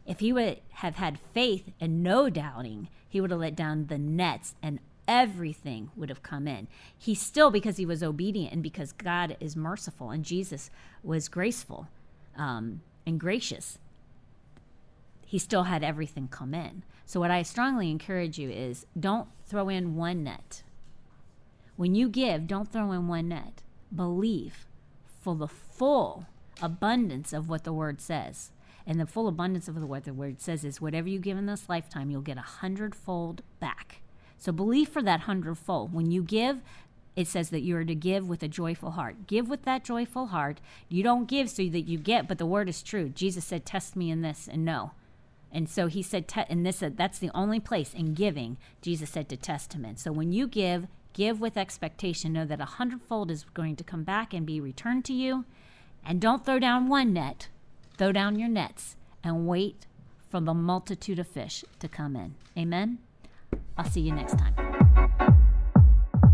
If 0.06 0.20
he 0.20 0.34
would 0.34 0.60
have 0.74 0.96
had 0.96 1.20
faith 1.34 1.72
and 1.80 2.04
no 2.04 2.30
doubting, 2.30 2.90
he 3.08 3.22
would 3.22 3.32
have 3.32 3.40
let 3.40 3.56
down 3.56 3.88
the 3.88 3.98
nets 3.98 4.54
and 4.62 4.80
everything 5.08 5.92
would 5.96 6.10
have 6.10 6.24
come 6.24 6.48
in. 6.48 6.68
He 6.98 7.16
still, 7.16 7.52
because 7.52 7.78
he 7.78 7.86
was 7.86 8.04
obedient 8.04 8.54
and 8.54 8.64
because 8.64 8.92
God 8.92 9.38
is 9.40 9.56
merciful 9.56 10.10
and 10.10 10.24
Jesus 10.24 10.70
was 11.04 11.30
graceful 11.30 11.88
um, 12.38 12.82
and 13.06 13.20
gracious, 13.20 13.78
he 15.26 15.40
still 15.40 15.64
had 15.64 15.84
everything 15.84 16.28
come 16.28 16.54
in. 16.54 16.84
So, 17.06 17.20
what 17.20 17.32
I 17.32 17.42
strongly 17.42 17.92
encourage 17.92 18.38
you 18.38 18.50
is 18.50 18.86
don't 18.98 19.28
throw 19.46 19.70
in 19.70 19.96
one 19.96 20.24
net. 20.24 20.64
When 21.76 21.96
you 21.96 22.08
give, 22.08 22.48
don't 22.48 22.72
throw 22.72 22.92
in 22.92 23.08
one 23.08 23.30
net. 23.30 23.62
Believe 23.94 24.66
for 25.20 25.36
the 25.36 25.48
full 25.48 26.28
abundance 26.62 27.34
of 27.34 27.50
what 27.50 27.64
the 27.64 27.74
word 27.74 28.00
says. 28.00 28.52
And 28.86 29.00
the 29.00 29.08
full 29.08 29.28
abundance 29.28 29.68
of 29.68 29.82
what 29.84 30.04
the 30.04 30.14
word 30.14 30.42
says 30.42 30.64
is 30.66 30.82
whatever 30.82 31.08
you 31.08 31.20
give 31.20 31.38
in 31.38 31.46
this 31.46 31.70
lifetime, 31.70 32.10
you'll 32.12 32.22
get 32.22 32.38
a 32.38 32.42
hundredfold 32.42 33.42
back. 33.60 34.03
So 34.44 34.52
believe 34.52 34.90
for 34.90 35.02
that 35.02 35.22
hundredfold. 35.22 35.94
When 35.94 36.12
you 36.12 36.22
give, 36.22 36.60
it 37.16 37.30
says 37.30 37.50
that 37.52 37.62
you 37.62 37.78
are 37.78 37.86
to 37.86 37.96
give 37.96 38.28
with 38.28 38.44
a 38.44 38.50
joyful 38.50 38.92
heart. 38.92 39.26
Give 39.26 39.48
with 39.48 39.64
that 39.64 39.86
joyful 39.86 40.28
heart. 40.28 40.60
You 40.90 41.02
don't 41.02 41.30
give 41.30 41.50
so 41.50 41.64
that 41.70 41.88
you 41.88 41.98
get, 41.98 42.28
but 42.28 42.40
the 42.40 42.46
word 42.46 42.68
is 42.68 42.84
true. 42.84 43.08
Jesus 43.08 43.46
said, 43.46 43.66
"Test 43.66 43.96
me 43.96 44.12
in 44.12 44.22
this," 44.22 44.50
and 44.52 44.66
no. 44.66 44.92
And 45.50 45.70
so 45.70 45.88
he 45.88 46.02
said, 46.02 46.26
and 46.50 46.66
this 46.66 46.84
that's 46.84 47.20
the 47.20 47.32
only 47.34 47.62
place 47.62 47.94
in 47.94 48.16
giving 48.16 48.58
Jesus 48.82 49.12
said 49.12 49.30
to 49.30 49.38
test 49.38 49.72
him. 49.72 49.86
So 49.96 50.12
when 50.12 50.34
you 50.34 50.48
give, 50.48 50.88
give 51.14 51.40
with 51.40 51.56
expectation. 51.56 52.34
Know 52.34 52.44
that 52.46 52.60
a 52.60 52.66
hundredfold 52.66 53.32
is 53.32 53.46
going 53.54 53.78
to 53.78 53.84
come 53.84 54.04
back 54.04 54.34
and 54.34 54.46
be 54.46 54.60
returned 54.60 55.06
to 55.06 55.14
you. 55.14 55.46
And 56.04 56.20
don't 56.20 56.44
throw 56.44 56.60
down 56.60 56.90
one 56.90 57.14
net. 57.14 57.48
Throw 57.98 58.12
down 58.12 58.40
your 58.40 58.50
nets 58.50 58.98
and 59.24 59.48
wait 59.48 59.86
for 60.28 60.42
the 60.42 60.54
multitude 60.54 61.20
of 61.20 61.28
fish 61.28 61.64
to 61.80 61.88
come 61.88 62.18
in. 62.18 62.36
Amen. 62.58 62.98
I'll 63.78 63.86
see 63.86 64.02
you 64.02 64.14
next 64.14 64.38
time. 64.38 64.54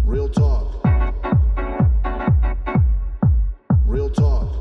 Real 0.05 0.29
talk. 0.29 0.83
Real 3.85 4.09
talk. 4.09 4.58